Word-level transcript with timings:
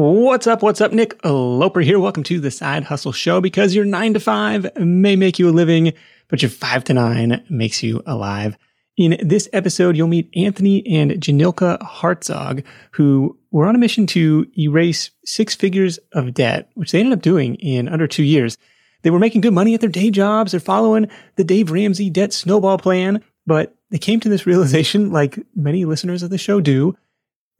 What's 0.00 0.46
up? 0.46 0.62
What's 0.62 0.80
up? 0.80 0.92
Nick 0.92 1.18
Loper 1.24 1.80
here. 1.80 1.98
Welcome 1.98 2.22
to 2.22 2.38
the 2.38 2.52
Side 2.52 2.84
Hustle 2.84 3.10
Show 3.10 3.40
because 3.40 3.74
your 3.74 3.84
nine 3.84 4.14
to 4.14 4.20
five 4.20 4.64
may 4.78 5.16
make 5.16 5.40
you 5.40 5.48
a 5.48 5.50
living, 5.50 5.92
but 6.28 6.40
your 6.40 6.52
five 6.52 6.84
to 6.84 6.94
nine 6.94 7.44
makes 7.50 7.82
you 7.82 8.00
alive. 8.06 8.56
In 8.96 9.18
this 9.20 9.48
episode, 9.52 9.96
you'll 9.96 10.06
meet 10.06 10.30
Anthony 10.36 10.86
and 10.86 11.10
Jhanilka 11.14 11.80
Hartzog, 11.80 12.62
who 12.92 13.36
were 13.50 13.66
on 13.66 13.74
a 13.74 13.78
mission 13.78 14.06
to 14.06 14.46
erase 14.56 15.10
six 15.24 15.56
figures 15.56 15.98
of 16.12 16.32
debt, 16.32 16.70
which 16.74 16.92
they 16.92 17.00
ended 17.00 17.14
up 17.14 17.22
doing 17.22 17.56
in 17.56 17.88
under 17.88 18.06
two 18.06 18.22
years. 18.22 18.56
They 19.02 19.10
were 19.10 19.18
making 19.18 19.40
good 19.40 19.52
money 19.52 19.74
at 19.74 19.80
their 19.80 19.90
day 19.90 20.10
jobs. 20.12 20.52
They're 20.52 20.60
following 20.60 21.10
the 21.34 21.42
Dave 21.42 21.72
Ramsey 21.72 22.08
debt 22.08 22.32
snowball 22.32 22.78
plan, 22.78 23.20
but 23.48 23.74
they 23.90 23.98
came 23.98 24.20
to 24.20 24.28
this 24.28 24.46
realization, 24.46 25.10
like 25.10 25.40
many 25.56 25.84
listeners 25.84 26.22
of 26.22 26.30
the 26.30 26.38
show 26.38 26.60
do, 26.60 26.96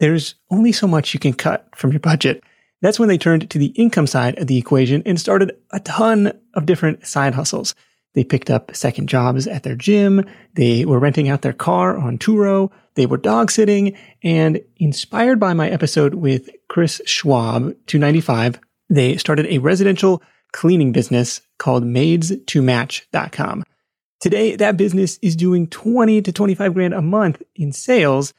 there's 0.01 0.35
only 0.51 0.73
so 0.73 0.87
much 0.87 1.15
you 1.15 1.21
can 1.21 1.33
cut 1.33 1.69
from 1.75 1.93
your 1.93 2.01
budget. 2.01 2.43
That's 2.81 2.99
when 2.99 3.09
they 3.09 3.19
turned 3.19 3.51
to 3.51 3.59
the 3.59 3.73
income 3.77 4.07
side 4.07 4.39
of 4.39 4.47
the 4.47 4.57
equation 4.59 5.03
and 5.05 5.19
started 5.19 5.57
a 5.73 5.81
ton 5.81 6.33
of 6.55 6.67
different 6.67 7.07
side 7.07 7.35
hustles. 7.35 7.75
They 8.15 8.25
picked 8.25 8.51
up 8.51 8.75
second 8.75 9.09
jobs 9.09 9.47
at 9.47 9.63
their 9.65 9.75
gym. 9.75 10.25
They 10.55 10.85
were 10.85 10.99
renting 10.99 11.29
out 11.29 11.43
their 11.43 11.53
car 11.53 11.97
on 11.97 12.19
Turo. 12.19 12.71
They 12.95 13.07
were 13.07 13.17
dog 13.17 13.51
sitting 13.51 13.97
and 14.23 14.61
inspired 14.77 15.39
by 15.39 15.55
my 15.55 15.69
episode 15.69 16.15
with 16.15 16.49
Chris 16.69 17.01
Schwab, 17.07 17.75
295, 17.87 18.61
they 18.91 19.17
started 19.17 19.47
a 19.47 19.59
residential 19.59 20.23
cleaning 20.53 20.93
business 20.93 21.41
called 21.59 21.85
maids2match.com. 21.85 23.65
Today, 24.21 24.57
that 24.57 24.77
business 24.77 25.19
is 25.23 25.37
doing 25.37 25.67
20 25.69 26.23
to 26.23 26.33
25 26.33 26.75
grand 26.75 26.95
a 26.95 27.03
month 27.03 27.43
in 27.55 27.73
sales 27.73 28.35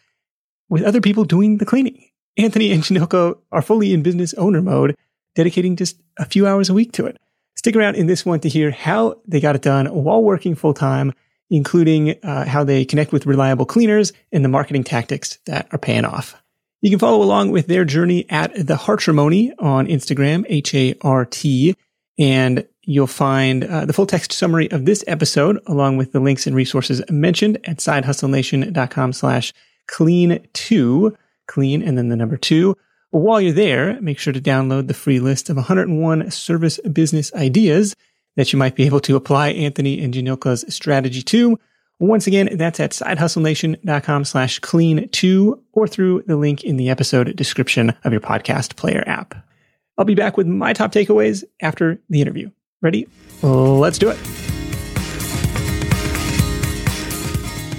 with 0.70 0.84
other 0.84 1.02
people 1.02 1.24
doing 1.26 1.58
the 1.58 1.66
cleaning. 1.66 2.06
Anthony 2.38 2.72
and 2.72 2.84
Jhanilka 2.84 3.38
are 3.52 3.62
fully 3.62 3.94
in 3.94 4.04
business 4.04 4.34
owner 4.36 4.62
mode, 4.62 4.96
dedicating 5.36 5.76
just 5.76 6.00
a 6.18 6.26
few 6.26 6.48
hours 6.48 6.70
a 6.70 6.74
week 6.74 6.92
to 6.94 7.06
it. 7.06 7.18
Stick 7.56 7.76
around 7.76 7.96
in 7.96 8.08
this 8.08 8.26
one 8.26 8.40
to 8.40 8.50
hear 8.50 8.72
how 8.72 9.20
they 9.28 9.42
got 9.42 9.56
it 9.56 9.62
done 9.62 9.88
while 9.88 10.24
working 10.24 10.56
full 10.56 10.74
time, 10.74 11.14
including 11.50 12.16
uh, 12.24 12.46
how 12.46 12.64
they 12.64 12.86
connect 12.86 13.12
with 13.12 13.26
reliable 13.26 13.66
cleaners 13.66 14.14
and 14.32 14.46
the 14.46 14.50
marketing 14.50 14.84
tactics 14.84 15.40
that 15.46 15.68
are 15.72 15.80
paying 15.80 16.06
off. 16.06 16.42
You 16.82 16.90
can 16.90 17.00
follow 17.00 17.22
along 17.22 17.52
with 17.52 17.68
their 17.68 17.84
journey 17.84 18.26
at 18.30 18.54
the 18.56 18.76
Hartrimony 18.76 19.52
on 19.60 19.88
Instagram, 19.88 20.46
H 20.48 20.74
A 20.74 20.96
R 21.02 21.26
T, 21.26 21.76
and 22.18 22.66
you'll 22.84 23.08
find 23.08 23.66
uh, 23.66 23.84
the 23.84 23.94
full 23.94 24.06
text 24.06 24.32
summary 24.32 24.72
of 24.72 24.86
this 24.86 25.04
episode 25.06 25.60
along 25.68 25.98
with 25.98 26.14
the 26.14 26.22
links 26.22 26.48
and 26.48 26.56
resources 26.56 27.02
mentioned 27.10 27.58
at 27.66 27.78
sidehustlenation.com 27.78 29.12
slash 29.12 29.54
clean 29.90 30.48
two, 30.54 31.18
clean, 31.48 31.82
and 31.82 31.98
then 31.98 32.10
the 32.10 32.16
number 32.16 32.38
two. 32.38 32.78
While 33.12 33.42
you're 33.42 33.54
there, 33.54 34.00
make 34.02 34.20
sure 34.20 34.32
to 34.32 34.40
download 34.40 34.88
the 34.88 34.94
free 34.94 35.20
list 35.20 35.50
of 35.50 35.56
101 35.56 36.30
service 36.30 36.80
business 36.80 37.34
ideas 37.34 37.96
that 38.36 38.54
you 38.54 38.60
might 38.60 38.76
be 38.76 38.86
able 38.86 39.00
to 39.02 39.16
apply 39.16 39.50
Anthony 39.50 40.02
and 40.02 40.14
Jhanilka's 40.14 40.64
strategy 40.74 41.24
to. 41.24 41.60
Once 42.00 42.28
again, 42.28 42.50
that's 42.54 42.80
at 42.80 42.92
sidehustlenation.com 42.92 44.24
slash 44.26 44.60
clean 44.60 45.10
two 45.10 45.62
or 45.74 45.88
through 45.88 46.24
the 46.28 46.38
link 46.38 46.64
in 46.64 46.78
the 46.78 46.90
episode 46.90 47.36
description 47.36 47.90
of 48.04 48.12
your 48.12 48.22
podcast 48.22 48.76
player 48.76 49.04
app. 49.08 49.36
I'll 49.98 50.06
be 50.06 50.16
back 50.16 50.38
with 50.38 50.48
my 50.48 50.72
top 50.72 50.94
takeaways 50.94 51.44
after 51.62 52.00
the 52.10 52.22
interview. 52.22 52.52
Ready? 52.82 53.10
Let's 53.42 53.98
do 53.98 54.10
it. 54.10 54.49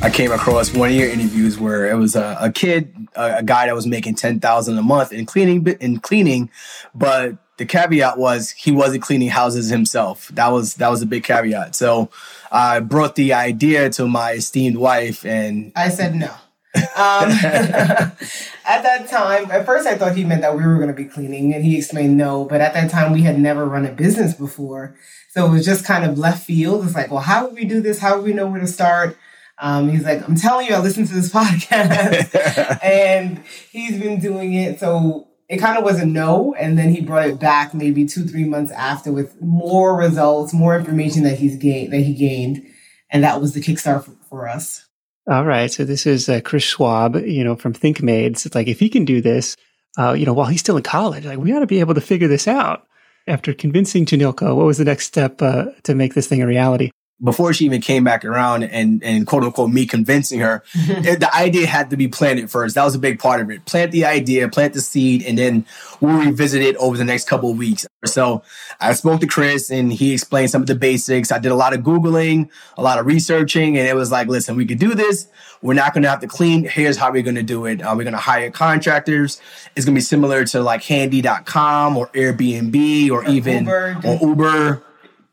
I 0.02 0.08
came 0.08 0.32
across 0.32 0.72
one 0.72 0.88
of 0.88 0.94
your 0.94 1.10
interviews 1.10 1.58
where 1.58 1.90
it 1.90 1.94
was 1.94 2.16
a, 2.16 2.38
a 2.40 2.50
kid, 2.50 2.94
a, 3.14 3.38
a, 3.38 3.42
guy 3.42 3.66
that 3.66 3.74
was 3.74 3.86
making 3.86 4.14
ten 4.14 4.40
thousand 4.40 4.78
a 4.78 4.82
month 4.82 5.12
in 5.12 5.26
cleaning, 5.26 5.66
in 5.78 6.00
cleaning, 6.00 6.48
but 6.94 7.36
the 7.58 7.66
caveat 7.66 8.16
was 8.16 8.52
he 8.52 8.72
wasn't 8.72 9.02
cleaning 9.02 9.28
houses 9.28 9.68
himself. 9.68 10.28
That 10.28 10.48
was 10.48 10.76
that 10.76 10.90
was 10.90 11.02
a 11.02 11.06
big 11.06 11.24
caveat. 11.24 11.74
So 11.74 12.08
I 12.50 12.80
brought 12.80 13.14
the 13.14 13.34
idea 13.34 13.90
to 13.90 14.08
my 14.08 14.32
esteemed 14.32 14.78
wife, 14.78 15.26
and 15.26 15.70
I 15.76 15.90
said 15.90 16.14
no. 16.14 16.32
um, 16.74 16.82
at 16.94 18.16
that 18.64 19.06
time, 19.10 19.50
at 19.50 19.66
first 19.66 19.86
I 19.86 19.98
thought 19.98 20.16
he 20.16 20.24
meant 20.24 20.40
that 20.40 20.56
we 20.56 20.64
were 20.64 20.76
going 20.76 20.88
to 20.88 20.94
be 20.94 21.04
cleaning, 21.04 21.52
and 21.52 21.62
he 21.62 21.76
explained 21.76 22.16
no. 22.16 22.46
But 22.46 22.62
at 22.62 22.72
that 22.72 22.90
time, 22.90 23.12
we 23.12 23.20
had 23.20 23.38
never 23.38 23.66
run 23.66 23.84
a 23.84 23.92
business 23.92 24.32
before, 24.32 24.96
so 25.28 25.44
it 25.44 25.50
was 25.50 25.66
just 25.66 25.84
kind 25.84 26.06
of 26.06 26.18
left 26.18 26.46
field. 26.46 26.86
It's 26.86 26.94
like, 26.94 27.10
well, 27.10 27.20
how 27.20 27.44
would 27.44 27.54
we 27.54 27.66
do 27.66 27.82
this? 27.82 27.98
How 27.98 28.16
would 28.16 28.24
we 28.24 28.32
know 28.32 28.46
where 28.46 28.60
to 28.60 28.66
start? 28.66 29.18
Um, 29.60 29.90
he's 29.90 30.04
like, 30.04 30.26
I'm 30.26 30.36
telling 30.36 30.66
you, 30.66 30.74
I 30.74 30.80
listened 30.80 31.08
to 31.08 31.14
this 31.14 31.30
podcast, 31.32 32.80
and 32.82 33.42
he's 33.70 34.00
been 34.00 34.18
doing 34.20 34.54
it. 34.54 34.80
So 34.80 35.28
it 35.48 35.58
kind 35.58 35.76
of 35.76 35.84
was 35.84 36.00
a 36.00 36.06
no, 36.06 36.54
and 36.54 36.78
then 36.78 36.90
he 36.90 37.00
brought 37.00 37.28
it 37.28 37.38
back 37.38 37.74
maybe 37.74 38.06
two, 38.06 38.24
three 38.24 38.44
months 38.44 38.72
after 38.72 39.12
with 39.12 39.40
more 39.42 39.96
results, 39.96 40.52
more 40.52 40.76
information 40.76 41.24
that 41.24 41.38
he's 41.38 41.56
gained 41.56 41.92
that 41.92 42.00
he 42.00 42.14
gained, 42.14 42.64
and 43.10 43.22
that 43.24 43.40
was 43.40 43.52
the 43.52 43.60
kickstart 43.60 44.04
for, 44.04 44.12
for 44.28 44.48
us. 44.48 44.86
All 45.26 45.44
right, 45.44 45.70
so 45.70 45.84
this 45.84 46.06
is 46.06 46.28
uh, 46.28 46.40
Chris 46.42 46.62
Schwab, 46.62 47.16
you 47.16 47.44
know, 47.44 47.54
from 47.54 47.72
ThinkMaids. 47.72 48.46
It's 48.46 48.54
like 48.54 48.68
if 48.68 48.80
he 48.80 48.88
can 48.88 49.04
do 49.04 49.20
this, 49.20 49.56
uh, 49.98 50.12
you 50.12 50.24
know, 50.24 50.32
while 50.32 50.46
he's 50.46 50.60
still 50.60 50.76
in 50.76 50.82
college, 50.82 51.26
like 51.26 51.38
we 51.38 51.52
ought 51.52 51.60
to 51.60 51.66
be 51.66 51.80
able 51.80 51.94
to 51.94 52.00
figure 52.00 52.28
this 52.28 52.48
out. 52.48 52.86
After 53.26 53.52
convincing 53.52 54.06
Jhanilka, 54.06 54.56
what 54.56 54.66
was 54.66 54.78
the 54.78 54.84
next 54.84 55.06
step 55.06 55.42
uh, 55.42 55.66
to 55.82 55.94
make 55.94 56.14
this 56.14 56.26
thing 56.26 56.42
a 56.42 56.46
reality? 56.46 56.90
Before 57.22 57.52
she 57.52 57.64
even 57.64 57.80
came 57.80 58.04
back 58.04 58.24
around 58.24 58.62
and, 58.64 59.02
and 59.02 59.26
quote 59.26 59.44
unquote 59.44 59.70
me 59.70 59.86
convincing 59.86 60.40
her, 60.40 60.62
it, 60.74 61.20
the 61.20 61.34
idea 61.34 61.66
had 61.66 61.90
to 61.90 61.96
be 61.96 62.08
planted 62.08 62.50
first. 62.50 62.74
That 62.74 62.84
was 62.84 62.94
a 62.94 62.98
big 62.98 63.18
part 63.18 63.40
of 63.40 63.50
it. 63.50 63.64
Plant 63.64 63.92
the 63.92 64.04
idea, 64.04 64.48
plant 64.48 64.74
the 64.74 64.80
seed, 64.80 65.22
and 65.22 65.36
then 65.36 65.66
we'll 66.00 66.18
revisit 66.18 66.62
it 66.62 66.76
over 66.76 66.96
the 66.96 67.04
next 67.04 67.28
couple 67.28 67.50
of 67.50 67.58
weeks. 67.58 67.86
So 68.06 68.42
I 68.80 68.94
spoke 68.94 69.20
to 69.20 69.26
Chris 69.26 69.70
and 69.70 69.92
he 69.92 70.14
explained 70.14 70.50
some 70.50 70.62
of 70.62 70.66
the 70.68 70.74
basics. 70.74 71.30
I 71.30 71.38
did 71.38 71.52
a 71.52 71.56
lot 71.56 71.74
of 71.74 71.80
Googling, 71.80 72.48
a 72.76 72.82
lot 72.82 72.98
of 72.98 73.06
researching, 73.06 73.76
and 73.76 73.86
it 73.86 73.94
was 73.94 74.10
like, 74.10 74.28
listen, 74.28 74.56
we 74.56 74.64
could 74.66 74.78
do 74.78 74.94
this. 74.94 75.28
We're 75.62 75.74
not 75.74 75.92
going 75.92 76.04
to 76.04 76.08
have 76.08 76.20
to 76.20 76.26
clean. 76.26 76.64
Here's 76.64 76.96
how 76.96 77.12
we're 77.12 77.22
going 77.22 77.34
to 77.34 77.42
do 77.42 77.66
it. 77.66 77.82
Uh, 77.82 77.94
we're 77.94 78.04
going 78.04 78.14
to 78.14 78.18
hire 78.18 78.50
contractors. 78.50 79.40
It's 79.76 79.84
going 79.84 79.94
to 79.94 79.98
be 79.98 80.02
similar 80.02 80.44
to 80.46 80.62
like 80.62 80.82
handy.com 80.82 81.98
or 81.98 82.08
Airbnb 82.08 83.10
or, 83.10 83.22
or 83.22 83.28
even 83.28 83.64
Uber. 83.64 84.00
or 84.04 84.18
Uber 84.28 84.82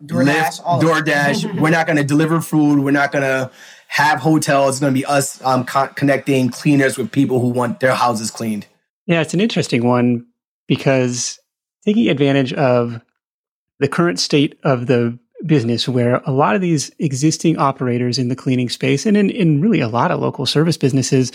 DoorDash, 0.03 0.62
Lyft, 0.62 0.81
DoorDash. 0.81 1.59
we're 1.59 1.69
not 1.69 1.88
going 1.88 1.97
to 1.97 2.03
deliver 2.03 2.41
food. 2.41 2.80
We're 2.80 2.91
not 2.91 3.12
going 3.12 3.24
to 3.24 3.52
have 3.88 4.19
hotels. 4.19 4.75
It's 4.75 4.80
going 4.80 4.94
to 4.94 5.00
be 5.00 5.06
us 5.06 5.44
um, 5.44 5.66
co- 5.66 5.88
connecting 5.88 6.50
cleaners 6.50 6.97
with 6.97 7.12
people 7.12 7.40
who 7.40 7.50
want 7.50 7.80
their 7.80 7.96
houses 7.96 8.30
cleaned. 8.30 8.68
Yeah, 9.06 9.22
it's 9.22 9.34
an 9.34 9.41
interesting 9.41 9.86
one 9.86 10.28
because 10.68 11.40
taking 11.86 12.09
advantage 12.09 12.53
of 12.53 13.02
the 13.80 13.88
current 13.88 14.19
state 14.19 14.59
of 14.63 14.88
the 14.88 15.18
business 15.46 15.88
where 15.88 16.22
a 16.25 16.31
lot 16.31 16.56
of 16.56 16.62
these 16.62 16.91
existing 17.00 17.57
operators 17.57 18.18
in 18.18 18.28
the 18.28 18.36
cleaning 18.36 18.69
space 18.69 19.06
and 19.06 19.16
in, 19.16 19.30
in 19.30 19.62
really 19.62 19.80
a 19.80 19.88
lot 19.88 20.12
of 20.12 20.19
local 20.19 20.46
service 20.46 20.78
businesses, 20.78 21.31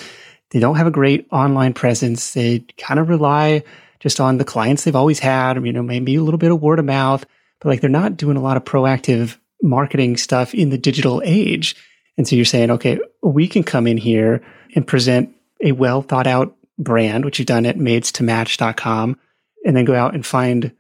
they 0.50 0.60
don't 0.60 0.76
have 0.76 0.86
a 0.86 0.90
great 0.90 1.26
online 1.32 1.72
presence. 1.72 2.34
They 2.34 2.60
kind 2.76 3.00
of 3.00 3.08
rely 3.08 3.62
just 4.00 4.20
on 4.20 4.38
the 4.38 4.44
clients 4.44 4.84
they've 4.84 4.96
always 4.96 5.20
had, 5.20 5.56
or, 5.56 5.64
you 5.64 5.72
know, 5.72 5.82
maybe 5.82 6.16
a 6.16 6.22
little 6.22 6.38
bit 6.38 6.50
of 6.50 6.60
word 6.60 6.78
of 6.78 6.84
mouth 6.84 7.24
but 7.62 7.70
like 7.70 7.80
they're 7.80 7.88
not 7.88 8.16
doing 8.16 8.36
a 8.36 8.42
lot 8.42 8.56
of 8.56 8.64
proactive 8.64 9.38
marketing 9.62 10.16
stuff 10.16 10.52
in 10.52 10.70
the 10.70 10.78
digital 10.78 11.22
age. 11.24 11.76
And 12.18 12.26
so 12.26 12.34
you're 12.34 12.44
saying, 12.44 12.72
okay, 12.72 12.98
we 13.22 13.46
can 13.46 13.62
come 13.62 13.86
in 13.86 13.96
here 13.96 14.42
and 14.74 14.86
present 14.86 15.34
a 15.62 15.72
well 15.72 16.02
thought 16.02 16.26
out 16.26 16.56
brand, 16.78 17.24
which 17.24 17.38
you've 17.38 17.46
done 17.46 17.64
at 17.64 17.78
maids2match.com, 17.78 19.16
and 19.64 19.76
then 19.76 19.84
go 19.84 19.94
out 19.94 20.14
and 20.14 20.26
find 20.26 20.72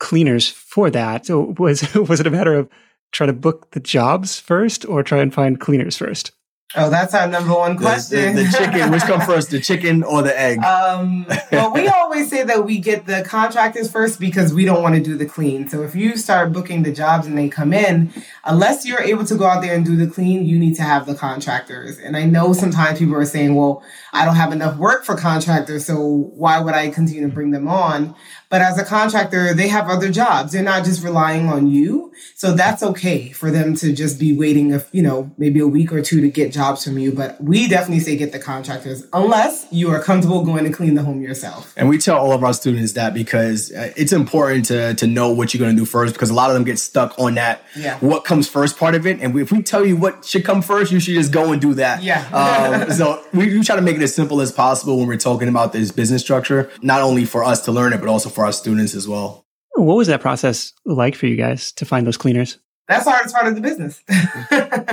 cleaners 0.00 0.48
for 0.48 0.90
that. 0.90 1.26
So 1.26 1.54
was 1.58 1.94
was 1.94 2.18
it 2.18 2.26
a 2.26 2.30
matter 2.30 2.54
of 2.54 2.68
try 3.12 3.26
to 3.26 3.32
book 3.32 3.70
the 3.70 3.80
jobs 3.80 4.40
first 4.40 4.84
or 4.84 5.02
try 5.02 5.20
and 5.20 5.32
find 5.32 5.60
cleaners 5.60 5.96
first? 5.96 6.32
Oh, 6.76 6.88
that's 6.88 7.14
our 7.14 7.26
number 7.26 7.52
one 7.52 7.76
question. 7.76 8.36
The, 8.36 8.44
the, 8.44 8.48
the 8.48 8.56
chicken, 8.56 8.90
which 8.92 9.02
comes 9.02 9.24
first, 9.26 9.50
the 9.50 9.58
chicken 9.58 10.04
or 10.04 10.22
the 10.22 10.38
egg? 10.38 10.62
Um, 10.62 11.26
well, 11.50 11.72
we 11.72 11.88
always 12.10 12.30
say 12.30 12.44
that 12.44 12.64
we 12.64 12.78
get 12.78 13.06
the 13.06 13.24
contractors 13.26 13.90
first 13.90 14.20
because 14.20 14.54
we 14.54 14.64
don't 14.64 14.80
want 14.80 14.94
to 14.94 15.00
do 15.00 15.16
the 15.16 15.26
clean. 15.26 15.68
So 15.68 15.82
if 15.82 15.96
you 15.96 16.16
start 16.16 16.52
booking 16.52 16.84
the 16.84 16.92
jobs 16.92 17.26
and 17.26 17.36
they 17.36 17.48
come 17.48 17.72
in, 17.72 18.12
unless 18.44 18.86
you're 18.86 19.02
able 19.02 19.24
to 19.24 19.34
go 19.34 19.46
out 19.46 19.62
there 19.62 19.74
and 19.74 19.84
do 19.84 19.96
the 19.96 20.06
clean, 20.06 20.44
you 20.44 20.60
need 20.60 20.76
to 20.76 20.82
have 20.82 21.06
the 21.06 21.14
contractors. 21.16 21.98
And 21.98 22.16
I 22.16 22.24
know 22.24 22.52
sometimes 22.52 23.00
people 23.00 23.16
are 23.16 23.24
saying, 23.24 23.56
well, 23.56 23.82
I 24.12 24.24
don't 24.24 24.36
have 24.36 24.52
enough 24.52 24.76
work 24.76 25.04
for 25.04 25.16
contractors, 25.16 25.86
so 25.86 25.98
why 26.06 26.60
would 26.60 26.74
I 26.74 26.90
continue 26.90 27.22
to 27.22 27.34
bring 27.34 27.50
them 27.50 27.66
on? 27.66 28.14
But 28.50 28.60
as 28.62 28.78
a 28.78 28.84
contractor, 28.84 29.54
they 29.54 29.68
have 29.68 29.88
other 29.88 30.10
jobs. 30.10 30.52
They're 30.52 30.62
not 30.62 30.84
just 30.84 31.02
relying 31.04 31.48
on 31.48 31.68
you. 31.68 32.12
So 32.34 32.52
that's 32.52 32.82
okay 32.82 33.30
for 33.30 33.50
them 33.50 33.74
to 33.76 33.92
just 33.92 34.18
be 34.18 34.36
waiting, 34.36 34.74
a, 34.74 34.84
you 34.92 35.02
know, 35.02 35.30
maybe 35.38 35.60
a 35.60 35.66
week 35.66 35.92
or 35.92 36.02
two 36.02 36.20
to 36.20 36.28
get 36.28 36.52
jobs 36.52 36.84
from 36.84 36.98
you. 36.98 37.12
But 37.12 37.42
we 37.42 37.68
definitely 37.68 38.00
say 38.00 38.16
get 38.16 38.32
the 38.32 38.38
contractors 38.38 39.06
unless 39.12 39.66
you 39.70 39.90
are 39.90 40.02
comfortable 40.02 40.44
going 40.44 40.64
to 40.64 40.70
clean 40.72 40.94
the 40.94 41.02
home 41.02 41.22
yourself. 41.22 41.72
And 41.76 41.88
we 41.88 41.96
tell 41.96 42.18
all 42.18 42.32
of 42.32 42.42
our 42.44 42.52
students 42.52 42.92
that 42.94 43.14
because 43.14 43.70
uh, 43.72 43.92
it's 43.96 44.12
important 44.12 44.64
to 44.66 44.94
to 44.94 45.06
know 45.06 45.30
what 45.30 45.54
you're 45.54 45.60
going 45.60 45.74
to 45.74 45.80
do 45.80 45.86
first 45.86 46.12
because 46.14 46.30
a 46.30 46.34
lot 46.34 46.50
of 46.50 46.54
them 46.54 46.64
get 46.64 46.78
stuck 46.78 47.16
on 47.18 47.34
that 47.36 47.62
Yeah. 47.76 47.98
what 48.00 48.24
comes 48.24 48.48
first 48.48 48.76
part 48.76 48.94
of 48.94 49.06
it 49.06 49.20
and 49.20 49.38
if 49.38 49.52
we 49.52 49.62
tell 49.62 49.84
you 49.86 49.96
what 49.96 50.24
should 50.24 50.44
come 50.44 50.60
first 50.62 50.90
you 50.90 50.98
should 51.00 51.14
just 51.14 51.30
go 51.32 51.52
and 51.52 51.60
do 51.60 51.74
that 51.74 52.02
Yeah. 52.02 52.24
um, 52.32 52.90
so 52.98 53.22
we, 53.32 53.56
we 53.56 53.62
try 53.62 53.76
to 53.76 53.82
make 53.82 53.96
it 53.96 54.02
as 54.02 54.14
simple 54.14 54.40
as 54.40 54.50
possible 54.52 54.98
when 54.98 55.06
we're 55.06 55.16
talking 55.16 55.48
about 55.48 55.72
this 55.72 55.92
business 55.92 56.22
structure 56.22 56.70
not 56.82 57.00
only 57.02 57.24
for 57.24 57.44
us 57.44 57.64
to 57.66 57.72
learn 57.72 57.92
it 57.92 58.00
but 58.00 58.08
also 58.08 58.28
for 58.28 58.39
our 58.44 58.52
students 58.52 58.94
as 58.94 59.06
well 59.06 59.46
What 59.74 59.96
was 59.96 60.08
that 60.08 60.20
process 60.20 60.72
like 60.84 61.14
for 61.14 61.26
you 61.26 61.36
guys 61.36 61.72
to 61.72 61.84
find 61.84 62.06
those 62.06 62.16
cleaners? 62.16 62.58
That's 62.90 63.04
the 63.04 63.12
hardest 63.12 63.36
part 63.36 63.46
of 63.46 63.54
the 63.54 63.60
business. 63.60 64.02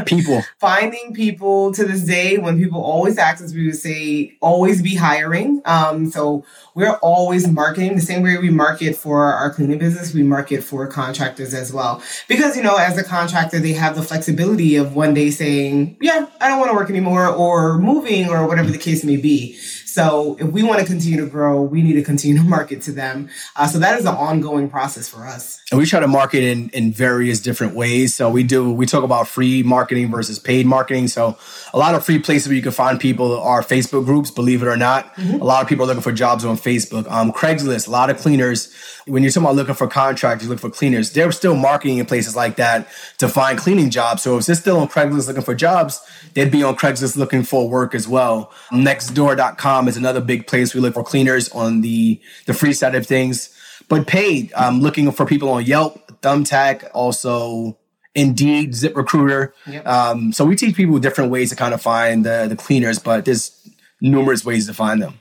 people 0.06 0.44
Finding 0.60 1.16
people 1.16 1.74
to 1.74 1.84
this 1.84 2.04
day, 2.04 2.38
when 2.38 2.62
people 2.62 2.80
always 2.80 3.18
ask 3.18 3.44
us, 3.44 3.56
we 3.56 3.66
would 3.66 3.76
say 3.76 4.38
always 4.40 4.84
be 4.84 4.94
hiring. 4.94 5.64
Um, 5.66 6.12
so 6.12 6.46
we're 6.76 6.98
always 6.98 7.48
marketing 7.48 7.96
the 7.96 8.02
same 8.02 8.22
way 8.22 8.38
we 8.38 8.52
market 8.52 8.96
for 8.96 9.24
our 9.24 9.52
cleaning 9.52 9.80
business, 9.80 10.14
we 10.14 10.22
market 10.22 10.64
for 10.64 10.86
contractors 10.86 11.56
as 11.56 11.74
well. 11.74 12.04
Because, 12.28 12.56
you 12.56 12.62
know, 12.62 12.76
as 12.76 13.00
a 13.00 13.04
contractor, 13.04 13.60
they 13.60 13.74
have 13.74 13.96
the 13.96 14.04
flexibility 14.04 14.76
of 14.76 14.96
one 14.96 15.16
day 15.16 15.32
saying, 15.32 15.98
yeah, 16.00 16.28
I 16.40 16.50
don't 16.50 16.60
want 16.60 16.70
to 16.70 16.76
work 16.76 16.92
anymore 16.92 17.28
or 17.28 17.80
moving 17.80 18.30
or 18.30 18.48
whatever 18.48 18.70
the 18.70 18.78
case 18.78 19.04
may 19.04 19.18
be. 19.18 19.58
So 19.98 20.38
if 20.40 20.52
we 20.52 20.62
want 20.62 20.80
to 20.80 20.86
continue 20.86 21.20
to 21.22 21.26
grow, 21.26 21.60
we 21.60 21.82
need 21.82 21.94
to 21.94 22.04
continue 22.04 22.38
to 22.38 22.44
market 22.44 22.84
to 22.84 22.92
them. 22.92 23.30
Uh, 23.56 23.66
so 23.66 23.80
that 23.80 23.98
is 24.00 24.06
an 24.06 24.14
ongoing 24.14 24.70
process 24.70 25.10
for 25.10 25.26
us. 25.26 25.60
and 25.72 25.80
we 25.80 25.88
try 25.88 26.00
to 26.00 26.08
market 26.08 26.44
in 26.44 26.70
in 26.70 26.92
various 26.94 27.40
different 27.40 27.74
ways. 27.74 28.14
So 28.14 28.30
we 28.30 28.44
do 28.44 28.72
we 28.72 28.86
talk 28.86 29.04
about 29.04 29.28
free 29.28 29.64
marketing 29.64 30.12
versus 30.12 30.38
paid 30.38 30.68
marketing. 30.68 31.08
So 31.08 31.36
a 31.74 31.80
lot 31.80 31.96
of 31.96 32.06
free 32.06 32.20
places 32.20 32.48
where 32.48 32.56
you 32.56 32.62
can 32.62 32.72
find 32.72 33.00
people 33.00 33.40
are 33.40 33.64
facebook 33.64 34.06
groups 34.06 34.30
believe 34.30 34.62
it 34.62 34.68
or 34.68 34.78
not. 34.78 35.18
A 35.18 35.44
lot 35.54 35.64
of 35.64 35.68
people 35.68 35.86
are 35.86 35.88
looking 35.88 36.04
for 36.04 36.12
jobs 36.12 36.46
on 36.46 36.58
facebook. 36.58 37.10
Um, 37.10 37.34
craigslist 37.34 37.88
a 37.88 37.92
lot 37.92 38.12
of 38.12 38.18
cleaners. 38.18 38.72
When 39.08 39.24
you're 39.24 39.32
talking 39.32 39.46
about 39.46 39.56
looking 39.56 39.74
for 39.74 39.88
contractors 39.88 40.44
you 40.46 40.52
look 40.52 40.60
for 40.60 40.70
cleaners. 40.70 41.12
They're 41.14 41.32
still 41.32 41.56
marketing 41.56 41.98
in 41.98 42.06
places 42.06 42.36
like 42.36 42.58
that 42.58 42.88
to 43.18 43.28
find 43.28 43.58
cleaning 43.58 43.90
jobs. 43.90 44.22
So 44.22 44.38
if 44.38 44.46
they're 44.46 44.56
still 44.56 44.80
on 44.80 44.90
craigslist 44.90 45.28
looking 45.28 45.42
for 45.42 45.56
jobs 45.56 46.02
they'd 46.38 46.52
be 46.52 46.62
on 46.62 46.76
craigslist 46.76 47.18
looking 47.18 47.42
for 47.42 47.68
work 47.68 47.96
as 47.96 48.08
well. 48.08 48.52
Nextdoor.com 48.70 49.87
is 49.88 49.98
another 49.98 50.22
big 50.22 50.48
place 50.48 50.74
we 50.74 50.82
look 50.82 50.94
for 50.94 51.04
cleaners 51.04 51.50
on 51.50 51.82
the 51.82 52.22
the 52.46 52.54
free 52.54 52.74
side 52.74 52.96
of 52.96 53.06
things 53.06 53.54
but 53.88 54.08
paid. 54.08 54.52
I'm 54.56 54.82
looking 54.82 55.12
for 55.12 55.26
people 55.26 55.50
on 55.50 55.66
Yelp, 55.66 56.22
Thumbtack, 56.22 56.90
also 56.94 57.78
Indeed, 58.16 58.74
ZipRecruiter. 58.74 59.52
Yep. 59.68 59.86
Um, 59.86 60.34
so 60.34 60.46
we 60.46 60.56
teach 60.56 60.76
people 60.76 60.98
different 61.00 61.32
ways 61.32 61.50
to 61.52 61.56
kind 61.56 61.74
of 61.74 61.82
find 61.82 62.26
the, 62.26 62.48
the 62.50 62.56
cleaners, 62.56 63.00
but 63.00 63.26
there's 63.26 63.70
numerous 64.02 64.44
ways 64.44 64.66
to 64.68 64.74
find 64.74 65.02
them. 65.02 65.20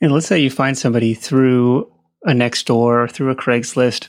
And 0.00 0.12
let's 0.12 0.26
say 0.26 0.38
you 0.38 0.50
find 0.50 0.78
somebody 0.78 1.14
through 1.14 1.90
a 2.24 2.30
Nextdoor 2.30 3.04
or 3.04 3.08
through 3.08 3.30
a 3.30 3.36
Craigslist. 3.36 4.08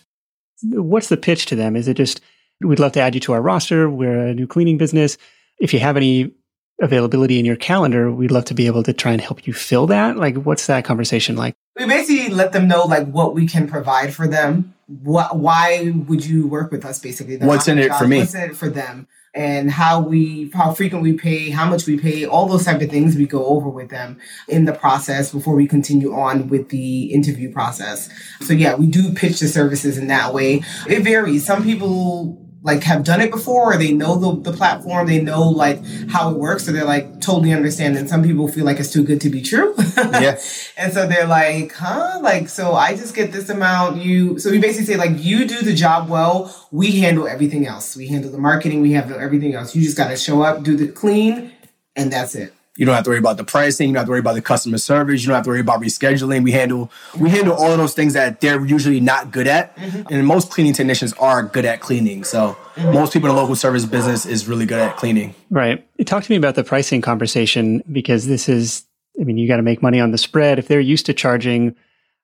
What's 0.61 1.09
the 1.09 1.17
pitch 1.17 1.47
to 1.47 1.55
them? 1.55 1.75
Is 1.75 1.87
it 1.87 1.95
just, 1.95 2.21
we'd 2.61 2.79
love 2.79 2.91
to 2.93 3.01
add 3.01 3.15
you 3.15 3.21
to 3.21 3.33
our 3.33 3.41
roster. 3.41 3.89
We're 3.89 4.27
a 4.27 4.33
new 4.33 4.45
cleaning 4.45 4.77
business. 4.77 5.17
If 5.59 5.73
you 5.73 5.79
have 5.79 5.97
any 5.97 6.31
availability 6.81 7.39
in 7.39 7.45
your 7.45 7.55
calendar, 7.55 8.11
we'd 8.11 8.31
love 8.31 8.45
to 8.45 8.53
be 8.53 8.67
able 8.67 8.83
to 8.83 8.93
try 8.93 9.11
and 9.11 9.21
help 9.21 9.45
you 9.45 9.53
fill 9.53 9.87
that. 9.87 10.17
Like, 10.17 10.35
what's 10.35 10.67
that 10.67 10.85
conversation 10.85 11.35
like? 11.35 11.55
we 11.79 11.85
basically 11.85 12.29
let 12.29 12.51
them 12.51 12.67
know 12.67 12.83
like 12.83 13.07
what 13.07 13.33
we 13.33 13.47
can 13.47 13.67
provide 13.67 14.13
for 14.13 14.27
them. 14.27 14.75
What, 14.87 15.37
why 15.37 15.91
would 16.07 16.25
you 16.25 16.47
work 16.47 16.71
with 16.71 16.83
us? 16.83 16.99
Basically, 16.99 17.37
The 17.37 17.45
What's 17.45 17.67
in 17.67 17.79
it 17.79 17.93
for 17.93 18.07
me? 18.07 18.19
What's 18.19 18.35
in 18.35 18.51
it 18.51 18.57
for 18.57 18.69
them? 18.69 19.07
And 19.35 19.69
how 19.69 20.01
we, 20.01 20.49
how 20.53 20.73
frequent 20.73 21.03
we 21.03 21.13
pay, 21.13 21.51
how 21.51 21.69
much 21.69 21.85
we 21.85 21.97
pay, 21.97 22.25
all 22.25 22.47
those 22.47 22.65
type 22.65 22.81
of 22.81 22.89
things 22.89 23.15
we 23.15 23.27
go 23.27 23.45
over 23.45 23.69
with 23.69 23.89
them 23.89 24.19
in 24.47 24.65
the 24.65 24.73
process 24.73 25.31
before 25.31 25.53
we 25.53 25.67
continue 25.67 26.13
on 26.15 26.47
with 26.47 26.69
the 26.69 27.13
interview 27.13 27.53
process. 27.53 28.09
So 28.41 28.53
yeah, 28.53 28.73
we 28.73 28.87
do 28.87 29.13
pitch 29.13 29.39
the 29.39 29.47
services 29.47 29.99
in 29.99 30.07
that 30.07 30.33
way. 30.33 30.63
It 30.87 31.03
varies. 31.03 31.45
Some 31.45 31.63
people 31.63 32.43
like 32.61 32.83
have 32.83 33.03
done 33.03 33.21
it 33.21 33.31
before 33.31 33.73
or 33.73 33.77
they 33.77 33.93
know 33.93 34.15
the, 34.15 34.51
the 34.51 34.55
platform 34.55 35.07
they 35.07 35.21
know 35.21 35.43
like 35.49 35.83
how 36.09 36.29
it 36.29 36.37
works 36.37 36.65
so 36.65 36.71
they're 36.71 36.83
like 36.83 37.21
totally 37.21 37.53
understand 37.53 37.95
and 37.95 38.09
some 38.09 38.21
people 38.21 38.47
feel 38.47 38.65
like 38.65 38.79
it's 38.79 38.91
too 38.91 39.03
good 39.03 39.21
to 39.21 39.29
be 39.29 39.41
true. 39.41 39.75
Yeah. 39.99 40.39
and 40.77 40.91
so 40.93 41.07
they're 41.07 41.27
like 41.27 41.73
huh? 41.73 42.19
Like 42.21 42.49
so 42.49 42.73
i 42.73 42.95
just 42.95 43.15
get 43.15 43.31
this 43.31 43.49
amount 43.49 44.01
you 44.01 44.39
so 44.39 44.49
we 44.49 44.59
basically 44.59 44.85
say 44.85 44.97
like 44.97 45.11
you 45.17 45.45
do 45.45 45.61
the 45.61 45.73
job 45.73 46.09
well 46.09 46.55
we 46.71 46.99
handle 46.99 47.27
everything 47.27 47.65
else. 47.65 47.95
We 47.95 48.07
handle 48.07 48.31
the 48.31 48.37
marketing 48.37 48.81
we 48.81 48.91
have 48.93 49.11
everything 49.11 49.55
else. 49.55 49.75
You 49.75 49.81
just 49.81 49.97
got 49.97 50.09
to 50.09 50.17
show 50.17 50.41
up 50.41 50.63
do 50.63 50.75
the 50.75 50.87
clean 50.87 51.51
and 51.95 52.11
that's 52.11 52.35
it 52.35 52.53
You 52.79 52.85
don't 52.85 52.95
have 52.95 53.03
to 53.03 53.09
worry 53.09 53.19
about 53.19 53.35
the 53.35 53.43
pricing. 53.43 53.89
You 53.89 53.93
don't 53.93 53.99
have 53.99 54.05
to 54.05 54.11
worry 54.11 54.21
about 54.21 54.35
the 54.35 54.41
customer 54.41 54.77
service. 54.77 55.21
You 55.21 55.27
don't 55.27 55.35
have 55.35 55.43
to 55.43 55.49
worry 55.49 55.59
about 55.59 55.81
rescheduling. 55.81 56.43
We 56.43 56.53
handle 56.53 56.89
we 57.19 57.29
handle 57.29 57.53
all 57.53 57.73
of 57.73 57.77
those 57.77 57.93
things 57.93 58.13
that 58.13 58.39
they're 58.39 58.65
usually 58.65 59.01
not 59.01 59.31
good 59.31 59.47
at. 59.47 59.75
Mm-hmm. 59.75 60.13
And 60.13 60.25
most 60.25 60.49
cleaning 60.49 60.71
technicians 60.71 61.11
are 61.19 61.43
good 61.43 61.65
at 61.65 61.81
cleaning. 61.81 62.23
So 62.23 62.55
mm-hmm. 62.75 62.93
most 62.93 63.11
people 63.11 63.29
in 63.29 63.35
the 63.35 63.41
local 63.41 63.57
service 63.57 63.83
business 63.83 64.25
is 64.25 64.47
really 64.47 64.65
good 64.65 64.79
at 64.79 64.95
cleaning. 64.95 65.35
Right. 65.49 65.85
Talk 66.05 66.23
to 66.23 66.31
me 66.31 66.37
about 66.37 66.55
the 66.55 66.63
pricing 66.63 67.01
conversation 67.01 67.83
because 67.91 68.27
this 68.27 68.47
is, 68.47 68.85
I 69.19 69.25
mean, 69.25 69.37
you 69.37 69.45
got 69.45 69.57
to 69.57 69.61
make 69.61 69.81
money 69.81 69.99
on 69.99 70.11
the 70.11 70.17
spread. 70.17 70.57
If 70.57 70.69
they're 70.69 70.79
used 70.79 71.05
to 71.07 71.13
charging, 71.13 71.75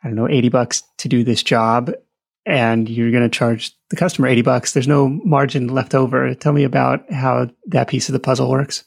I 0.05 0.07
don't 0.07 0.15
know, 0.15 0.29
80 0.29 0.47
bucks 0.47 0.83
to 0.99 1.09
do 1.09 1.25
this 1.25 1.43
job 1.43 1.91
and 2.45 2.87
you're 2.87 3.11
going 3.11 3.29
to 3.29 3.37
charge 3.37 3.75
the 3.89 3.97
customer 3.97 4.29
80 4.29 4.43
bucks, 4.43 4.71
there's 4.71 4.87
no 4.87 5.09
margin 5.09 5.67
left 5.67 5.93
over. 5.93 6.33
Tell 6.33 6.53
me 6.53 6.63
about 6.63 7.11
how 7.11 7.49
that 7.65 7.89
piece 7.89 8.07
of 8.07 8.13
the 8.13 8.19
puzzle 8.21 8.49
works. 8.49 8.85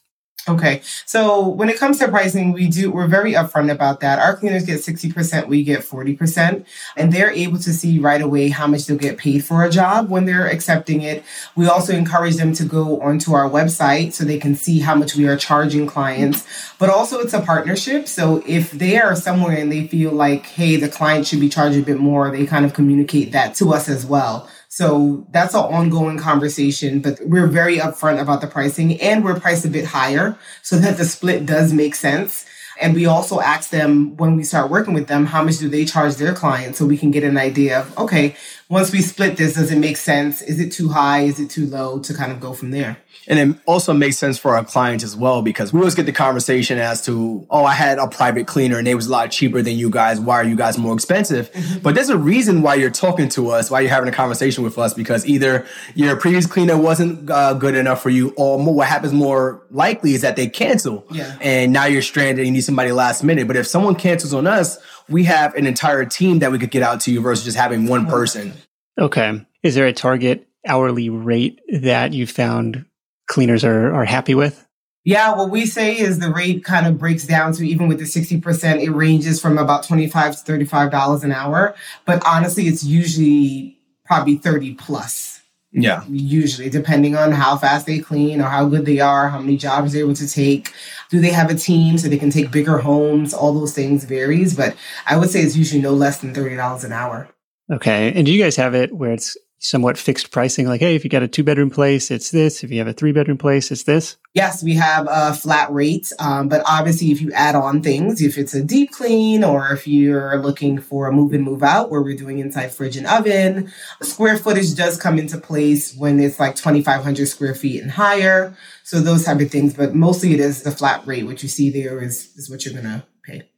Okay. 0.48 0.80
So 1.04 1.46
when 1.46 1.68
it 1.68 1.78
comes 1.78 1.98
to 1.98 2.08
pricing, 2.08 2.52
we 2.52 2.68
do, 2.68 2.90
we're 2.90 3.06
very 3.06 3.32
upfront 3.32 3.70
about 3.70 4.00
that. 4.00 4.18
Our 4.18 4.34
cleaners 4.34 4.64
get 4.64 4.80
60%, 4.80 5.46
we 5.46 5.62
get 5.62 5.80
40%, 5.80 6.64
and 6.96 7.12
they're 7.12 7.30
able 7.30 7.58
to 7.58 7.72
see 7.72 7.98
right 7.98 8.22
away 8.22 8.48
how 8.48 8.66
much 8.66 8.86
they'll 8.86 8.96
get 8.96 9.18
paid 9.18 9.44
for 9.44 9.62
a 9.62 9.70
job 9.70 10.08
when 10.08 10.24
they're 10.24 10.46
accepting 10.46 11.02
it. 11.02 11.22
We 11.54 11.68
also 11.68 11.92
encourage 11.92 12.36
them 12.36 12.54
to 12.54 12.64
go 12.64 13.00
onto 13.02 13.34
our 13.34 13.48
website 13.48 14.14
so 14.14 14.24
they 14.24 14.38
can 14.38 14.54
see 14.54 14.78
how 14.78 14.94
much 14.94 15.16
we 15.16 15.28
are 15.28 15.36
charging 15.36 15.86
clients. 15.86 16.46
But 16.78 16.88
also 16.88 17.18
it's 17.18 17.34
a 17.34 17.42
partnership. 17.42 18.08
So 18.08 18.42
if 18.46 18.70
they 18.70 18.98
are 18.98 19.14
somewhere 19.14 19.58
and 19.58 19.70
they 19.70 19.86
feel 19.86 20.12
like, 20.12 20.46
hey, 20.46 20.76
the 20.76 20.88
client 20.88 21.26
should 21.26 21.40
be 21.40 21.50
charged 21.50 21.78
a 21.78 21.82
bit 21.82 21.98
more, 21.98 22.30
they 22.30 22.46
kind 22.46 22.64
of 22.64 22.72
communicate 22.72 23.32
that 23.32 23.54
to 23.56 23.74
us 23.74 23.88
as 23.88 24.06
well. 24.06 24.48
So 24.68 25.26
that's 25.30 25.54
an 25.54 25.60
ongoing 25.60 26.18
conversation, 26.18 27.00
but 27.00 27.18
we're 27.24 27.46
very 27.46 27.78
upfront 27.78 28.20
about 28.20 28.42
the 28.42 28.46
pricing 28.46 29.00
and 29.00 29.24
we're 29.24 29.40
priced 29.40 29.64
a 29.64 29.70
bit 29.70 29.86
higher 29.86 30.38
so 30.62 30.76
that 30.76 30.98
the 30.98 31.04
split 31.04 31.46
does 31.46 31.72
make 31.72 31.94
sense. 31.94 32.44
And 32.80 32.94
we 32.94 33.06
also 33.06 33.40
ask 33.40 33.70
them 33.70 34.16
when 34.18 34.36
we 34.36 34.44
start 34.44 34.70
working 34.70 34.94
with 34.94 35.08
them, 35.08 35.26
how 35.26 35.42
much 35.42 35.58
do 35.58 35.68
they 35.68 35.84
charge 35.84 36.14
their 36.14 36.34
clients 36.34 36.78
so 36.78 36.86
we 36.86 36.98
can 36.98 37.10
get 37.10 37.24
an 37.24 37.36
idea 37.36 37.80
of, 37.80 37.98
okay, 37.98 38.36
once 38.70 38.92
we 38.92 39.00
split 39.00 39.38
this, 39.38 39.54
does 39.54 39.72
it 39.72 39.78
make 39.78 39.96
sense? 39.96 40.42
Is 40.42 40.60
it 40.60 40.72
too 40.72 40.90
high? 40.90 41.20
Is 41.20 41.40
it 41.40 41.48
too 41.48 41.66
low 41.66 42.00
to 42.00 42.12
kind 42.12 42.30
of 42.30 42.38
go 42.38 42.52
from 42.52 42.70
there? 42.70 42.98
And 43.26 43.38
it 43.38 43.60
also 43.64 43.94
makes 43.94 44.18
sense 44.18 44.38
for 44.38 44.54
our 44.56 44.64
clients 44.64 45.02
as 45.02 45.16
well 45.16 45.40
because 45.42 45.72
we 45.72 45.80
always 45.80 45.94
get 45.94 46.04
the 46.06 46.12
conversation 46.12 46.78
as 46.78 47.04
to, 47.06 47.46
oh, 47.50 47.64
I 47.64 47.72
had 47.72 47.98
a 47.98 48.06
private 48.08 48.46
cleaner 48.46 48.78
and 48.78 48.86
it 48.86 48.94
was 48.94 49.06
a 49.06 49.10
lot 49.10 49.30
cheaper 49.30 49.62
than 49.62 49.76
you 49.76 49.88
guys. 49.88 50.20
Why 50.20 50.36
are 50.36 50.44
you 50.44 50.56
guys 50.56 50.76
more 50.76 50.94
expensive? 50.94 51.50
But 51.82 51.94
there's 51.94 52.10
a 52.10 52.18
reason 52.18 52.62
why 52.62 52.74
you're 52.74 52.90
talking 52.90 53.28
to 53.30 53.50
us, 53.50 53.70
why 53.70 53.80
you're 53.80 53.90
having 53.90 54.08
a 54.08 54.12
conversation 54.12 54.64
with 54.64 54.78
us 54.78 54.92
because 54.92 55.26
either 55.26 55.66
your 55.94 56.16
previous 56.16 56.46
cleaner 56.46 56.76
wasn't 56.76 57.30
uh, 57.30 57.54
good 57.54 57.74
enough 57.74 58.02
for 58.02 58.10
you, 58.10 58.34
or 58.36 58.58
more, 58.58 58.74
what 58.74 58.88
happens 58.88 59.12
more 59.12 59.62
likely 59.70 60.14
is 60.14 60.22
that 60.22 60.36
they 60.36 60.46
cancel. 60.46 61.06
Yeah. 61.10 61.36
And 61.40 61.72
now 61.72 61.86
you're 61.86 62.02
stranded 62.02 62.38
and 62.38 62.48
you 62.48 62.52
need 62.52 62.64
somebody 62.64 62.92
last 62.92 63.24
minute. 63.24 63.46
But 63.46 63.56
if 63.56 63.66
someone 63.66 63.94
cancels 63.94 64.32
on 64.34 64.46
us, 64.46 64.78
we 65.08 65.24
have 65.24 65.54
an 65.54 65.66
entire 65.66 66.04
team 66.04 66.40
that 66.40 66.52
we 66.52 66.58
could 66.58 66.70
get 66.70 66.82
out 66.82 67.00
to 67.02 67.12
you 67.12 67.20
versus 67.20 67.44
just 67.44 67.56
having 67.56 67.86
one 67.86 68.06
person. 68.06 68.52
Okay. 68.98 69.44
Is 69.62 69.74
there 69.74 69.86
a 69.86 69.92
target 69.92 70.46
hourly 70.66 71.08
rate 71.08 71.60
that 71.68 72.12
you 72.12 72.26
found 72.26 72.84
cleaners 73.26 73.64
are, 73.64 73.92
are 73.94 74.04
happy 74.04 74.34
with? 74.34 74.66
Yeah, 75.04 75.34
what 75.36 75.50
we 75.50 75.64
say 75.64 75.98
is 75.98 76.18
the 76.18 76.30
rate 76.30 76.64
kind 76.64 76.86
of 76.86 76.98
breaks 76.98 77.26
down 77.26 77.52
to 77.54 77.66
even 77.66 77.88
with 77.88 77.98
the 77.98 78.04
60%, 78.04 78.82
it 78.82 78.90
ranges 78.90 79.40
from 79.40 79.56
about 79.56 79.84
25 79.84 80.44
to 80.44 80.52
$35 80.52 81.24
an 81.24 81.32
hour. 81.32 81.74
But 82.04 82.22
honestly, 82.26 82.64
it's 82.64 82.84
usually 82.84 83.78
probably 84.04 84.36
30 84.36 84.74
plus. 84.74 85.37
Yeah. 85.70 86.04
Usually, 86.08 86.70
depending 86.70 87.14
on 87.14 87.32
how 87.32 87.56
fast 87.56 87.86
they 87.86 87.98
clean 87.98 88.40
or 88.40 88.48
how 88.48 88.66
good 88.66 88.86
they 88.86 89.00
are, 89.00 89.28
how 89.28 89.38
many 89.38 89.56
jobs 89.56 89.92
they're 89.92 90.02
able 90.02 90.14
to 90.14 90.28
take. 90.28 90.72
Do 91.10 91.20
they 91.20 91.30
have 91.30 91.50
a 91.50 91.54
team 91.54 91.98
so 91.98 92.08
they 92.08 92.18
can 92.18 92.30
take 92.30 92.50
bigger 92.50 92.78
homes? 92.78 93.34
All 93.34 93.52
those 93.52 93.74
things 93.74 94.04
varies, 94.04 94.56
but 94.56 94.76
I 95.06 95.16
would 95.16 95.30
say 95.30 95.40
it's 95.40 95.56
usually 95.56 95.82
no 95.82 95.92
less 95.92 96.20
than 96.20 96.34
$30 96.34 96.84
an 96.84 96.92
hour. 96.92 97.28
Okay. 97.70 98.12
And 98.14 98.24
do 98.24 98.32
you 98.32 98.42
guys 98.42 98.56
have 98.56 98.74
it 98.74 98.94
where 98.94 99.12
it's 99.12 99.36
somewhat 99.58 99.98
fixed 99.98 100.30
pricing? 100.30 100.66
Like, 100.66 100.80
hey, 100.80 100.94
if 100.94 101.04
you 101.04 101.10
got 101.10 101.22
a 101.22 101.28
two 101.28 101.44
bedroom 101.44 101.70
place, 101.70 102.10
it's 102.10 102.30
this. 102.30 102.62
If 102.62 102.70
you 102.70 102.78
have 102.78 102.88
a 102.88 102.92
three 102.92 103.12
bedroom 103.12 103.38
place, 103.38 103.70
it's 103.70 103.84
this. 103.84 104.16
Yes, 104.34 104.62
we 104.62 104.74
have 104.74 105.08
a 105.10 105.34
flat 105.34 105.72
rate, 105.72 106.12
um, 106.20 106.48
but 106.48 106.62
obviously, 106.66 107.10
if 107.10 107.20
you 107.20 107.32
add 107.32 107.54
on 107.54 107.82
things, 107.82 108.22
if 108.22 108.38
it's 108.38 108.54
a 108.54 108.62
deep 108.62 108.92
clean 108.92 109.42
or 109.42 109.72
if 109.72 109.88
you're 109.88 110.36
looking 110.38 110.78
for 110.78 111.08
a 111.08 111.12
move 111.12 111.34
in, 111.34 111.42
move 111.42 111.62
out, 111.62 111.90
where 111.90 112.02
we're 112.02 112.16
doing 112.16 112.38
inside 112.38 112.68
fridge 112.68 112.96
and 112.96 113.06
oven, 113.06 113.72
square 114.02 114.36
footage 114.36 114.74
does 114.74 115.00
come 115.00 115.18
into 115.18 115.38
place 115.38 115.94
when 115.96 116.20
it's 116.20 116.38
like 116.38 116.54
2,500 116.54 117.26
square 117.26 117.54
feet 117.54 117.82
and 117.82 117.90
higher. 117.90 118.56
So 118.84 119.00
those 119.00 119.24
type 119.24 119.40
of 119.40 119.50
things, 119.50 119.74
but 119.74 119.94
mostly 119.94 120.34
it 120.34 120.40
is 120.40 120.62
the 120.62 120.70
flat 120.70 121.06
rate. 121.06 121.26
What 121.26 121.42
you 121.42 121.48
see 121.48 121.70
there 121.70 122.00
is 122.00 122.32
is 122.36 122.48
what 122.48 122.64
you're 122.64 122.74
gonna 122.74 123.04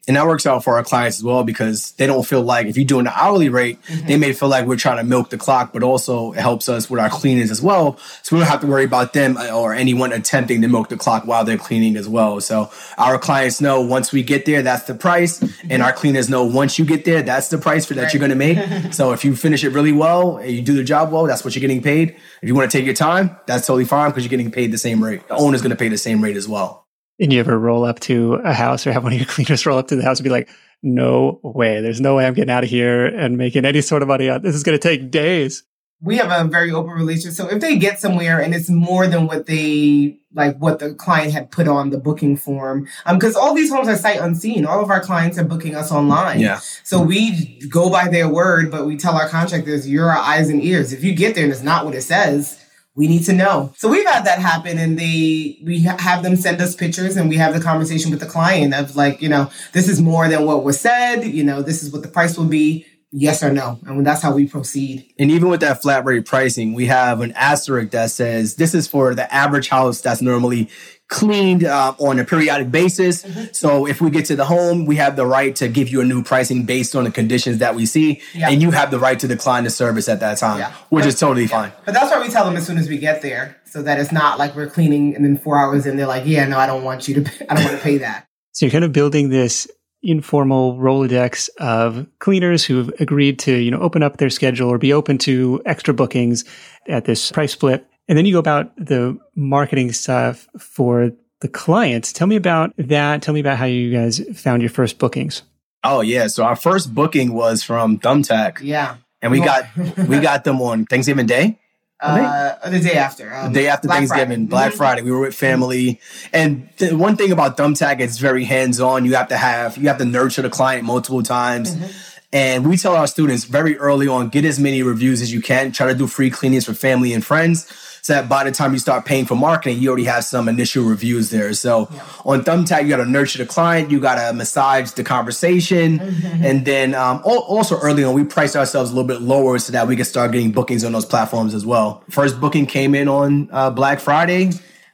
And 0.08 0.16
that 0.16 0.26
works 0.26 0.44
out 0.44 0.64
for 0.64 0.74
our 0.74 0.82
clients 0.82 1.18
as 1.18 1.22
well 1.22 1.44
because 1.44 1.92
they 1.92 2.06
don't 2.06 2.26
feel 2.26 2.42
like 2.42 2.66
if 2.66 2.76
you're 2.76 2.84
doing 2.84 3.04
the 3.04 3.16
hourly 3.16 3.48
rate, 3.48 3.80
mm-hmm. 3.82 4.08
they 4.08 4.16
may 4.16 4.32
feel 4.32 4.48
like 4.48 4.66
we're 4.66 4.76
trying 4.76 4.96
to 4.96 5.04
milk 5.04 5.30
the 5.30 5.38
clock, 5.38 5.72
but 5.72 5.84
also 5.84 6.32
it 6.32 6.40
helps 6.40 6.68
us 6.68 6.90
with 6.90 6.98
our 6.98 7.10
cleaners 7.10 7.50
as 7.50 7.62
well. 7.62 7.96
So 8.22 8.34
we 8.34 8.40
don't 8.40 8.48
have 8.48 8.62
to 8.62 8.66
worry 8.66 8.82
about 8.82 9.12
them 9.12 9.36
or 9.38 9.72
anyone 9.72 10.12
attempting 10.12 10.62
to 10.62 10.68
milk 10.68 10.88
the 10.88 10.96
clock 10.96 11.26
while 11.26 11.44
they're 11.44 11.58
cleaning 11.58 11.96
as 11.96 12.08
well. 12.08 12.40
So 12.40 12.72
our 12.98 13.18
clients 13.18 13.60
know 13.60 13.82
once 13.82 14.10
we 14.10 14.24
get 14.24 14.46
there, 14.46 14.62
that's 14.62 14.84
the 14.84 14.94
price. 14.94 15.38
Mm-hmm. 15.38 15.68
And 15.70 15.80
our 15.80 15.92
cleaners 15.92 16.28
know 16.28 16.44
once 16.44 16.76
you 16.76 16.84
get 16.84 17.04
there, 17.04 17.22
that's 17.22 17.46
the 17.46 17.58
price 17.58 17.86
for 17.86 17.94
that 17.94 18.02
right. 18.02 18.12
you're 18.12 18.18
going 18.18 18.30
to 18.30 18.36
make. 18.36 18.92
so 18.92 19.12
if 19.12 19.24
you 19.24 19.36
finish 19.36 19.62
it 19.62 19.68
really 19.68 19.92
well 19.92 20.38
and 20.38 20.50
you 20.50 20.62
do 20.62 20.74
the 20.74 20.82
job 20.82 21.12
well, 21.12 21.26
that's 21.26 21.44
what 21.44 21.54
you're 21.54 21.60
getting 21.60 21.82
paid. 21.82 22.16
If 22.42 22.48
you 22.48 22.54
want 22.56 22.68
to 22.68 22.76
take 22.76 22.84
your 22.84 22.94
time, 22.94 23.36
that's 23.46 23.64
totally 23.64 23.84
fine 23.84 24.10
because 24.10 24.24
you're 24.24 24.30
getting 24.30 24.50
paid 24.50 24.72
the 24.72 24.78
same 24.78 25.04
rate. 25.04 25.28
The 25.28 25.36
owner's 25.36 25.62
going 25.62 25.70
to 25.70 25.76
pay 25.76 25.88
the 25.88 25.98
same 25.98 26.20
rate 26.20 26.36
as 26.36 26.48
well. 26.48 26.79
And 27.20 27.32
you 27.32 27.38
ever 27.38 27.58
roll 27.58 27.84
up 27.84 28.00
to 28.00 28.34
a 28.36 28.54
house 28.54 28.86
or 28.86 28.92
have 28.92 29.04
one 29.04 29.12
of 29.12 29.18
your 29.18 29.26
cleaners 29.28 29.66
roll 29.66 29.78
up 29.78 29.88
to 29.88 29.96
the 29.96 30.02
house 30.02 30.18
and 30.18 30.24
be 30.24 30.30
like, 30.30 30.48
no 30.82 31.40
way. 31.42 31.80
There's 31.80 32.00
no 32.00 32.16
way 32.16 32.26
I'm 32.26 32.34
getting 32.34 32.50
out 32.50 32.64
of 32.64 32.70
here 32.70 33.04
and 33.06 33.36
making 33.36 33.64
any 33.64 33.82
sort 33.82 34.02
of 34.02 34.08
money. 34.08 34.30
Out. 34.30 34.42
This 34.42 34.54
is 34.54 34.62
going 34.62 34.78
to 34.78 34.82
take 34.82 35.10
days. 35.10 35.62
We 36.02 36.16
have 36.16 36.30
a 36.30 36.48
very 36.48 36.70
open 36.70 36.92
relationship. 36.92 37.36
So 37.36 37.48
if 37.48 37.60
they 37.60 37.76
get 37.76 38.00
somewhere 38.00 38.40
and 38.40 38.54
it's 38.54 38.70
more 38.70 39.06
than 39.06 39.26
what 39.26 39.44
they 39.44 40.18
like, 40.32 40.56
what 40.56 40.78
the 40.78 40.94
client 40.94 41.32
had 41.34 41.50
put 41.50 41.68
on 41.68 41.90
the 41.90 41.98
booking 41.98 42.38
form, 42.38 42.88
um, 43.04 43.18
because 43.18 43.36
all 43.36 43.54
these 43.54 43.70
homes 43.70 43.86
are 43.86 43.96
sight 43.96 44.18
unseen. 44.18 44.64
All 44.64 44.82
of 44.82 44.88
our 44.88 45.00
clients 45.00 45.38
are 45.38 45.44
booking 45.44 45.74
us 45.74 45.92
online. 45.92 46.40
Yeah. 46.40 46.60
So 46.84 47.02
we 47.02 47.58
go 47.68 47.90
by 47.90 48.08
their 48.08 48.30
word, 48.30 48.70
but 48.70 48.86
we 48.86 48.96
tell 48.96 49.14
our 49.14 49.28
contractors, 49.28 49.86
you're 49.86 50.10
our 50.10 50.16
eyes 50.16 50.48
and 50.48 50.62
ears. 50.62 50.94
If 50.94 51.04
you 51.04 51.14
get 51.14 51.34
there 51.34 51.44
and 51.44 51.52
it's 51.52 51.62
not 51.62 51.84
what 51.84 51.94
it 51.94 52.02
says, 52.02 52.59
we 53.00 53.08
need 53.08 53.24
to 53.24 53.32
know. 53.32 53.72
So 53.78 53.88
we've 53.88 54.06
had 54.06 54.26
that 54.26 54.40
happen 54.40 54.76
and 54.76 54.98
they, 54.98 55.56
we 55.62 55.80
have 55.80 56.22
them 56.22 56.36
send 56.36 56.60
us 56.60 56.76
pictures 56.76 57.16
and 57.16 57.30
we 57.30 57.36
have 57.38 57.54
the 57.54 57.60
conversation 57.60 58.10
with 58.10 58.20
the 58.20 58.26
client 58.26 58.74
of 58.74 58.94
like, 58.94 59.22
you 59.22 59.28
know, 59.30 59.50
this 59.72 59.88
is 59.88 60.02
more 60.02 60.28
than 60.28 60.44
what 60.44 60.64
was 60.64 60.78
said, 60.78 61.22
you 61.24 61.42
know, 61.42 61.62
this 61.62 61.82
is 61.82 61.90
what 61.90 62.02
the 62.02 62.08
price 62.08 62.36
will 62.36 62.44
be. 62.44 62.86
Yes 63.12 63.42
or 63.42 63.52
no. 63.52 63.78
And 63.86 64.06
that's 64.06 64.22
how 64.22 64.34
we 64.34 64.46
proceed. 64.46 65.12
And 65.18 65.30
even 65.30 65.48
with 65.48 65.60
that 65.60 65.82
flat 65.82 66.04
rate 66.04 66.26
pricing, 66.26 66.74
we 66.74 66.86
have 66.86 67.20
an 67.20 67.32
asterisk 67.32 67.90
that 67.90 68.10
says 68.10 68.54
this 68.54 68.74
is 68.74 68.86
for 68.86 69.14
the 69.14 69.32
average 69.32 69.68
house 69.68 70.00
that's 70.00 70.22
normally 70.22 70.70
cleaned 71.10 71.64
uh, 71.64 71.92
on 71.98 72.18
a 72.20 72.24
periodic 72.24 72.70
basis. 72.70 73.24
Mm-hmm. 73.24 73.52
So 73.52 73.86
if 73.86 74.00
we 74.00 74.10
get 74.10 74.26
to 74.26 74.36
the 74.36 74.44
home, 74.44 74.86
we 74.86 74.96
have 74.96 75.16
the 75.16 75.26
right 75.26 75.54
to 75.56 75.68
give 75.68 75.88
you 75.88 76.00
a 76.00 76.04
new 76.04 76.22
pricing 76.22 76.64
based 76.64 76.94
on 76.94 77.04
the 77.04 77.10
conditions 77.10 77.58
that 77.58 77.74
we 77.74 77.84
see, 77.84 78.22
yeah. 78.32 78.48
and 78.48 78.62
you 78.62 78.70
have 78.70 78.90
the 78.90 78.98
right 78.98 79.18
to 79.18 79.28
decline 79.28 79.64
the 79.64 79.70
service 79.70 80.08
at 80.08 80.20
that 80.20 80.38
time, 80.38 80.60
yeah. 80.60 80.72
which 80.88 81.02
but, 81.02 81.08
is 81.08 81.18
totally 81.18 81.42
yeah. 81.42 81.48
fine. 81.48 81.72
But 81.84 81.94
that's 81.94 82.10
why 82.10 82.20
we 82.20 82.28
tell 82.28 82.44
them 82.44 82.56
as 82.56 82.66
soon 82.66 82.78
as 82.78 82.88
we 82.88 82.96
get 82.96 83.22
there, 83.22 83.56
so 83.64 83.82
that 83.82 83.98
it's 83.98 84.12
not 84.12 84.38
like 84.38 84.54
we're 84.54 84.70
cleaning 84.70 85.14
and 85.16 85.24
then 85.24 85.36
four 85.36 85.58
hours 85.58 85.84
and 85.84 85.98
they're 85.98 86.06
like, 86.06 86.26
"Yeah, 86.26 86.46
no, 86.46 86.58
I 86.58 86.66
don't 86.66 86.84
want 86.84 87.08
you 87.08 87.24
to, 87.24 87.30
I 87.50 87.54
don't 87.54 87.64
want 87.64 87.76
to 87.76 87.82
pay 87.82 87.98
that." 87.98 88.26
So 88.52 88.66
you're 88.66 88.70
kind 88.72 88.84
of 88.84 88.92
building 88.92 89.30
this 89.30 89.68
informal 90.02 90.76
Rolodex 90.76 91.48
of 91.58 92.06
cleaners 92.18 92.64
who've 92.64 92.88
agreed 93.00 93.38
to, 93.40 93.54
you 93.54 93.70
know, 93.70 93.80
open 93.80 94.02
up 94.02 94.16
their 94.16 94.30
schedule 94.30 94.68
or 94.68 94.78
be 94.78 94.92
open 94.92 95.18
to 95.18 95.60
extra 95.66 95.92
bookings 95.92 96.44
at 96.88 97.04
this 97.04 97.30
price 97.32 97.52
split 97.52 97.86
and 98.10 98.18
then 98.18 98.26
you 98.26 98.32
go 98.32 98.40
about 98.40 98.74
the 98.76 99.16
marketing 99.36 99.92
stuff 99.92 100.48
for 100.58 101.12
the 101.42 101.48
clients. 101.48 102.12
Tell 102.12 102.26
me 102.26 102.34
about 102.34 102.72
that. 102.76 103.22
Tell 103.22 103.32
me 103.32 103.38
about 103.38 103.56
how 103.56 103.66
you 103.66 103.92
guys 103.92 104.20
found 104.34 104.62
your 104.62 104.68
first 104.68 104.98
bookings. 104.98 105.42
Oh 105.84 106.00
yeah, 106.00 106.26
so 106.26 106.42
our 106.42 106.56
first 106.56 106.92
booking 106.92 107.32
was 107.32 107.62
from 107.62 108.00
Thumbtack. 108.00 108.58
Yeah, 108.62 108.96
and 109.22 109.30
we 109.30 109.38
got 109.40 109.64
we 110.08 110.18
got 110.18 110.42
them 110.42 110.60
on 110.60 110.86
Thanksgiving 110.86 111.26
Day. 111.26 111.60
Uh, 112.02 112.70
the 112.70 112.80
day 112.80 112.94
after. 112.94 113.34
Um, 113.34 113.52
the 113.52 113.60
day 113.60 113.68
after 113.68 113.88
Black 113.88 113.98
Thanksgiving, 113.98 114.28
Friday. 114.28 114.44
Black 114.46 114.68
mm-hmm. 114.70 114.78
Friday. 114.78 115.02
We 115.02 115.10
were 115.10 115.20
with 115.20 115.34
family, 115.34 116.00
and 116.32 116.68
the 116.78 116.96
one 116.96 117.16
thing 117.16 117.32
about 117.32 117.56
Thumbtack, 117.56 118.00
it's 118.00 118.18
very 118.18 118.44
hands 118.44 118.80
on. 118.80 119.04
You 119.04 119.14
have 119.16 119.28
to 119.28 119.36
have 119.36 119.76
you 119.76 119.88
have 119.88 119.98
to 119.98 120.04
nurture 120.04 120.42
the 120.42 120.50
client 120.50 120.84
multiple 120.84 121.22
times. 121.22 121.74
Mm-hmm. 121.74 121.90
And 122.32 122.68
we 122.68 122.76
tell 122.76 122.94
our 122.94 123.08
students 123.08 123.42
very 123.44 123.76
early 123.76 124.06
on, 124.06 124.28
get 124.28 124.44
as 124.44 124.60
many 124.60 124.84
reviews 124.84 125.20
as 125.20 125.32
you 125.32 125.42
can. 125.42 125.72
Try 125.72 125.88
to 125.88 125.98
do 125.98 126.06
free 126.06 126.30
cleanings 126.30 126.64
for 126.64 126.74
family 126.74 127.12
and 127.12 127.24
friends 127.24 127.66
so 128.02 128.14
that 128.14 128.28
by 128.28 128.44
the 128.44 128.50
time 128.50 128.72
you 128.72 128.78
start 128.78 129.04
paying 129.04 129.26
for 129.26 129.34
marketing, 129.34 129.78
you 129.78 129.88
already 129.88 130.04
have 130.04 130.24
some 130.24 130.48
initial 130.48 130.84
reviews 130.84 131.30
there. 131.30 131.52
So 131.52 131.88
yeah. 131.90 132.04
on 132.24 132.42
Thumbtack, 132.42 132.82
you 132.82 132.88
got 132.88 132.98
to 132.98 133.06
nurture 133.06 133.38
the 133.38 133.46
client, 133.46 133.90
you 133.90 134.00
got 134.00 134.14
to 134.14 134.32
massage 134.32 134.92
the 134.92 135.04
conversation, 135.04 135.98
mm-hmm. 135.98 136.44
and 136.44 136.64
then 136.64 136.94
um, 136.94 137.20
also 137.24 137.78
early 137.78 138.04
on, 138.04 138.14
we 138.14 138.24
priced 138.24 138.56
ourselves 138.56 138.90
a 138.90 138.94
little 138.94 139.08
bit 139.08 139.20
lower 139.20 139.58
so 139.58 139.72
that 139.72 139.86
we 139.86 139.96
could 139.96 140.06
start 140.06 140.32
getting 140.32 140.52
bookings 140.52 140.84
on 140.84 140.92
those 140.92 141.06
platforms 141.06 141.54
as 141.54 141.66
well. 141.66 142.02
First 142.10 142.40
booking 142.40 142.66
came 142.66 142.94
in 142.94 143.08
on 143.08 143.48
uh, 143.52 143.70
Black 143.70 144.00
Friday. 144.00 144.50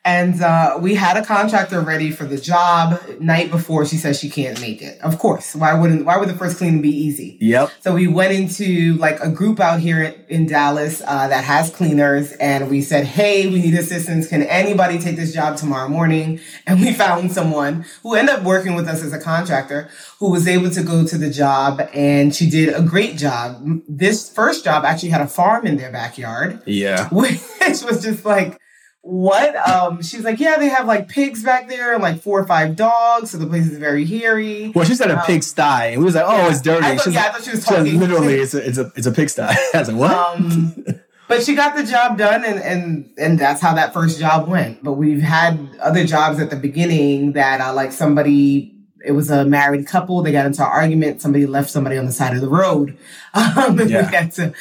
And 0.06 0.40
uh, 0.40 0.78
we 0.80 0.94
had 0.94 1.16
a 1.16 1.24
contractor 1.24 1.80
ready 1.80 2.12
for 2.12 2.26
the 2.26 2.38
job 2.38 3.02
night 3.18 3.50
before 3.50 3.84
she 3.84 3.96
says 3.96 4.20
she 4.20 4.30
can't 4.30 4.60
make 4.60 4.80
it. 4.80 5.00
Of 5.00 5.18
course, 5.18 5.56
why 5.56 5.74
wouldn't? 5.74 6.04
Why 6.04 6.16
would 6.16 6.28
the 6.28 6.34
first 6.34 6.58
cleaning 6.58 6.80
be 6.80 6.96
easy? 6.96 7.36
Yep. 7.40 7.72
So 7.80 7.92
we 7.94 8.06
went 8.06 8.32
into 8.32 8.94
like 8.98 9.18
a 9.18 9.28
group 9.28 9.58
out 9.58 9.80
here 9.80 10.14
in 10.28 10.46
Dallas 10.46 11.02
uh, 11.04 11.26
that 11.26 11.42
has 11.42 11.70
cleaners, 11.70 12.30
and 12.34 12.70
we 12.70 12.82
said, 12.82 13.04
"Hey, 13.04 13.48
we 13.48 13.60
need 13.60 13.74
assistance. 13.74 14.28
Can 14.28 14.44
anybody 14.44 15.00
take 15.00 15.16
this 15.16 15.34
job 15.34 15.56
tomorrow 15.56 15.88
morning?" 15.88 16.38
And 16.68 16.80
we 16.80 16.92
found 17.04 17.32
someone 17.32 17.84
who 18.04 18.14
ended 18.14 18.36
up 18.36 18.44
working 18.44 18.76
with 18.76 18.86
us 18.86 19.02
as 19.02 19.12
a 19.12 19.18
contractor 19.18 19.88
who 20.20 20.30
was 20.30 20.46
able 20.46 20.70
to 20.70 20.84
go 20.84 21.04
to 21.04 21.18
the 21.18 21.30
job, 21.30 21.80
and 21.92 22.32
she 22.32 22.48
did 22.48 22.72
a 22.72 22.80
great 22.80 23.18
job. 23.18 23.60
This 23.88 24.30
first 24.30 24.62
job 24.62 24.84
actually 24.84 25.08
had 25.08 25.20
a 25.20 25.26
farm 25.26 25.66
in 25.66 25.78
their 25.78 25.90
backyard. 25.90 26.62
Yeah. 26.64 27.08
Which 27.10 27.40
was 27.82 28.04
just 28.04 28.24
like 28.24 28.60
what? 29.06 29.54
Um, 29.68 30.02
she's 30.02 30.24
like, 30.24 30.40
yeah, 30.40 30.58
they 30.58 30.68
have 30.68 30.86
like 30.86 31.08
pigs 31.08 31.44
back 31.44 31.68
there 31.68 31.94
and 31.94 32.02
like 32.02 32.20
four 32.20 32.40
or 32.40 32.46
five 32.46 32.74
dogs, 32.74 33.30
so 33.30 33.38
the 33.38 33.46
place 33.46 33.70
is 33.70 33.78
very 33.78 34.04
hairy. 34.04 34.72
Well, 34.74 34.84
she 34.84 34.96
said 34.96 35.10
a 35.10 35.20
um, 35.20 35.24
pigsty, 35.24 35.62
and 35.62 36.00
we 36.00 36.04
was 36.04 36.16
like, 36.16 36.24
oh, 36.26 36.36
yeah, 36.36 36.50
it's 36.50 36.60
dirty. 36.60 36.84
I 36.84 36.96
thought, 36.96 37.12
yeah, 37.12 37.26
I 37.26 37.30
thought 37.30 37.44
she 37.44 37.52
was 37.52 37.64
talking. 37.64 38.00
literally, 38.00 38.34
it's 38.40 38.54
a, 38.54 38.66
it's 38.66 38.78
a, 38.78 38.92
it's 38.96 39.06
a 39.06 39.12
pigsty. 39.12 39.42
I 39.74 39.78
was 39.78 39.88
like, 39.88 39.96
what? 39.96 40.10
Um, 40.12 40.84
but 41.28 41.44
she 41.44 41.54
got 41.54 41.76
the 41.76 41.84
job 41.84 42.18
done, 42.18 42.44
and 42.44 42.58
and 42.58 43.10
and 43.16 43.38
that's 43.38 43.60
how 43.60 43.74
that 43.74 43.94
first 43.94 44.18
job 44.18 44.48
went. 44.48 44.82
But 44.82 44.94
we've 44.94 45.22
had 45.22 45.56
other 45.80 46.04
jobs 46.04 46.40
at 46.40 46.50
the 46.50 46.56
beginning 46.56 47.32
that 47.32 47.60
uh, 47.60 47.74
like 47.74 47.92
somebody. 47.92 48.72
It 49.04 49.12
was 49.12 49.30
a 49.30 49.44
married 49.44 49.86
couple. 49.86 50.20
They 50.22 50.32
got 50.32 50.46
into 50.46 50.62
an 50.62 50.68
argument. 50.68 51.22
Somebody 51.22 51.46
left 51.46 51.70
somebody 51.70 51.96
on 51.96 52.06
the 52.06 52.12
side 52.12 52.34
of 52.34 52.40
the 52.40 52.48
road. 52.48 52.98
Um, 53.34 53.78
and 53.78 53.90
yeah. 53.90 54.08
we 54.08 54.16
had 54.16 54.32
to. 54.32 54.54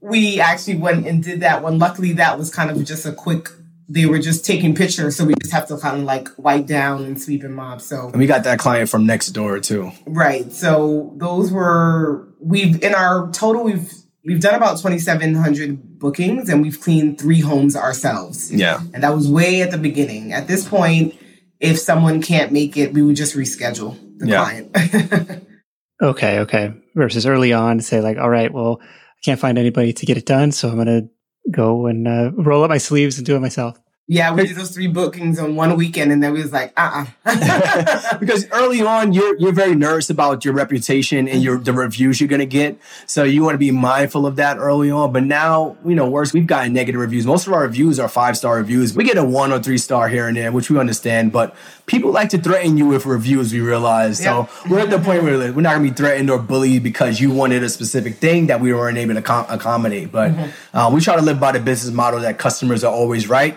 We 0.00 0.40
actually 0.40 0.78
went 0.78 1.06
and 1.06 1.22
did 1.22 1.40
that 1.40 1.62
one. 1.62 1.78
Luckily, 1.78 2.12
that 2.14 2.36
was 2.36 2.52
kind 2.52 2.68
of 2.68 2.84
just 2.84 3.06
a 3.06 3.12
quick 3.12 3.50
they 3.90 4.06
were 4.06 4.20
just 4.20 4.44
taking 4.44 4.72
pictures, 4.72 5.16
so 5.16 5.24
we 5.24 5.34
just 5.42 5.52
have 5.52 5.66
to 5.66 5.76
kind 5.76 5.98
of 5.98 6.04
like 6.04 6.28
wipe 6.36 6.66
down 6.66 7.04
and 7.04 7.20
sweep 7.20 7.42
and 7.42 7.56
mop. 7.56 7.80
So 7.80 8.06
and 8.06 8.18
we 8.18 8.26
got 8.26 8.44
that 8.44 8.60
client 8.60 8.88
from 8.88 9.04
next 9.04 9.30
door 9.30 9.58
too. 9.58 9.90
Right. 10.06 10.52
So 10.52 11.12
those 11.16 11.50
were 11.50 12.28
we've 12.38 12.80
in 12.84 12.94
our 12.94 13.28
total 13.32 13.64
we've 13.64 13.92
we've 14.24 14.40
done 14.40 14.54
about 14.54 14.80
twenty 14.80 15.00
seven 15.00 15.34
hundred 15.34 15.98
bookings 15.98 16.48
and 16.48 16.62
we've 16.62 16.80
cleaned 16.80 17.20
three 17.20 17.40
homes 17.40 17.74
ourselves. 17.74 18.52
Yeah. 18.54 18.80
And 18.94 19.02
that 19.02 19.12
was 19.12 19.28
way 19.28 19.60
at 19.60 19.72
the 19.72 19.78
beginning. 19.78 20.32
At 20.32 20.46
this 20.46 20.68
point, 20.68 21.16
if 21.58 21.76
someone 21.80 22.22
can't 22.22 22.52
make 22.52 22.76
it, 22.76 22.92
we 22.92 23.02
would 23.02 23.16
just 23.16 23.34
reschedule 23.34 23.98
the 24.18 24.28
yeah. 24.28 24.68
client. 24.70 25.46
okay, 26.02 26.38
okay. 26.40 26.74
Versus 26.94 27.26
early 27.26 27.52
on, 27.52 27.80
say 27.80 28.00
like, 28.00 28.18
all 28.18 28.30
right, 28.30 28.52
well, 28.52 28.78
I 28.80 29.20
can't 29.24 29.40
find 29.40 29.58
anybody 29.58 29.92
to 29.92 30.06
get 30.06 30.16
it 30.16 30.26
done, 30.26 30.52
so 30.52 30.68
I'm 30.68 30.76
gonna 30.76 31.08
go 31.50 31.86
and 31.86 32.06
uh, 32.08 32.32
roll 32.32 32.64
up 32.64 32.70
my 32.70 32.78
sleeves 32.78 33.18
and 33.18 33.26
do 33.26 33.36
it 33.36 33.40
myself. 33.40 33.78
Yeah, 34.10 34.34
we 34.34 34.44
did 34.44 34.56
those 34.56 34.72
three 34.72 34.88
bookings 34.88 35.38
on 35.38 35.54
one 35.54 35.76
weekend, 35.76 36.10
and 36.10 36.20
then 36.20 36.32
we 36.32 36.42
was 36.42 36.52
like, 36.52 36.72
uh, 36.76 37.06
uh 37.24 38.16
because 38.18 38.44
early 38.50 38.82
on, 38.82 39.12
you're 39.12 39.38
you're 39.38 39.52
very 39.52 39.76
nervous 39.76 40.10
about 40.10 40.44
your 40.44 40.52
reputation 40.52 41.28
and 41.28 41.44
your 41.44 41.58
the 41.58 41.72
reviews 41.72 42.20
you're 42.20 42.28
gonna 42.28 42.44
get, 42.44 42.76
so 43.06 43.22
you 43.22 43.44
want 43.44 43.54
to 43.54 43.58
be 43.58 43.70
mindful 43.70 44.26
of 44.26 44.34
that 44.34 44.58
early 44.58 44.90
on. 44.90 45.12
But 45.12 45.22
now, 45.22 45.76
you 45.86 45.94
know, 45.94 46.10
worse, 46.10 46.32
we've 46.32 46.48
gotten 46.48 46.72
negative 46.72 47.00
reviews. 47.00 47.24
Most 47.24 47.46
of 47.46 47.52
our 47.52 47.62
reviews 47.62 48.00
are 48.00 48.08
five 48.08 48.36
star 48.36 48.56
reviews. 48.56 48.96
We 48.96 49.04
get 49.04 49.16
a 49.16 49.22
one 49.22 49.52
or 49.52 49.62
three 49.62 49.78
star 49.78 50.08
here 50.08 50.26
and 50.26 50.36
there, 50.36 50.50
which 50.50 50.70
we 50.70 50.78
understand. 50.80 51.30
But 51.30 51.54
people 51.86 52.10
like 52.10 52.30
to 52.30 52.38
threaten 52.38 52.76
you 52.76 52.88
with 52.88 53.06
reviews. 53.06 53.52
We 53.52 53.60
realize, 53.60 54.18
so 54.20 54.48
we're 54.68 54.80
at 54.80 54.90
the 54.90 54.98
point 54.98 55.22
where 55.22 55.52
we're 55.52 55.60
not 55.60 55.74
gonna 55.74 55.88
be 55.88 55.94
threatened 55.94 56.30
or 56.30 56.40
bullied 56.40 56.82
because 56.82 57.20
you 57.20 57.30
wanted 57.30 57.62
a 57.62 57.68
specific 57.68 58.16
thing 58.16 58.48
that 58.48 58.60
we 58.60 58.74
weren't 58.74 58.98
able 58.98 59.14
to 59.14 59.22
com- 59.22 59.46
accommodate. 59.48 60.10
But 60.10 60.32
mm-hmm. 60.32 60.76
uh, 60.76 60.90
we 60.90 61.00
try 61.00 61.14
to 61.14 61.22
live 61.22 61.38
by 61.38 61.52
the 61.52 61.60
business 61.60 61.94
model 61.94 62.18
that 62.22 62.38
customers 62.38 62.82
are 62.82 62.92
always 62.92 63.28
right 63.28 63.56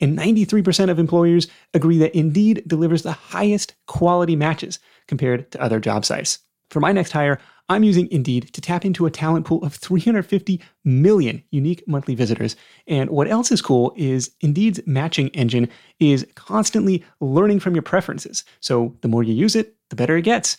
and 0.00 0.18
93% 0.18 0.90
of 0.90 0.98
employers 0.98 1.48
agree 1.72 1.98
that 1.98 2.16
Indeed 2.16 2.62
delivers 2.66 3.02
the 3.02 3.12
highest 3.12 3.74
quality 3.86 4.36
matches 4.36 4.78
compared 5.06 5.50
to 5.52 5.62
other 5.62 5.80
job 5.80 6.04
sites. 6.04 6.38
For 6.70 6.80
my 6.80 6.92
next 6.92 7.12
hire, 7.12 7.38
I'm 7.68 7.84
using 7.84 8.10
Indeed 8.10 8.52
to 8.52 8.60
tap 8.60 8.84
into 8.84 9.06
a 9.06 9.10
talent 9.10 9.46
pool 9.46 9.64
of 9.64 9.74
350 9.74 10.60
million 10.84 11.42
unique 11.50 11.82
monthly 11.86 12.14
visitors. 12.14 12.56
And 12.86 13.08
what 13.08 13.28
else 13.28 13.50
is 13.50 13.62
cool 13.62 13.94
is 13.96 14.30
Indeed's 14.40 14.80
matching 14.86 15.28
engine 15.28 15.68
is 15.98 16.26
constantly 16.34 17.04
learning 17.20 17.60
from 17.60 17.74
your 17.74 17.82
preferences. 17.82 18.44
So 18.60 18.96
the 19.00 19.08
more 19.08 19.22
you 19.22 19.32
use 19.32 19.56
it, 19.56 19.76
the 19.88 19.96
better 19.96 20.16
it 20.16 20.22
gets. 20.22 20.58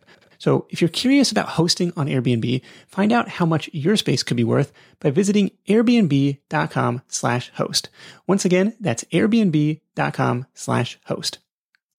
So 0.41 0.65
if 0.71 0.81
you're 0.81 0.89
curious 0.89 1.31
about 1.31 1.49
hosting 1.49 1.93
on 1.95 2.07
Airbnb, 2.07 2.63
find 2.87 3.11
out 3.11 3.29
how 3.29 3.45
much 3.45 3.69
your 3.73 3.95
space 3.95 4.23
could 4.23 4.37
be 4.37 4.43
worth 4.43 4.73
by 4.99 5.11
visiting 5.11 5.51
airbnb.com 5.69 7.03
slash 7.07 7.51
host. 7.53 7.89
Once 8.25 8.43
again, 8.43 8.75
that's 8.79 9.03
airbnb.com 9.13 10.47
slash 10.55 10.99
host. 11.05 11.37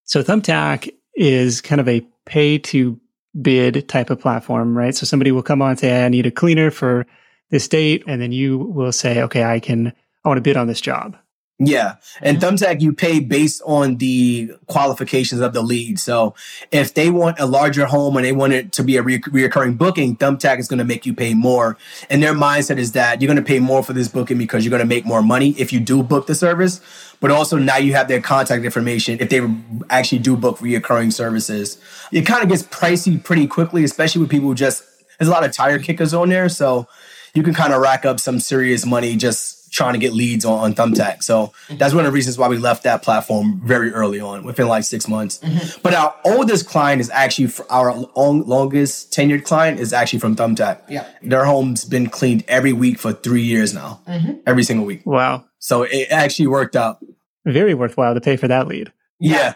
So 0.03 0.25
Thumbtack 0.25 0.93
is 1.15 1.61
kind 1.61 1.81
of 1.81 1.87
a 1.89 2.05
pay 2.27 2.59
to 2.59 2.99
bid 3.41 3.89
type 3.89 4.11
of 4.11 4.19
platform, 4.19 4.77
right? 4.77 4.97
So 4.97 5.07
somebody 5.07 5.31
will 5.31 5.45
come 5.45 5.63
on 5.63 5.71
and 5.71 5.79
say, 5.79 6.05
I 6.05 6.09
need 6.09 6.27
a 6.27 6.33
cleaner 6.33 6.73
for 6.73 7.07
this 7.51 7.69
date. 7.69 8.03
And 8.09 8.21
then 8.21 8.33
you 8.33 8.59
will 8.59 8.91
say, 8.91 9.23
okay, 9.23 9.45
I 9.45 9.61
can, 9.61 9.93
I 10.25 10.29
want 10.29 10.39
to 10.39 10.43
bid 10.43 10.57
on 10.57 10.67
this 10.67 10.81
job. 10.81 11.17
Yeah. 11.59 11.97
And 12.21 12.39
mm-hmm. 12.39 12.57
Thumbtack, 12.57 12.81
you 12.81 12.93
pay 12.93 13.21
based 13.21 13.63
on 13.65 13.99
the 13.99 14.53
qualifications 14.67 15.41
of 15.41 15.53
the 15.53 15.63
lead. 15.63 15.99
So 16.01 16.35
if 16.73 16.95
they 16.95 17.09
want 17.09 17.39
a 17.39 17.47
larger 17.47 17.87
home 17.87 18.17
and 18.17 18.25
they 18.25 18.33
want 18.33 18.53
it 18.53 18.73
to 18.73 18.83
be 18.83 18.97
a 18.97 19.03
re- 19.03 19.21
reoccurring 19.21 19.79
booking, 19.79 20.17
Thumbtack 20.17 20.59
is 20.59 20.67
going 20.67 20.79
to 20.79 20.85
make 20.85 21.07
you 21.07 21.15
pay 21.15 21.35
more. 21.35 21.79
And 22.11 22.21
their 22.21 22.35
mindset 22.35 22.79
is 22.79 22.93
that 22.93 23.21
you're 23.21 23.29
going 23.29 23.37
to 23.37 23.47
pay 23.47 23.61
more 23.61 23.85
for 23.85 23.93
this 23.93 24.09
booking 24.09 24.39
because 24.39 24.65
you're 24.65 24.71
going 24.71 24.81
to 24.81 24.87
make 24.87 25.05
more 25.05 25.23
money 25.23 25.51
if 25.51 25.73
you 25.73 25.79
do 25.79 26.03
book 26.03 26.27
the 26.27 26.35
service. 26.35 26.81
But 27.21 27.31
also 27.31 27.59
now 27.59 27.77
you 27.77 27.93
have 27.93 28.09
their 28.09 28.21
contact 28.21 28.65
information 28.65 29.19
if 29.21 29.29
they 29.29 29.47
actually 29.89 30.19
do 30.19 30.37
book 30.37 30.59
reoccurring 30.59 31.13
services. 31.13 31.81
It 32.11 32.23
kind 32.23 32.43
of 32.43 32.49
gets 32.49 32.65
pricey 32.65 33.23
pretty 33.23 33.47
quickly, 33.47 33.85
especially 33.85 34.23
with 34.23 34.31
people 34.31 34.49
who 34.49 34.57
just, 34.57 34.83
there's 35.19 35.29
a 35.29 35.33
lot 35.33 35.45
of 35.45 35.53
tire 35.53 35.79
kickers 35.79 36.13
on 36.13 36.31
there. 36.31 36.49
So 36.49 36.89
you 37.35 37.45
can 37.45 37.55
kind 37.55 37.73
of 37.73 37.81
rack 37.81 38.05
up 38.05 38.19
some 38.19 38.41
serious 38.41 38.85
money 38.85 39.15
just 39.15 39.62
trying 39.73 39.95
to 39.95 39.99
get 39.99 40.13
leads 40.13 40.45
on, 40.45 40.61
on 40.61 40.75
Thumbtack. 40.75 41.23
So 41.23 41.47
mm-hmm. 41.47 41.79
that's 41.79 41.95
one 41.95 42.05
of 42.05 42.13
the 42.13 42.15
reasons 42.15 42.39
why 42.39 42.49
we 42.49 42.59
left 42.59 42.85
that 42.85 43.03
platform 43.03 43.61
very 43.65 43.91
early 43.93 44.21
on, 44.21 44.45
within 44.45 44.69
like 44.69 44.85
six 44.85 45.09
months. 45.09 45.39
Mm-hmm. 45.39 45.81
But 45.83 45.95
our 45.95 46.15
oldest 46.25 46.69
client 46.69 47.01
is 47.01 47.11
actually 47.11 47.51
our 47.71 47.95
longest 48.15 49.13
tenured 49.13 49.45
client 49.45 49.81
is 49.81 49.93
actually 49.93 50.21
from 50.21 50.37
Thumbtack. 50.37 50.83
Yeah, 50.89 51.09
their 51.23 51.45
home's 51.45 51.85
been 51.85 52.09
cleaned 52.09 52.45
every 52.47 52.73
week 52.73 52.99
for 52.99 53.13
three 53.13 53.43
years 53.43 53.75
now, 53.75 54.01
mm-hmm. 54.07 54.35
every 54.47 54.63
single 54.63 54.87
week. 54.87 55.03
Wow! 55.05 55.45
So 55.59 55.83
it 55.83 56.09
actually 56.11 56.47
worked 56.49 56.77
out. 56.77 56.99
Very 57.45 57.75
worthwhile 57.75 58.15
to 58.15 58.21
pay 58.21 58.37
for 58.37 58.47
that 58.47 58.69
lead. 58.69 58.93
Yeah. 59.19 59.55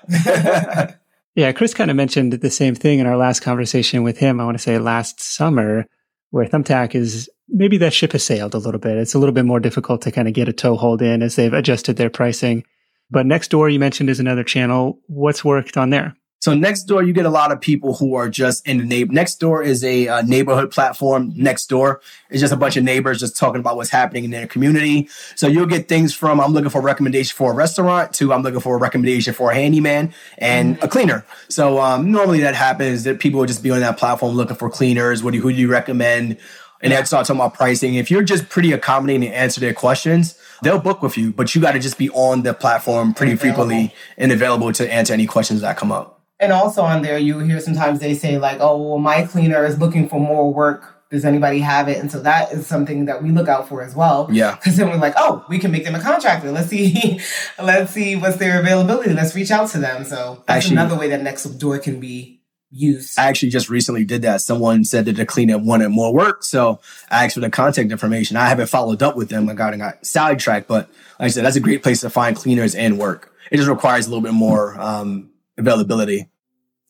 yeah, 1.34 1.52
Chris 1.56 1.74
kind 1.74 1.90
of 1.90 1.96
mentioned 1.96 2.32
the 2.32 2.50
same 2.50 2.74
thing 2.74 3.00
in 3.00 3.06
our 3.06 3.16
last 3.16 3.40
conversation 3.40 4.02
with 4.02 4.18
him. 4.18 4.40
I 4.40 4.44
want 4.44 4.56
to 4.56 4.62
say 4.62 4.78
last 4.78 5.20
summer, 5.20 5.86
where 6.30 6.46
Thumbtack 6.46 6.94
is 6.94 7.28
maybe 7.48 7.78
that 7.78 7.92
ship 7.92 8.12
has 8.12 8.24
sailed 8.24 8.54
a 8.54 8.58
little 8.58 8.80
bit. 8.80 8.98
It's 8.98 9.14
a 9.14 9.18
little 9.18 9.34
bit 9.34 9.44
more 9.44 9.60
difficult 9.60 10.02
to 10.02 10.12
kind 10.12 10.28
of 10.28 10.34
get 10.34 10.48
a 10.48 10.52
toehold 10.52 11.02
in 11.02 11.22
as 11.22 11.36
they've 11.36 11.52
adjusted 11.52 11.96
their 11.96 12.10
pricing. 12.10 12.64
But 13.10 13.26
Nextdoor, 13.26 13.72
you 13.72 13.78
mentioned, 13.78 14.10
is 14.10 14.20
another 14.20 14.44
channel. 14.44 14.98
What's 15.06 15.44
worked 15.44 15.76
on 15.76 15.90
there? 15.90 16.16
So 16.46 16.52
Nextdoor, 16.52 17.04
you 17.04 17.12
get 17.12 17.26
a 17.26 17.28
lot 17.28 17.50
of 17.50 17.60
people 17.60 17.94
who 17.96 18.14
are 18.14 18.28
just 18.28 18.68
in 18.68 18.78
the 18.78 18.84
neighbor. 18.84 19.12
Nextdoor 19.12 19.66
is 19.66 19.82
a 19.82 20.06
uh, 20.06 20.22
neighborhood 20.22 20.70
platform. 20.70 21.32
Nextdoor 21.32 21.98
is 22.30 22.40
just 22.40 22.52
a 22.52 22.56
bunch 22.56 22.76
of 22.76 22.84
neighbors 22.84 23.18
just 23.18 23.36
talking 23.36 23.58
about 23.58 23.74
what's 23.74 23.90
happening 23.90 24.22
in 24.22 24.30
their 24.30 24.46
community. 24.46 25.08
So 25.34 25.48
you'll 25.48 25.66
get 25.66 25.88
things 25.88 26.14
from 26.14 26.40
I'm 26.40 26.52
looking 26.52 26.70
for 26.70 26.78
a 26.78 26.84
recommendation 26.84 27.34
for 27.34 27.50
a 27.50 27.54
restaurant 27.56 28.12
to 28.14 28.32
I'm 28.32 28.42
looking 28.42 28.60
for 28.60 28.76
a 28.76 28.78
recommendation 28.78 29.34
for 29.34 29.50
a 29.50 29.56
handyman 29.56 30.14
and 30.38 30.80
a 30.84 30.86
cleaner. 30.86 31.26
So 31.48 31.80
um, 31.80 32.12
normally 32.12 32.38
that 32.42 32.54
happens 32.54 33.02
that 33.02 33.18
people 33.18 33.40
will 33.40 33.48
just 33.48 33.64
be 33.64 33.72
on 33.72 33.80
that 33.80 33.98
platform 33.98 34.36
looking 34.36 34.54
for 34.54 34.70
cleaners. 34.70 35.24
What 35.24 35.32
do 35.32 35.38
you, 35.38 35.42
who 35.42 35.52
do 35.52 35.58
you 35.58 35.68
recommend? 35.68 36.38
and 36.80 36.92
they 36.92 37.02
start 37.04 37.26
talking 37.26 37.40
about 37.40 37.54
pricing. 37.54 37.96
If 37.96 38.08
you're 38.08 38.22
just 38.22 38.50
pretty 38.50 38.70
accommodating 38.70 39.24
and 39.24 39.34
answer 39.34 39.60
their 39.60 39.74
questions, 39.74 40.38
they'll 40.62 40.78
book 40.78 41.02
with 41.02 41.18
you. 41.18 41.32
But 41.32 41.56
you 41.56 41.60
got 41.60 41.72
to 41.72 41.80
just 41.80 41.98
be 41.98 42.08
on 42.10 42.42
the 42.42 42.54
platform 42.54 43.14
pretty 43.14 43.34
frequently 43.34 43.92
and 44.16 44.30
available 44.30 44.70
to 44.74 44.92
answer 44.92 45.12
any 45.12 45.26
questions 45.26 45.62
that 45.62 45.76
come 45.76 45.90
up. 45.90 46.15
And 46.38 46.52
also 46.52 46.82
on 46.82 47.02
there, 47.02 47.18
you 47.18 47.38
hear 47.38 47.60
sometimes 47.60 48.00
they 48.00 48.14
say 48.14 48.38
like, 48.38 48.58
"Oh, 48.60 48.76
well, 48.82 48.98
my 48.98 49.22
cleaner 49.24 49.64
is 49.64 49.78
looking 49.78 50.08
for 50.08 50.20
more 50.20 50.52
work." 50.52 50.92
Does 51.08 51.24
anybody 51.24 51.60
have 51.60 51.88
it? 51.88 51.98
And 51.98 52.10
so 52.10 52.20
that 52.22 52.50
is 52.50 52.66
something 52.66 53.04
that 53.04 53.22
we 53.22 53.30
look 53.30 53.46
out 53.46 53.68
for 53.68 53.80
as 53.80 53.94
well. 53.94 54.28
Yeah. 54.30 54.56
Because 54.56 54.76
then 54.76 54.88
we're 54.88 54.96
like, 54.96 55.14
oh, 55.16 55.44
we 55.48 55.60
can 55.60 55.70
make 55.70 55.84
them 55.84 55.94
a 55.94 56.00
contractor. 56.00 56.50
Let's 56.50 56.66
see, 56.66 57.20
let's 57.62 57.92
see 57.92 58.16
what's 58.16 58.38
their 58.38 58.58
availability. 58.58 59.12
Let's 59.14 59.32
reach 59.32 59.52
out 59.52 59.70
to 59.70 59.78
them. 59.78 60.04
So 60.04 60.42
that's 60.48 60.66
Actually, 60.66 60.78
another 60.78 60.98
way 60.98 61.08
that 61.10 61.20
Nextdoor 61.20 61.80
can 61.80 62.00
be 62.00 62.36
used. 62.70 63.18
I 63.18 63.26
actually 63.26 63.50
just 63.50 63.68
recently 63.68 64.04
did 64.04 64.22
that. 64.22 64.40
Someone 64.40 64.84
said 64.84 65.04
that 65.04 65.16
the 65.16 65.26
cleaner 65.26 65.58
wanted 65.58 65.90
more 65.90 66.12
work. 66.12 66.42
So 66.42 66.80
I 67.10 67.24
asked 67.24 67.34
for 67.34 67.40
the 67.40 67.50
contact 67.50 67.90
information. 67.90 68.36
I 68.36 68.48
haven't 68.48 68.68
followed 68.68 69.02
up 69.02 69.16
with 69.16 69.28
them. 69.28 69.48
I 69.48 69.54
got, 69.54 69.76
got 69.78 70.04
sidetracked, 70.04 70.68
but 70.68 70.88
like 71.18 71.26
I 71.26 71.28
said, 71.28 71.44
that's 71.44 71.56
a 71.56 71.60
great 71.60 71.82
place 71.82 72.00
to 72.00 72.10
find 72.10 72.36
cleaners 72.36 72.74
and 72.74 72.98
work. 72.98 73.32
It 73.50 73.58
just 73.58 73.68
requires 73.68 74.06
a 74.06 74.10
little 74.10 74.22
bit 74.22 74.32
more 74.32 74.78
um, 74.80 75.30
availability. 75.58 76.28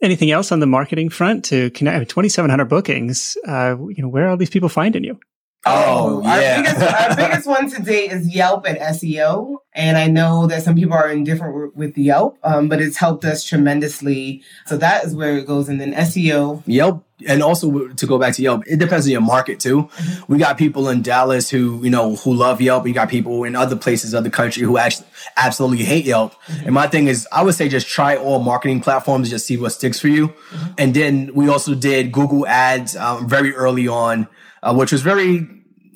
Anything 0.03 0.31
else 0.31 0.53
on 0.53 0.61
the 0.61 0.67
marketing 0.67 1.09
front 1.09 1.45
to 1.47 1.71
connect 1.71 2.11
2,700 2.11 2.67
bookings? 2.67 3.37
Uh, 3.47 3.77
you 3.89 4.03
know, 4.03 4.09
where 4.09 4.27
are 4.27 4.31
all 4.31 4.37
these 4.37 4.51
people 4.51 4.69
finding 4.69 5.05
you? 5.05 5.19
Oh, 5.67 6.23
yeah. 6.23 6.57
Our 6.57 6.63
biggest, 6.63 6.83
our 6.83 7.17
biggest 7.17 7.47
one 7.47 7.71
today 7.71 8.09
is 8.09 8.33
Yelp 8.35 8.67
and 8.67 8.79
SEO. 8.79 9.59
And 9.75 9.99
I 9.99 10.07
know 10.07 10.47
that 10.47 10.63
some 10.63 10.75
people 10.75 10.95
are 10.95 11.11
indifferent 11.11 11.77
with 11.77 11.99
Yelp, 11.99 12.39
um, 12.43 12.69
but 12.69 12.81
it's 12.81 12.97
helped 12.97 13.25
us 13.25 13.45
tremendously. 13.45 14.43
So 14.65 14.77
that 14.79 15.05
is 15.05 15.15
where 15.15 15.37
it 15.37 15.47
goes. 15.47 15.69
And 15.69 15.81
then 15.81 15.93
SEO. 15.93 16.63
Yelp. 16.67 17.05
And 17.27 17.43
also 17.43 17.89
to 17.89 18.07
go 18.07 18.19
back 18.19 18.35
to 18.35 18.43
Yelp, 18.43 18.63
it 18.67 18.79
depends 18.79 19.07
on 19.07 19.13
your 19.13 19.23
market 19.23 19.59
too. 19.59 19.85
Mm-hmm. 19.85 20.33
We 20.33 20.39
got 20.39 20.59
people 20.59 20.89
in 20.89 21.03
Dallas 21.03 21.51
who, 21.51 21.83
you 21.83 21.91
know, 21.91 22.17
who 22.17 22.35
love 22.35 22.61
Yelp. 22.61 22.85
We 22.85 22.93
got 22.93 23.09
people 23.09 23.45
in 23.45 23.57
other 23.57 23.77
places 23.77 24.15
of 24.15 24.23
the 24.23 24.31
country 24.31 24.63
who 24.63 24.79
actually 24.79 25.07
absolutely 25.37 25.85
hate 25.85 26.05
Yelp. 26.05 26.35
Mm-hmm. 26.47 26.67
And 26.67 26.75
my 26.75 26.87
thing 26.87 27.09
is, 27.09 27.27
I 27.33 27.43
would 27.43 27.55
say 27.55 27.69
just 27.69 27.89
try 27.89 28.17
all 28.17 28.39
marketing 28.39 28.81
platforms, 28.81 29.31
just 29.31 29.47
see 29.47 29.57
what 29.57 29.73
sticks 29.73 29.99
for 29.99 30.09
you. 30.09 30.29
Mm-hmm. 30.29 30.73
And 30.79 30.95
then 30.95 31.31
we 31.35 31.49
also 31.49 31.75
did 31.75 32.13
Google 32.13 32.47
ads 32.47 32.97
um, 32.97 33.29
very 33.29 33.55
early 33.55 33.89
on 33.89 34.29
uh, 34.67 34.75
which 34.75 34.93
was 34.93 35.03
very 35.03 35.49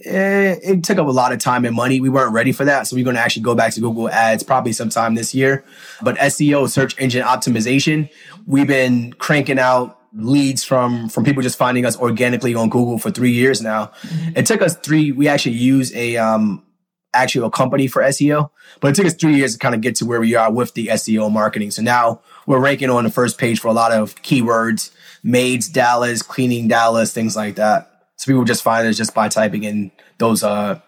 eh, 0.04 0.56
it 0.62 0.84
took 0.84 0.98
up 0.98 1.06
a 1.06 1.10
lot 1.10 1.32
of 1.32 1.38
time 1.38 1.64
and 1.64 1.74
money. 1.74 2.00
We 2.00 2.08
weren't 2.08 2.32
ready 2.32 2.52
for 2.52 2.64
that. 2.64 2.86
So 2.86 2.96
we're 2.96 3.04
going 3.04 3.16
to 3.16 3.22
actually 3.22 3.42
go 3.42 3.54
back 3.54 3.72
to 3.74 3.80
Google 3.80 4.08
Ads 4.08 4.44
probably 4.44 4.72
sometime 4.72 5.14
this 5.14 5.34
year. 5.34 5.64
But 6.02 6.16
SEO, 6.16 6.68
search 6.68 6.98
engine 6.98 7.24
optimization, 7.24 8.08
we've 8.46 8.68
been 8.68 9.12
cranking 9.14 9.58
out 9.58 9.98
leads 10.12 10.64
from 10.64 11.08
from 11.08 11.24
people 11.24 11.42
just 11.42 11.56
finding 11.56 11.84
us 11.84 11.96
organically 11.96 12.54
on 12.54 12.68
Google 12.68 12.98
for 12.98 13.10
three 13.10 13.32
years 13.32 13.60
now. 13.60 13.86
Mm-hmm. 14.02 14.30
It 14.36 14.46
took 14.46 14.62
us 14.62 14.76
three. 14.76 15.12
We 15.12 15.28
actually 15.28 15.56
use 15.56 15.94
a 15.94 16.16
um 16.16 16.64
actually 17.12 17.44
a 17.44 17.50
company 17.50 17.88
for 17.88 18.02
SEO, 18.02 18.50
but 18.80 18.88
it 18.88 18.94
took 18.94 19.06
us 19.06 19.14
three 19.14 19.34
years 19.34 19.54
to 19.54 19.58
kind 19.58 19.74
of 19.74 19.80
get 19.80 19.96
to 19.96 20.06
where 20.06 20.20
we 20.20 20.36
are 20.36 20.52
with 20.52 20.74
the 20.74 20.88
SEO 20.88 21.30
marketing. 21.30 21.72
So 21.72 21.82
now 21.82 22.20
we're 22.46 22.60
ranking 22.60 22.90
on 22.90 23.02
the 23.02 23.10
first 23.10 23.36
page 23.36 23.58
for 23.60 23.68
a 23.68 23.72
lot 23.72 23.90
of 23.90 24.14
keywords, 24.22 24.92
maids 25.22 25.68
Dallas, 25.68 26.22
cleaning 26.22 26.68
Dallas, 26.68 27.12
things 27.12 27.34
like 27.34 27.56
that. 27.56 27.89
So 28.20 28.26
people 28.26 28.44
just 28.44 28.62
find 28.62 28.86
it 28.86 28.92
just 28.92 29.14
by 29.14 29.30
typing 29.30 29.64
in 29.64 29.90
those 30.18 30.44
uh 30.44 30.78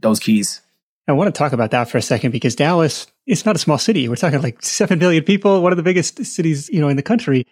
those 0.00 0.18
keys. 0.18 0.60
I 1.06 1.12
want 1.12 1.32
to 1.32 1.38
talk 1.38 1.52
about 1.52 1.70
that 1.70 1.88
for 1.88 1.98
a 1.98 2.02
second 2.02 2.32
because 2.32 2.56
Dallas 2.56 3.06
is 3.26 3.46
not 3.46 3.54
a 3.54 3.60
small 3.60 3.78
city. 3.78 4.08
We're 4.08 4.16
talking 4.16 4.42
like 4.42 4.60
seven 4.60 4.98
million 4.98 5.22
people, 5.22 5.62
one 5.62 5.72
of 5.72 5.76
the 5.76 5.84
biggest 5.84 6.24
cities, 6.24 6.68
you 6.68 6.80
know, 6.80 6.88
in 6.88 6.96
the 6.96 7.02
country. 7.04 7.46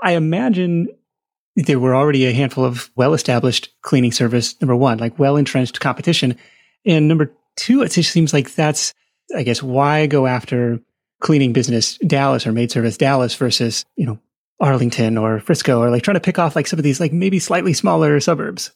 I 0.00 0.12
imagine 0.12 0.86
there 1.56 1.80
were 1.80 1.96
already 1.96 2.24
a 2.26 2.32
handful 2.32 2.64
of 2.64 2.88
well-established 2.94 3.70
cleaning 3.82 4.12
service 4.12 4.60
number 4.60 4.76
1, 4.76 4.98
like 4.98 5.18
well-entrenched 5.18 5.80
competition. 5.80 6.36
And 6.86 7.08
number 7.08 7.32
2, 7.56 7.82
it 7.82 7.90
just 7.90 8.12
seems 8.12 8.32
like 8.32 8.54
that's 8.54 8.94
I 9.36 9.42
guess 9.42 9.60
why 9.60 10.06
go 10.06 10.28
after 10.28 10.78
cleaning 11.20 11.52
business 11.52 11.98
Dallas 11.98 12.46
or 12.46 12.52
maid 12.52 12.70
service 12.70 12.96
Dallas 12.96 13.34
versus, 13.34 13.84
you 13.96 14.06
know, 14.06 14.20
Arlington 14.60 15.18
or 15.18 15.40
Frisco 15.40 15.80
or 15.80 15.90
like 15.90 16.04
trying 16.04 16.14
to 16.14 16.20
pick 16.20 16.38
off 16.38 16.54
like 16.54 16.68
some 16.68 16.78
of 16.78 16.84
these 16.84 17.00
like 17.00 17.12
maybe 17.12 17.40
slightly 17.40 17.72
smaller 17.72 18.20
suburbs. 18.20 18.70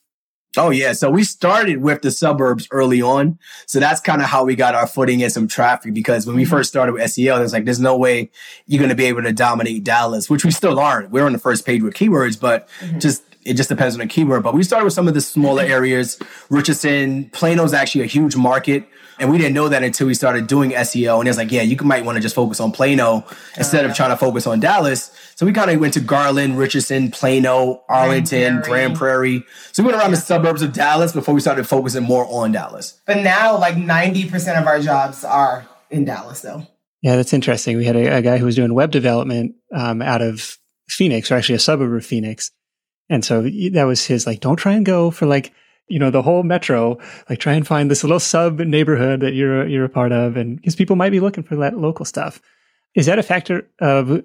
Oh 0.57 0.71
yeah, 0.71 0.93
so 0.93 1.11
we 1.11 1.25
started 1.25 1.83
with 1.83 2.01
the 2.03 2.11
suburbs 2.11 2.67
early 2.71 3.03
on, 3.03 3.39
so 3.67 3.81
that's 3.81 4.01
kind 4.01 4.23
of 4.23 4.29
how 4.29 4.45
we 4.45 4.57
got 4.57 4.75
our 4.75 4.87
footing 4.87 5.23
and 5.23 5.31
some 5.31 5.47
traffic. 5.47 5.93
Because 5.93 6.27
when 6.27 6.37
we 6.37 6.45
mm-hmm. 6.45 6.51
first 6.51 6.71
started 6.71 6.93
with 6.93 7.03
SEO, 7.03 7.39
there's 7.39 7.53
like, 7.53 7.67
there's 7.67 7.81
no 7.81 7.97
way 7.97 8.31
you're 8.67 8.79
going 8.79 8.89
to 8.89 8.97
be 8.97 9.05
able 9.05 9.23
to 9.23 9.33
dominate 9.33 9.85
Dallas, 9.85 10.31
which 10.31 10.45
we 10.45 10.51
still 10.51 10.79
aren't. 10.79 11.11
We're 11.11 11.27
on 11.27 11.33
the 11.33 11.39
first 11.39 11.67
page 11.67 11.83
with 11.83 11.95
keywords, 11.95 12.41
but 12.41 12.69
mm-hmm. 12.81 12.99
just 12.99 13.23
it 13.45 13.55
just 13.55 13.69
depends 13.69 13.95
on 13.95 14.01
the 14.01 14.07
keyword. 14.07 14.43
But 14.43 14.55
we 14.55 14.63
started 14.63 14.85
with 14.85 14.95
some 14.95 15.07
of 15.07 15.15
the 15.15 15.21
smaller 15.21 15.63
mm-hmm. 15.63 15.73
areas. 15.73 16.19
Richardson, 16.49 17.31
Plano's 17.31 17.75
actually 17.75 18.05
a 18.05 18.09
huge 18.09 18.35
market. 18.35 18.89
And 19.21 19.31
we 19.31 19.39
didn't 19.39 19.55
know 19.55 19.69
that 19.69 19.83
until 19.83 20.07
we 20.07 20.15
started 20.15 20.47
doing 20.47 20.71
SEO. 20.71 21.19
And 21.19 21.29
it's 21.29 21.39
like, 21.39 21.51
yeah, 21.51 21.63
you 21.63 21.77
might 21.79 22.05
want 22.05 22.17
to 22.17 22.23
just 22.23 22.35
focus 22.35 22.61
on 22.61 22.73
Plano 22.73 23.25
instead 23.57 23.85
of 23.85 23.95
trying 23.95 24.11
to 24.11 24.17
focus 24.17 24.47
on 24.47 24.61
Dallas. 24.61 25.11
So 25.35 25.47
we 25.47 25.53
kind 25.53 25.71
of 25.71 25.81
went 25.81 25.95
to 25.95 26.01
Garland, 26.01 26.59
Richardson, 26.59 27.11
Plano, 27.11 27.83
Arlington, 27.89 28.61
Grand 28.61 28.65
Prairie. 28.65 28.81
Grand 28.81 28.97
Prairie. 28.97 29.45
So 29.73 29.83
we 29.83 29.89
went 29.89 29.99
around 29.99 30.11
yeah. 30.11 30.17
the 30.17 30.23
suburbs 30.23 30.63
of 30.63 30.73
Dallas 30.73 31.13
before 31.13 31.35
we 31.35 31.41
started 31.41 31.67
focusing 31.67 32.05
more 32.05 32.27
on 32.27 32.53
Dallas. 32.53 33.01
But 33.07 33.19
now, 33.19 33.59
like 33.59 33.75
90% 33.75 34.61
of 34.61 34.67
our 34.67 34.81
jobs 34.81 35.25
are 35.25 35.67
in 35.91 36.05
Dallas, 36.05 36.41
though. 36.41 36.67
Yeah, 37.03 37.17
that's 37.17 37.33
interesting. 37.33 37.77
We 37.77 37.85
had 37.85 37.97
a, 37.97 38.17
a 38.19 38.23
guy 38.23 38.39
who 38.39 38.45
was 38.45 38.57
doing 38.57 38.75
web 38.75 38.91
development 38.91 39.55
um, 39.73 40.03
out 40.03 40.23
of 40.23 40.59
Phoenix, 40.89 41.31
or 41.31 41.37
actually 41.37 41.57
a 41.57 41.61
suburb 41.61 41.93
of 41.93 42.05
Phoenix. 42.05 42.51
And 43.09 43.25
so 43.25 43.43
that 43.43 43.85
was 43.85 44.05
his 44.05 44.27
like, 44.27 44.41
don't 44.41 44.57
try 44.57 44.73
and 44.75 44.85
go 44.85 45.11
for 45.11 45.27
like 45.27 45.53
you 45.89 45.99
know, 45.99 46.11
the 46.11 46.23
whole 46.23 46.43
metro, 46.43 46.99
like 47.29 47.39
try 47.39 47.55
and 47.55 47.67
find 47.67 47.91
this 47.91 48.05
little 48.05 48.21
sub 48.21 48.61
neighborhood 48.61 49.21
that 49.21 49.35
you're, 49.35 49.67
you're 49.67 49.85
a 49.85 49.89
part 49.89 50.13
of. 50.13 50.37
And 50.37 50.57
because 50.57 50.77
people 50.77 50.97
might 50.97 51.11
be 51.11 51.21
looking 51.21 51.45
for 51.45 51.57
that 51.57 51.79
local 51.79 52.05
stuff. 52.05 52.41
Is 52.95 53.07
that 53.07 53.19
a 53.19 53.23
factor 53.23 53.69
of 53.81 54.25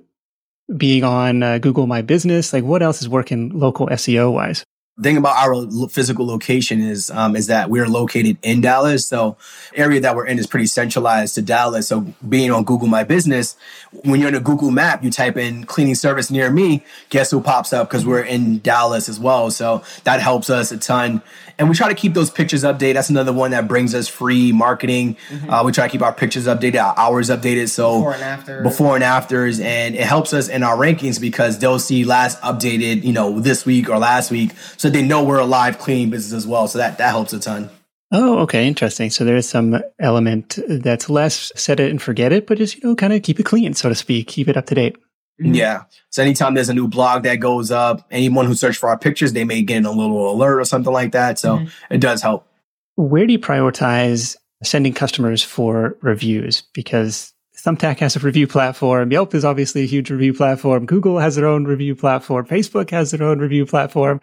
being 0.75 1.03
on 1.03 1.43
uh, 1.43 1.57
Google 1.57 1.87
My 1.87 2.01
Business? 2.01 2.53
Like 2.53 2.63
what 2.63 2.81
else 2.81 3.01
is 3.01 3.09
working 3.09 3.49
local 3.49 3.87
SEO 3.87 4.31
wise? 4.31 4.63
Thing 5.01 5.17
about 5.17 5.35
our 5.37 5.87
physical 5.89 6.25
location 6.25 6.79
is 6.79 7.09
um, 7.09 7.35
is 7.35 7.47
that 7.47 7.69
we're 7.69 7.87
located 7.87 8.37
in 8.43 8.61
Dallas. 8.61 9.07
So 9.07 9.37
area 9.73 9.99
that 10.01 10.15
we're 10.15 10.27
in 10.27 10.37
is 10.37 10.45
pretty 10.45 10.67
centralized 10.67 11.33
to 11.35 11.41
Dallas. 11.41 11.87
So 11.87 12.13
being 12.27 12.51
on 12.51 12.63
Google 12.63 12.87
My 12.87 13.03
Business, 13.03 13.55
when 14.03 14.19
you're 14.19 14.29
in 14.29 14.35
a 14.35 14.39
Google 14.39 14.69
map, 14.69 15.03
you 15.03 15.09
type 15.09 15.35
in 15.35 15.63
cleaning 15.63 15.95
service 15.95 16.29
near 16.29 16.51
me, 16.51 16.83
guess 17.09 17.31
who 17.31 17.41
pops 17.41 17.73
up? 17.73 17.89
Because 17.89 18.05
we're 18.05 18.21
in 18.21 18.59
Dallas 18.59 19.09
as 19.09 19.19
well. 19.19 19.49
So 19.49 19.83
that 20.03 20.19
helps 20.19 20.49
us 20.49 20.71
a 20.71 20.77
ton. 20.77 21.23
And 21.59 21.69
we 21.69 21.75
try 21.75 21.87
to 21.87 21.95
keep 21.95 22.13
those 22.13 22.31
pictures 22.31 22.63
updated. 22.63 22.95
That's 22.95 23.11
another 23.11 23.31
one 23.33 23.51
that 23.51 23.67
brings 23.67 23.93
us 23.93 24.07
free 24.07 24.51
marketing. 24.51 25.17
Mm-hmm. 25.29 25.49
Uh, 25.49 25.63
we 25.63 25.71
try 25.71 25.85
to 25.87 25.91
keep 25.91 26.01
our 26.01 26.13
pictures 26.13 26.47
updated, 26.47 26.83
our 26.83 26.97
hours 26.97 27.29
updated. 27.29 27.69
So 27.69 27.99
before 27.99 28.13
and 28.13 28.23
after. 28.23 28.61
Before 28.63 28.95
and 28.95 29.03
afters. 29.03 29.59
And 29.59 29.95
it 29.95 30.01
helps 30.01 30.33
us 30.33 30.49
in 30.49 30.63
our 30.63 30.75
rankings 30.75 31.21
because 31.21 31.59
they'll 31.59 31.79
see 31.79 32.05
last 32.05 32.41
updated, 32.41 33.03
you 33.03 33.13
know, 33.13 33.39
this 33.39 33.65
week 33.65 33.89
or 33.89 33.99
last 33.99 34.31
week. 34.31 34.51
So 34.77 34.82
they 34.89 35.01
know 35.01 35.23
we're 35.23 35.39
a 35.39 35.45
live 35.45 35.79
cleaning 35.79 36.09
business 36.09 36.33
as 36.33 36.47
well. 36.47 36.67
So 36.67 36.77
that, 36.79 36.97
that 36.97 37.09
helps 37.09 37.33
a 37.33 37.39
ton. 37.39 37.69
Oh, 38.11 38.39
okay. 38.39 38.67
Interesting. 38.67 39.09
So 39.09 39.25
there's 39.25 39.49
some 39.49 39.81
element 39.99 40.59
that's 40.67 41.09
less 41.09 41.51
set 41.55 41.79
it 41.79 41.89
and 41.89 42.01
forget 42.01 42.31
it, 42.31 42.45
but 42.45 42.59
just, 42.59 42.75
you 42.75 42.89
know, 42.89 42.95
kind 42.95 43.11
of 43.11 43.23
keep 43.23 43.39
it 43.39 43.43
clean, 43.43 43.73
so 43.73 43.89
to 43.89 43.95
speak, 43.95 44.27
keep 44.27 44.47
it 44.47 44.55
up 44.55 44.67
to 44.67 44.75
date. 44.75 44.97
Mm-hmm. 45.41 45.55
Yeah. 45.55 45.83
So 46.11 46.21
anytime 46.21 46.53
there's 46.53 46.69
a 46.69 46.75
new 46.75 46.87
blog 46.87 47.23
that 47.23 47.37
goes 47.37 47.71
up, 47.71 48.05
anyone 48.11 48.45
who 48.45 48.53
searches 48.53 48.77
for 48.77 48.89
our 48.89 48.99
pictures, 48.99 49.33
they 49.33 49.45
may 49.45 49.63
get 49.63 49.83
a 49.83 49.89
little 49.89 50.31
alert 50.31 50.59
or 50.59 50.65
something 50.65 50.93
like 50.93 51.11
that. 51.13 51.39
So 51.39 51.57
mm-hmm. 51.57 51.93
it 51.93 52.01
does 52.01 52.21
help. 52.21 52.47
Where 52.95 53.25
do 53.25 53.33
you 53.33 53.39
prioritize 53.39 54.35
sending 54.63 54.93
customers 54.93 55.41
for 55.41 55.97
reviews? 56.01 56.61
Because 56.73 57.33
Thumbtack 57.65 57.97
has 57.99 58.15
a 58.15 58.19
review 58.19 58.45
platform. 58.45 59.11
Yelp 59.11 59.33
is 59.33 59.43
obviously 59.43 59.81
a 59.81 59.87
huge 59.87 60.11
review 60.11 60.33
platform. 60.33 60.85
Google 60.85 61.17
has 61.17 61.35
their 61.35 61.47
own 61.47 61.63
review 61.63 61.95
platform. 61.95 62.45
Facebook 62.45 62.91
has 62.91 63.09
their 63.09 63.23
own 63.23 63.39
review 63.39 63.65
platform. 63.65 64.21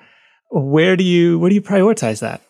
Where 0.50 0.96
do 0.96 1.04
you, 1.04 1.38
where 1.38 1.48
do 1.48 1.54
you 1.54 1.62
prioritize 1.62 2.20
that? 2.20 2.42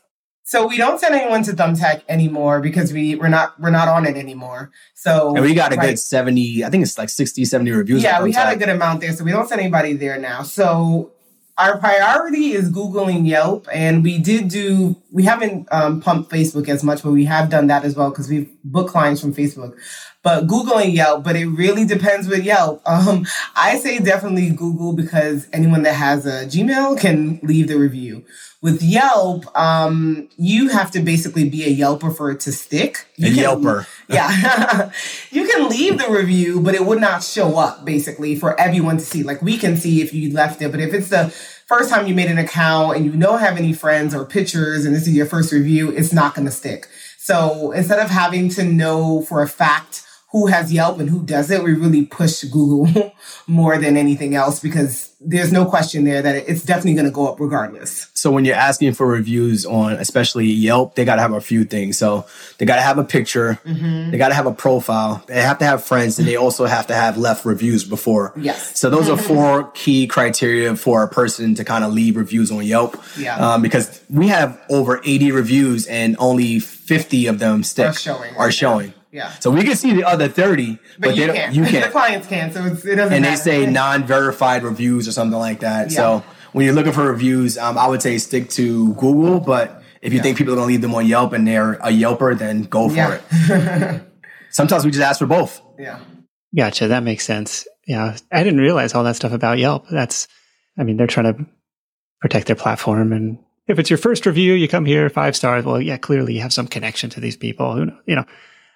So 0.51 0.67
we 0.67 0.79
don't 0.79 0.99
send 0.99 1.15
anyone 1.15 1.45
to 1.45 1.53
Thumbtack 1.53 2.03
anymore 2.09 2.61
because 2.61 2.93
we 2.93 3.15
we're 3.15 3.29
not 3.29 3.55
we're 3.61 3.71
not 3.71 3.87
on 3.87 4.05
it 4.05 4.17
anymore. 4.17 4.73
So 4.95 5.37
and 5.37 5.45
we 5.45 5.55
got 5.55 5.73
a 5.73 5.77
right, 5.77 5.91
good 5.91 5.99
70, 6.01 6.65
I 6.65 6.71
think 6.71 6.83
it's 6.83 6.99
like 6.99 7.09
60, 7.09 7.45
70 7.45 7.71
reviews. 7.71 8.03
Yeah, 8.03 8.21
we 8.21 8.33
had 8.33 8.53
a 8.53 8.57
good 8.57 8.69
amount 8.69 9.01
there. 9.01 9.13
So 9.13 9.23
we 9.23 9.31
don't 9.31 9.49
send 9.49 9.61
anybody 9.61 9.93
there 9.93 10.19
now. 10.19 10.43
So 10.43 11.13
our 11.57 11.79
priority 11.79 12.53
is 12.53 12.69
Googling 12.73 13.29
Yelp. 13.29 13.69
And 13.73 14.03
we 14.03 14.19
did 14.19 14.49
do, 14.49 14.97
we 15.13 15.25
haven't 15.25 15.69
um, 15.73 16.01
pumped 16.01 16.31
Facebook 16.31 16.69
as 16.69 16.85
much, 16.85 17.03
but 17.03 17.13
we 17.13 17.25
have 17.25 17.51
done 17.51 17.67
that 17.69 17.85
as 17.85 17.97
well 17.97 18.11
because 18.11 18.29
we've 18.29 18.51
booked 18.65 18.91
clients 18.91 19.21
from 19.21 19.35
Facebook 19.35 19.77
but 20.23 20.47
Googling 20.47 20.95
Yelp, 20.95 21.25
but 21.25 21.37
it 21.37 21.47
really 21.47 21.85
depends 21.85 22.29
with 22.29 22.45
Yelp. 22.45 22.83
Um, 22.91 23.25
I 23.55 23.79
say 23.79 24.01
definitely 24.01 24.51
Google 24.51 24.93
because 24.95 25.47
anyone 25.53 25.85
that 25.85 25.95
has 25.95 26.27
a 26.27 26.45
Gmail 26.47 27.01
can 27.01 27.39
leave 27.43 27.69
the 27.69 27.79
review. 27.79 28.25
With 28.61 28.83
Yelp, 28.83 29.47
um, 29.57 30.29
you 30.37 30.69
have 30.69 30.91
to 30.91 31.01
basically 31.01 31.49
be 31.49 31.65
a 31.65 31.75
Yelper 31.75 32.15
for 32.15 32.31
it 32.33 32.41
to 32.41 32.53
stick. 32.53 33.07
You 33.17 33.29
a 33.29 33.35
can, 33.35 33.45
Yelper. 33.45 33.87
Yeah. 34.09 34.91
you 35.31 35.47
can 35.47 35.69
leave 35.69 35.99
the 35.99 36.11
review, 36.11 36.61
but 36.61 36.75
it 36.75 36.85
would 36.85 37.01
not 37.01 37.23
show 37.23 37.57
up 37.59 37.85
basically 37.85 38.35
for 38.35 38.59
everyone 38.61 38.99
to 38.99 39.05
see. 39.05 39.23
Like 39.23 39.41
we 39.41 39.57
can 39.57 39.77
see 39.77 40.03
if 40.03 40.13
you 40.13 40.33
left 40.33 40.61
it, 40.61 40.73
but 40.73 40.81
if 40.81 40.93
it's 40.93 41.11
the 41.11 41.35
first 41.71 41.89
time 41.89 42.09
you 42.09 42.15
made 42.17 42.29
an 42.29 42.37
account 42.37 42.97
and 42.97 43.05
you 43.05 43.13
don't 43.13 43.39
have 43.39 43.57
any 43.57 43.73
friends 43.73 44.13
or 44.13 44.25
pictures 44.25 44.85
and 44.85 44.93
this 44.93 45.07
is 45.07 45.15
your 45.15 45.25
first 45.25 45.53
review, 45.53 45.93
it's 45.93 46.13
not 46.13 46.35
going 46.35 46.45
to 46.45 46.51
stick. 46.51 46.89
So 47.17 47.71
instead 47.71 48.01
of 48.01 48.11
having 48.11 48.49
to 48.51 48.65
know 48.65 49.23
for 49.23 49.41
a 49.41 49.47
fact 49.47 50.05
who 50.33 50.49
has 50.49 50.73
Yelp 50.73 50.99
and 50.99 51.09
who 51.09 51.23
doesn't, 51.23 51.63
we 51.63 51.75
really 51.75 52.07
push 52.07 52.43
Google 52.43 53.13
more 53.47 53.79
than 53.79 53.97
anything 53.97 54.35
else 54.35 54.59
because 54.59 55.10
there's 55.23 55.53
no 55.53 55.67
question 55.67 56.05
there 56.05 56.23
that 56.23 56.35
it's 56.35 56.63
definitely 56.63 56.95
going 56.95 57.05
to 57.05 57.11
go 57.11 57.29
up 57.29 57.39
regardless. 57.41 58.11
So 58.15 58.31
when 58.31 58.47
you're 58.47 58.57
asking 58.57 58.95
for 58.95 59.07
reviews 59.07 59.67
on 59.67 59.93
especially 59.93 60.47
Yelp, 60.47 60.95
they 60.95 61.05
got 61.05 61.17
to 61.17 61.23
have 61.23 61.35
a 61.35 61.43
few 61.43 61.65
things. 61.65 61.99
So 61.99 62.27
they 62.57 62.65
got 62.65 62.77
to 62.77 62.83
have 62.83 62.97
a 62.97 63.05
picture, 63.05 63.59
mm-hmm. 63.65 64.11
they 64.11 64.19
got 64.19 64.29
to 64.29 64.35
have 64.35 64.47
a 64.47 64.55
profile, 64.55 65.23
they 65.27 65.43
have 65.43 65.59
to 65.59 65.67
have 65.67 65.85
friends, 65.85 66.19
and 66.19 66.27
they 66.27 66.37
also 66.37 66.65
have 66.65 66.87
to 66.87 66.95
have 66.95 67.19
left 67.19 67.45
reviews 67.45 67.85
before. 67.85 68.33
Yes. 68.37 68.79
So 68.79 68.89
those 68.89 69.11
are 69.11 69.19
four 69.19 69.71
key 69.75 70.07
criteria 70.07 70.75
for 70.75 71.03
a 71.03 71.09
person 71.09 71.55
to 71.57 71.65
kind 71.65 71.85
of 71.85 71.93
leave 71.93 72.17
reviews 72.17 72.51
on 72.51 72.65
Yelp. 72.65 72.97
Yeah. 73.19 73.37
Um, 73.37 73.63
because 73.63 74.03
we 74.09 74.29
have 74.29 74.59
over 74.71 75.03
80 75.05 75.33
reviews 75.33 75.87
and 75.87 76.17
only 76.19 76.61
50 76.61 77.27
of 77.27 77.39
them 77.39 77.63
stick 77.63 77.91
are 77.91 77.93
showing. 77.93 78.37
Are 78.37 78.51
showing. 78.51 78.95
Yeah. 79.13 79.31
So 79.41 79.51
we 79.51 79.65
can 79.65 79.75
see 79.75 79.93
the 79.93 80.05
other 80.05 80.29
30, 80.29 80.79
but, 80.99 81.01
but 81.01 81.17
you, 81.17 81.27
they 81.27 81.33
can't. 81.33 81.55
you 81.55 81.65
can't. 81.67 81.87
the 81.87 81.91
clients 81.91 82.27
can, 82.29 82.53
so 82.53 82.65
it 82.65 82.97
doesn't 82.97 83.13
And 83.13 83.25
they 83.25 83.37
say 83.37 83.67
non 83.67 84.05
verified 84.05 84.63
reviews 84.63 85.09
or 85.09 85.13
something 85.13 85.39
like 85.39 85.61
that. 85.61 85.91
Yeah. 85.91 85.97
So 85.97 86.25
when 86.53 86.65
you're 86.65 86.75
looking 86.75 86.93
for 86.93 87.11
reviews, 87.11 87.59
um, 87.59 87.77
I 87.77 87.89
would 87.89 88.03
say 88.03 88.19
stick 88.19 88.51
to 88.51 88.95
Google, 88.95 89.41
but 89.41 89.83
if 90.03 90.13
you 90.13 90.19
yeah. 90.19 90.23
think 90.23 90.39
people 90.39 90.55
are 90.55 90.57
going 90.57 90.69
to 90.69 90.73
leave 90.73 90.81
them 90.81 90.95
on 90.95 91.07
Yelp 91.07 91.33
and 91.33 91.47
they're 91.47 91.75
a 91.75 91.89
Yelper, 91.89 92.39
then 92.39 92.63
go 92.65 92.89
for 92.89 92.95
yeah. 92.95 93.21
it. 93.33 94.03
Sometimes 94.51 94.85
we 94.85 94.91
just 94.91 95.03
ask 95.03 95.19
for 95.19 95.27
both. 95.27 95.61
Yeah. 95.79 96.01
Gotcha. 96.57 96.89
That 96.89 97.03
makes 97.03 97.25
sense. 97.25 97.67
Yeah. 97.87 98.17
I 98.33 98.43
didn't 98.43 98.61
realize 98.61 98.95
all 98.95 99.05
that 99.05 99.17
stuff 99.17 99.33
about 99.33 99.59
Yelp. 99.59 99.87
That's, 99.89 100.27
I 100.79 100.85
mean, 100.85 100.97
they're 100.97 101.07
trying 101.07 101.35
to 101.35 101.47
protect 102.21 102.47
their 102.47 102.57
platform. 102.57 103.13
And 103.13 103.39
if 103.67 103.79
it's 103.79 103.91
your 103.91 103.99
first 103.99 104.27
review, 104.27 104.55
you 104.55 104.69
come 104.69 104.85
here, 104.85 105.09
five 105.11 105.37
stars. 105.37 105.65
Well, 105.65 105.81
yeah, 105.81 105.97
clearly 105.97 106.35
you 106.35 106.41
have 106.41 106.53
some 106.53 106.67
connection 106.67 107.11
to 107.11 107.21
these 107.21 107.37
people 107.37 107.75
who, 107.75 107.93
you 108.07 108.17
know, 108.17 108.25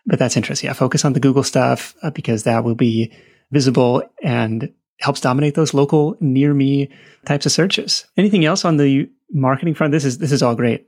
but 0.06 0.18
that's 0.18 0.36
interesting. 0.36 0.68
Yeah, 0.68 0.74
focus 0.74 1.04
on 1.04 1.12
the 1.12 1.20
Google 1.20 1.42
stuff 1.42 1.94
uh, 2.02 2.10
because 2.10 2.44
that 2.44 2.64
will 2.64 2.74
be 2.74 3.12
visible 3.50 4.02
and 4.22 4.72
helps 5.00 5.20
dominate 5.20 5.54
those 5.54 5.74
local 5.74 6.16
near 6.20 6.54
me 6.54 6.90
types 7.26 7.46
of 7.46 7.52
searches. 7.52 8.06
Anything 8.16 8.44
else 8.44 8.64
on 8.64 8.76
the 8.76 9.10
marketing 9.32 9.74
front? 9.74 9.92
This 9.92 10.04
is 10.04 10.18
this 10.18 10.32
is 10.32 10.42
all 10.42 10.54
great. 10.54 10.86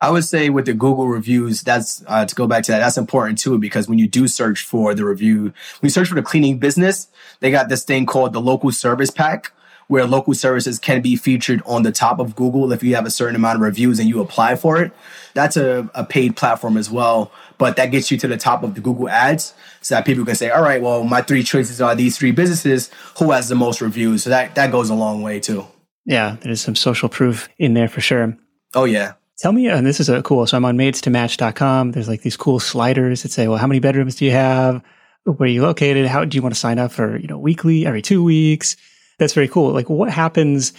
I 0.00 0.10
would 0.10 0.24
say 0.24 0.50
with 0.50 0.66
the 0.66 0.74
Google 0.74 1.08
reviews, 1.08 1.62
that's 1.62 2.04
uh, 2.06 2.26
to 2.26 2.34
go 2.34 2.46
back 2.46 2.64
to 2.64 2.72
that. 2.72 2.80
That's 2.80 2.98
important 2.98 3.38
too 3.38 3.58
because 3.58 3.88
when 3.88 3.98
you 3.98 4.06
do 4.06 4.28
search 4.28 4.62
for 4.62 4.94
the 4.94 5.06
review, 5.06 5.44
when 5.44 5.54
you 5.82 5.88
search 5.88 6.08
for 6.08 6.14
the 6.14 6.22
cleaning 6.22 6.58
business, 6.58 7.08
they 7.40 7.50
got 7.50 7.70
this 7.70 7.84
thing 7.84 8.04
called 8.04 8.34
the 8.34 8.40
local 8.40 8.70
service 8.72 9.10
pack, 9.10 9.52
where 9.88 10.04
local 10.04 10.34
services 10.34 10.78
can 10.78 11.00
be 11.00 11.16
featured 11.16 11.62
on 11.64 11.82
the 11.82 11.92
top 11.92 12.18
of 12.18 12.34
Google 12.34 12.72
if 12.72 12.82
you 12.82 12.94
have 12.96 13.06
a 13.06 13.10
certain 13.10 13.36
amount 13.36 13.56
of 13.56 13.62
reviews 13.62 13.98
and 13.98 14.08
you 14.08 14.20
apply 14.20 14.56
for 14.56 14.82
it. 14.82 14.92
That's 15.34 15.56
a, 15.56 15.88
a 15.94 16.04
paid 16.04 16.36
platform 16.36 16.76
as 16.76 16.90
well, 16.90 17.30
but 17.58 17.76
that 17.76 17.86
gets 17.86 18.10
you 18.10 18.18
to 18.18 18.28
the 18.28 18.36
top 18.36 18.62
of 18.62 18.74
the 18.74 18.80
Google 18.80 19.08
ads 19.08 19.54
so 19.80 19.94
that 19.94 20.04
people 20.04 20.24
can 20.24 20.34
say, 20.34 20.50
all 20.50 20.62
right, 20.62 20.82
well, 20.82 21.04
my 21.04 21.22
three 21.22 21.42
choices 21.42 21.80
are 21.80 21.94
these 21.94 22.18
three 22.18 22.32
businesses. 22.32 22.90
Who 23.18 23.30
has 23.30 23.48
the 23.48 23.54
most 23.54 23.80
reviews? 23.80 24.24
So 24.24 24.30
that, 24.30 24.54
that 24.56 24.72
goes 24.72 24.90
a 24.90 24.94
long 24.94 25.22
way 25.22 25.38
too. 25.38 25.66
Yeah, 26.04 26.36
there's 26.40 26.60
some 26.60 26.76
social 26.76 27.08
proof 27.08 27.48
in 27.58 27.74
there 27.74 27.88
for 27.88 28.00
sure. 28.00 28.36
Oh, 28.74 28.84
yeah. 28.84 29.14
Tell 29.38 29.52
me, 29.52 29.68
and 29.68 29.86
this 29.86 30.00
is 30.00 30.08
a 30.08 30.22
cool. 30.22 30.46
So 30.46 30.56
I'm 30.56 30.64
on 30.64 30.78
maids2match.com. 30.78 31.92
There's 31.92 32.08
like 32.08 32.22
these 32.22 32.36
cool 32.36 32.58
sliders 32.58 33.22
that 33.22 33.32
say, 33.32 33.48
well, 33.48 33.58
how 33.58 33.66
many 33.66 33.80
bedrooms 33.80 34.16
do 34.16 34.24
you 34.24 34.30
have? 34.30 34.82
Where 35.24 35.46
are 35.46 35.46
you 35.46 35.62
located? 35.62 36.06
How 36.06 36.24
do 36.24 36.36
you 36.36 36.42
want 36.42 36.54
to 36.54 36.60
sign 36.60 36.78
up 36.78 36.92
for, 36.92 37.18
you 37.18 37.26
know, 37.26 37.38
weekly, 37.38 37.84
every 37.84 38.00
two 38.00 38.22
weeks? 38.22 38.76
That's 39.18 39.32
very 39.32 39.48
cool. 39.48 39.72
Like 39.72 39.88
what 39.88 40.10
happens 40.10 40.72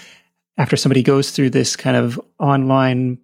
after 0.57 0.75
somebody 0.75 1.03
goes 1.03 1.31
through 1.31 1.51
this 1.51 1.75
kind 1.75 1.97
of 1.97 2.19
online 2.39 3.19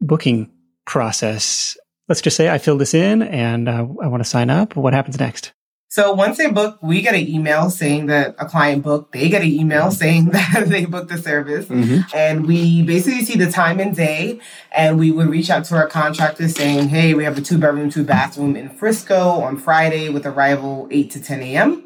booking 0.00 0.50
process? 0.86 1.76
Let's 2.08 2.20
just 2.20 2.36
say 2.36 2.50
I 2.50 2.58
fill 2.58 2.78
this 2.78 2.94
in 2.94 3.22
and 3.22 3.68
uh, 3.68 3.86
I 4.02 4.06
want 4.08 4.22
to 4.22 4.28
sign 4.28 4.50
up. 4.50 4.76
What 4.76 4.92
happens 4.92 5.18
next? 5.18 5.52
So 5.94 6.12
once 6.12 6.38
they 6.38 6.50
book, 6.50 6.80
we 6.82 7.02
get 7.02 7.14
an 7.14 7.28
email 7.28 7.70
saying 7.70 8.06
that 8.06 8.34
a 8.40 8.46
client 8.46 8.82
booked. 8.82 9.12
They 9.12 9.28
get 9.28 9.42
an 9.42 9.48
email 9.48 9.92
saying 9.92 10.24
that 10.30 10.64
they 10.66 10.86
booked 10.86 11.08
the 11.08 11.18
service. 11.18 11.66
Mm-hmm. 11.66 12.00
And 12.12 12.46
we 12.48 12.82
basically 12.82 13.24
see 13.24 13.36
the 13.38 13.48
time 13.48 13.78
and 13.78 13.94
day. 13.94 14.40
And 14.72 14.98
we 14.98 15.12
would 15.12 15.28
reach 15.28 15.50
out 15.50 15.64
to 15.66 15.76
our 15.76 15.86
contractor 15.86 16.48
saying, 16.48 16.88
hey, 16.88 17.14
we 17.14 17.22
have 17.22 17.38
a 17.38 17.40
two 17.40 17.58
bedroom, 17.58 17.90
two 17.90 18.02
bathroom 18.02 18.56
in 18.56 18.70
Frisco 18.70 19.40
on 19.40 19.56
Friday 19.56 20.08
with 20.08 20.26
arrival 20.26 20.88
8 20.90 21.12
to 21.12 21.22
10 21.22 21.42
a.m. 21.42 21.84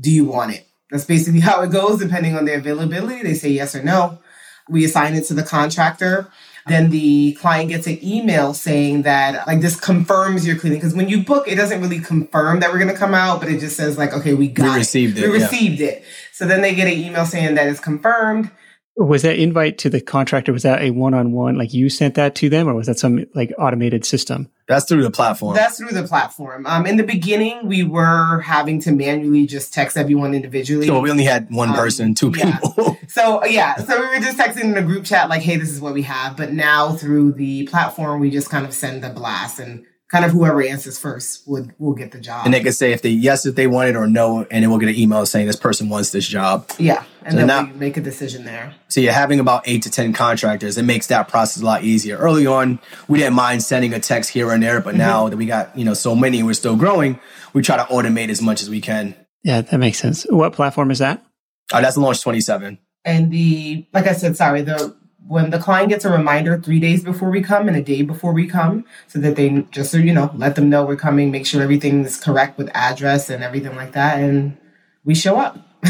Do 0.00 0.10
you 0.10 0.24
want 0.24 0.54
it? 0.54 0.66
That's 0.92 1.04
basically 1.04 1.40
how 1.40 1.62
it 1.62 1.72
goes, 1.72 1.98
depending 1.98 2.36
on 2.36 2.44
their 2.44 2.58
availability. 2.58 3.22
They 3.22 3.34
say 3.34 3.48
yes 3.48 3.74
or 3.74 3.82
no. 3.82 4.20
We 4.68 4.84
assign 4.84 5.14
it 5.14 5.24
to 5.24 5.34
the 5.34 5.42
contractor 5.42 6.30
then 6.66 6.90
the 6.90 7.32
client 7.40 7.70
gets 7.70 7.86
an 7.86 7.98
email 8.04 8.54
saying 8.54 9.02
that 9.02 9.46
like 9.46 9.60
this 9.60 9.78
confirms 9.78 10.46
your 10.46 10.56
cleaning 10.56 10.78
because 10.78 10.94
when 10.94 11.08
you 11.08 11.24
book 11.24 11.48
it 11.48 11.56
doesn't 11.56 11.80
really 11.80 11.98
confirm 11.98 12.60
that 12.60 12.70
we're 12.70 12.78
going 12.78 12.90
to 12.90 12.96
come 12.96 13.14
out 13.14 13.40
but 13.40 13.48
it 13.48 13.58
just 13.58 13.76
says 13.76 13.98
like 13.98 14.12
okay 14.12 14.34
we 14.34 14.48
got 14.48 14.72
we 14.72 14.78
received 14.78 15.18
it, 15.18 15.24
it 15.24 15.30
we 15.30 15.38
yeah. 15.38 15.44
received 15.44 15.80
it 15.80 16.04
so 16.30 16.46
then 16.46 16.62
they 16.62 16.74
get 16.74 16.86
an 16.86 16.98
email 16.98 17.26
saying 17.26 17.54
that 17.54 17.66
it's 17.66 17.80
confirmed 17.80 18.50
was 18.96 19.22
that 19.22 19.38
invite 19.38 19.78
to 19.78 19.90
the 19.90 20.00
contractor 20.00 20.52
was 20.52 20.64
that 20.64 20.82
a 20.82 20.90
one-on-one 20.90 21.56
like 21.56 21.72
you 21.72 21.88
sent 21.88 22.14
that 22.14 22.34
to 22.34 22.50
them 22.50 22.68
or 22.68 22.74
was 22.74 22.86
that 22.86 22.98
some 22.98 23.24
like 23.34 23.52
automated 23.58 24.04
system? 24.04 24.50
That's 24.68 24.86
through 24.86 25.02
the 25.02 25.10
platform. 25.10 25.54
That's 25.54 25.78
through 25.78 25.90
the 25.90 26.04
platform. 26.04 26.66
Um, 26.66 26.86
in 26.86 26.96
the 26.96 27.02
beginning 27.02 27.66
we 27.66 27.84
were 27.84 28.40
having 28.40 28.80
to 28.82 28.92
manually 28.92 29.46
just 29.46 29.72
text 29.72 29.96
everyone 29.96 30.34
individually. 30.34 30.86
So 30.86 31.00
we 31.00 31.10
only 31.10 31.24
had 31.24 31.50
one 31.50 31.70
um, 31.70 31.74
person 31.74 32.14
two 32.14 32.32
yeah. 32.36 32.58
people. 32.58 32.98
So 33.08 33.44
yeah 33.44 33.76
so 33.76 34.00
we 34.00 34.06
were 34.06 34.20
just 34.20 34.38
texting 34.38 34.64
in 34.64 34.76
a 34.76 34.82
group 34.82 35.04
chat 35.04 35.28
like 35.28 35.42
hey 35.42 35.56
this 35.56 35.70
is 35.70 35.80
what 35.80 35.94
we 35.94 36.02
have. 36.02 36.36
But 36.36 36.52
now 36.52 36.92
through 36.92 37.32
the 37.32 37.66
platform 37.66 38.20
we 38.20 38.30
just 38.30 38.50
kind 38.50 38.66
of 38.66 38.74
send 38.74 39.02
the 39.02 39.10
blast 39.10 39.58
and 39.58 39.86
kind 40.12 40.26
of 40.26 40.30
whoever 40.30 40.62
answers 40.62 40.98
first 40.98 41.42
would 41.48 41.74
will 41.78 41.94
get 41.94 42.12
the 42.12 42.20
job. 42.20 42.44
And 42.44 42.52
they 42.52 42.60
can 42.60 42.72
say 42.72 42.92
if 42.92 43.02
they 43.02 43.08
yes 43.08 43.46
if 43.46 43.56
they 43.56 43.66
want 43.66 43.88
it 43.88 43.96
or 43.96 44.06
no, 44.06 44.46
and 44.50 44.62
then 44.62 44.70
we'll 44.70 44.78
get 44.78 44.90
an 44.90 44.94
email 44.94 45.24
saying 45.26 45.46
this 45.46 45.56
person 45.56 45.88
wants 45.88 46.10
this 46.10 46.28
job. 46.28 46.70
Yeah, 46.78 47.02
and 47.22 47.32
so 47.32 47.38
then 47.38 47.46
now, 47.46 47.64
we 47.64 47.72
make 47.72 47.96
a 47.96 48.00
decision 48.00 48.44
there. 48.44 48.74
So 48.88 49.00
you're 49.00 49.12
having 49.12 49.40
about 49.40 49.62
eight 49.66 49.82
to 49.82 49.90
ten 49.90 50.12
contractors. 50.12 50.76
It 50.76 50.84
makes 50.84 51.06
that 51.08 51.28
process 51.28 51.62
a 51.62 51.66
lot 51.66 51.82
easier. 51.82 52.18
Early 52.18 52.46
on, 52.46 52.78
we 53.08 53.18
didn't 53.18 53.34
mind 53.34 53.62
sending 53.62 53.94
a 53.94 53.98
text 53.98 54.30
here 54.30 54.50
and 54.50 54.62
there, 54.62 54.80
but 54.80 54.90
mm-hmm. 54.90 54.98
now 54.98 55.28
that 55.28 55.36
we 55.36 55.46
got 55.46 55.76
you 55.76 55.84
know 55.84 55.94
so 55.94 56.14
many, 56.14 56.38
and 56.38 56.46
we're 56.46 56.52
still 56.52 56.76
growing. 56.76 57.18
We 57.54 57.62
try 57.62 57.78
to 57.78 57.84
automate 57.84 58.28
as 58.28 58.42
much 58.42 58.62
as 58.62 58.70
we 58.70 58.80
can. 58.80 59.16
Yeah, 59.42 59.62
that 59.62 59.78
makes 59.78 59.98
sense. 59.98 60.24
What 60.28 60.52
platform 60.52 60.90
is 60.90 61.00
that? 61.00 61.24
Uh, 61.72 61.80
that's 61.80 61.96
Launch27. 61.96 62.78
And 63.04 63.32
the 63.32 63.86
like 63.92 64.06
I 64.06 64.12
said, 64.12 64.36
sorry, 64.36 64.62
the 64.62 64.94
when 65.26 65.50
the 65.50 65.58
client 65.58 65.88
gets 65.88 66.04
a 66.04 66.10
reminder 66.10 66.58
three 66.58 66.80
days 66.80 67.02
before 67.02 67.30
we 67.30 67.40
come 67.40 67.68
and 67.68 67.76
a 67.76 67.82
day 67.82 68.02
before 68.02 68.32
we 68.32 68.46
come, 68.46 68.84
so 69.06 69.18
that 69.20 69.36
they 69.36 69.66
just 69.70 69.90
so 69.90 69.98
you 69.98 70.12
know, 70.12 70.30
let 70.34 70.56
them 70.56 70.68
know 70.68 70.84
we're 70.84 70.96
coming, 70.96 71.30
make 71.30 71.46
sure 71.46 71.62
everything 71.62 72.04
is 72.04 72.18
correct 72.18 72.58
with 72.58 72.70
address 72.74 73.30
and 73.30 73.42
everything 73.42 73.76
like 73.76 73.92
that, 73.92 74.18
and 74.18 74.56
we 75.04 75.14
show 75.14 75.36
up 75.38 75.58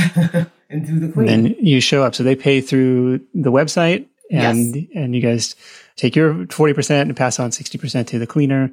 and 0.70 0.86
do 0.86 0.98
the 0.98 1.10
clean. 1.12 1.26
Then 1.26 1.56
you 1.58 1.80
show 1.80 2.02
up, 2.02 2.14
so 2.14 2.22
they 2.22 2.36
pay 2.36 2.60
through 2.60 3.18
the 3.34 3.52
website, 3.52 4.06
and 4.30 4.76
yes. 4.76 4.86
and 4.94 5.14
you 5.14 5.22
guys 5.22 5.56
take 5.96 6.14
your 6.14 6.46
forty 6.48 6.74
percent 6.74 7.08
and 7.08 7.16
pass 7.16 7.38
on 7.38 7.52
sixty 7.52 7.78
percent 7.78 8.08
to 8.08 8.18
the 8.18 8.26
cleaner, 8.26 8.70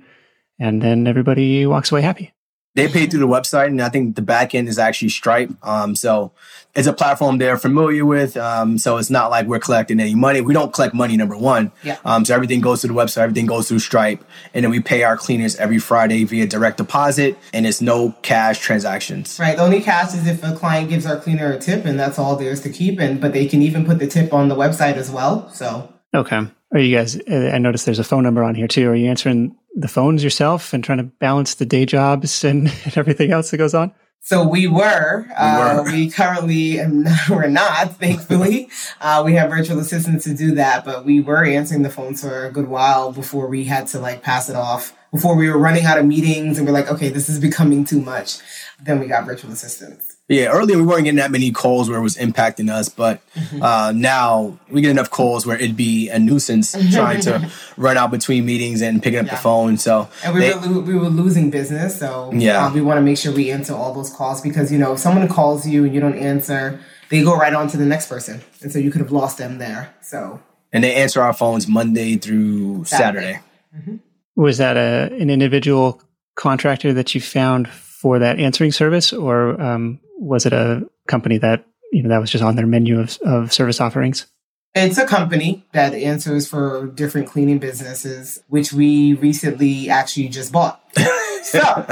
and 0.59 0.81
then 0.81 1.07
everybody 1.07 1.65
walks 1.65 1.91
away 1.91 2.01
happy 2.01 2.33
they 2.75 2.87
pay 2.87 3.07
through 3.07 3.19
the 3.19 3.27
website, 3.27 3.67
and 3.67 3.81
I 3.81 3.89
think 3.89 4.15
the 4.15 4.21
back 4.21 4.53
end 4.53 4.67
is 4.67 4.77
actually 4.77 5.09
Stripe. 5.09 5.51
Um, 5.63 5.95
so 5.95 6.31
it's 6.75 6.87
a 6.87 6.93
platform 6.93 7.39
they're 7.39 7.57
familiar 7.57 8.05
with. 8.05 8.37
Um, 8.37 8.77
so 8.77 8.97
it's 8.97 9.09
not 9.09 9.31
like 9.31 9.47
we're 9.47 9.59
collecting 9.59 9.99
any 9.99 10.15
money. 10.15 10.39
We 10.41 10.53
don't 10.53 10.71
collect 10.71 10.93
money, 10.93 11.17
number 11.17 11.35
one. 11.35 11.71
Yeah. 11.83 11.97
Um, 12.05 12.25
so 12.25 12.35
everything 12.35 12.61
goes 12.61 12.81
to 12.81 12.87
the 12.87 12.93
website, 12.93 13.23
everything 13.23 13.47
goes 13.47 13.67
through 13.67 13.79
Stripe, 13.79 14.23
and 14.53 14.63
then 14.63 14.71
we 14.71 14.79
pay 14.79 15.03
our 15.03 15.17
cleaners 15.17 15.55
every 15.55 15.79
Friday 15.79 16.23
via 16.25 16.45
direct 16.45 16.77
deposit, 16.77 17.37
and 17.53 17.65
it's 17.65 17.81
no 17.81 18.11
cash 18.21 18.59
transactions. 18.59 19.39
Right. 19.39 19.57
The 19.57 19.63
only 19.63 19.81
cash 19.81 20.13
is 20.13 20.27
if 20.27 20.43
a 20.43 20.55
client 20.55 20.89
gives 20.89 21.05
our 21.05 21.19
cleaner 21.19 21.51
a 21.51 21.59
tip, 21.59 21.85
and 21.85 21.99
that's 21.99 22.19
all 22.19 22.35
there's 22.35 22.61
to 22.61 22.69
keep. 22.69 22.99
And 22.99 23.19
but 23.19 23.33
they 23.33 23.47
can 23.47 23.61
even 23.61 23.85
put 23.85 23.99
the 23.99 24.07
tip 24.07 24.31
on 24.31 24.47
the 24.47 24.55
website 24.55 24.95
as 24.95 25.09
well. 25.09 25.49
So 25.49 25.91
okay. 26.13 26.47
Are 26.71 26.79
you 26.79 26.95
guys? 26.95 27.19
I 27.27 27.57
noticed 27.57 27.87
there's 27.87 27.99
a 27.99 28.03
phone 28.03 28.23
number 28.23 28.43
on 28.43 28.53
here 28.53 28.67
too. 28.67 28.89
Are 28.89 28.95
you 28.95 29.09
answering 29.09 29.55
the 29.79 29.87
phones 29.87 30.23
yourself 30.23 30.73
and 30.73 30.83
trying 30.83 30.97
to 30.97 31.03
balance 31.05 31.55
the 31.55 31.65
day 31.65 31.85
jobs 31.85 32.43
and, 32.43 32.67
and 32.83 32.97
everything 32.97 33.31
else 33.31 33.51
that 33.51 33.57
goes 33.57 33.73
on? 33.73 33.93
So 34.21 34.45
we 34.45 34.67
were. 34.67 35.25
We, 35.27 35.33
uh, 35.33 35.83
we 35.83 36.09
currently 36.09 36.79
we're 37.29 37.47
not, 37.47 37.95
thankfully. 37.97 38.69
uh, 38.99 39.23
we 39.25 39.33
have 39.33 39.49
virtual 39.49 39.79
assistants 39.79 40.25
to 40.25 40.35
do 40.35 40.55
that, 40.55 40.83
but 40.83 41.05
we 41.05 41.21
were 41.21 41.43
answering 41.43 41.83
the 41.83 41.89
phones 41.89 42.21
for 42.21 42.45
a 42.45 42.51
good 42.51 42.67
while 42.67 43.11
before 43.11 43.47
we 43.47 43.63
had 43.63 43.87
to 43.87 43.99
like 43.99 44.21
pass 44.21 44.49
it 44.49 44.55
off. 44.55 44.95
Before 45.11 45.35
we 45.35 45.49
were 45.49 45.57
running 45.57 45.85
out 45.85 45.97
of 45.97 46.05
meetings 46.05 46.59
and 46.59 46.67
we're 46.67 46.73
like, 46.73 46.91
okay, 46.91 47.09
this 47.09 47.29
is 47.29 47.39
becoming 47.39 47.85
too 47.85 48.01
much. 48.01 48.37
Then 48.79 48.99
we 48.99 49.07
got 49.07 49.25
virtual 49.25 49.51
assistants. 49.51 50.08
Yeah, 50.29 50.49
earlier 50.49 50.77
we 50.77 50.83
weren't 50.83 51.05
getting 51.05 51.17
that 51.17 51.31
many 51.31 51.51
calls 51.51 51.89
where 51.89 51.97
it 51.97 52.03
was 52.03 52.15
impacting 52.15 52.69
us, 52.69 52.87
but 52.87 53.19
mm-hmm. 53.33 53.63
uh, 53.63 53.91
now 53.93 54.59
we 54.69 54.81
get 54.81 54.91
enough 54.91 55.09
calls 55.09 55.43
where 55.43 55.57
it'd 55.57 55.75
be 55.75 56.07
a 56.09 56.19
nuisance 56.19 56.73
trying 56.93 57.19
to 57.21 57.49
run 57.77 57.97
out 57.97 58.11
between 58.11 58.45
meetings 58.45 58.83
and 58.83 59.01
picking 59.01 59.17
up 59.17 59.25
yeah. 59.25 59.31
the 59.31 59.41
phone. 59.41 59.77
So 59.77 60.07
and 60.23 60.35
we, 60.35 60.41
they, 60.41 60.53
were 60.53 60.67
lo- 60.67 60.81
we 60.81 60.93
were 60.93 61.09
losing 61.09 61.49
business, 61.49 61.97
so 61.97 62.29
yeah, 62.31 62.67
uh, 62.67 62.71
we 62.71 62.79
want 62.79 62.99
to 62.99 63.01
make 63.01 63.17
sure 63.17 63.33
we 63.33 63.49
answer 63.49 63.73
all 63.73 63.91
those 63.91 64.13
calls 64.13 64.39
because 64.39 64.71
you 64.71 64.77
know 64.77 64.93
if 64.93 64.99
someone 64.99 65.27
calls 65.27 65.67
you 65.67 65.83
and 65.83 65.95
you 65.95 65.99
don't 65.99 66.17
answer, 66.17 66.79
they 67.09 67.23
go 67.23 67.35
right 67.35 67.55
on 67.55 67.67
to 67.69 67.77
the 67.77 67.85
next 67.87 68.07
person, 68.07 68.39
and 68.61 68.71
so 68.71 68.77
you 68.77 68.91
could 68.91 69.01
have 69.01 69.11
lost 69.11 69.39
them 69.39 69.57
there. 69.57 69.95
So 70.03 70.39
and 70.71 70.83
they 70.83 70.93
answer 70.93 71.23
our 71.23 71.33
phones 71.33 71.67
Monday 71.67 72.17
through 72.17 72.85
Saturday. 72.85 73.19
Saturday. 73.19 73.39
Mm-hmm. 73.75 73.95
Was 74.35 74.59
that 74.59 74.77
a 74.77 75.11
an 75.15 75.31
individual 75.31 76.03
contractor 76.35 76.93
that 76.93 77.15
you 77.15 77.21
found 77.21 77.67
for 77.67 78.19
that 78.19 78.39
answering 78.39 78.71
service, 78.71 79.11
or 79.11 79.59
um, 79.59 79.99
was 80.19 80.45
it 80.45 80.53
a 80.53 80.87
company 81.07 81.37
that 81.39 81.65
you 81.91 82.03
know 82.03 82.09
that 82.09 82.19
was 82.19 82.29
just 82.29 82.43
on 82.43 82.55
their 82.55 82.67
menu 82.67 82.99
of, 82.99 83.17
of 83.25 83.53
service 83.53 83.81
offerings? 83.81 84.27
It's 84.75 84.99
a 84.99 85.07
company 85.07 85.65
that 85.71 85.93
answers 85.95 86.47
for 86.47 86.87
different 86.87 87.27
cleaning 87.27 87.57
businesses, 87.57 88.43
which 88.49 88.71
we 88.71 89.13
recently 89.13 89.89
actually 89.89 90.27
just 90.27 90.51
bought. 90.51 90.79
so 91.43 91.85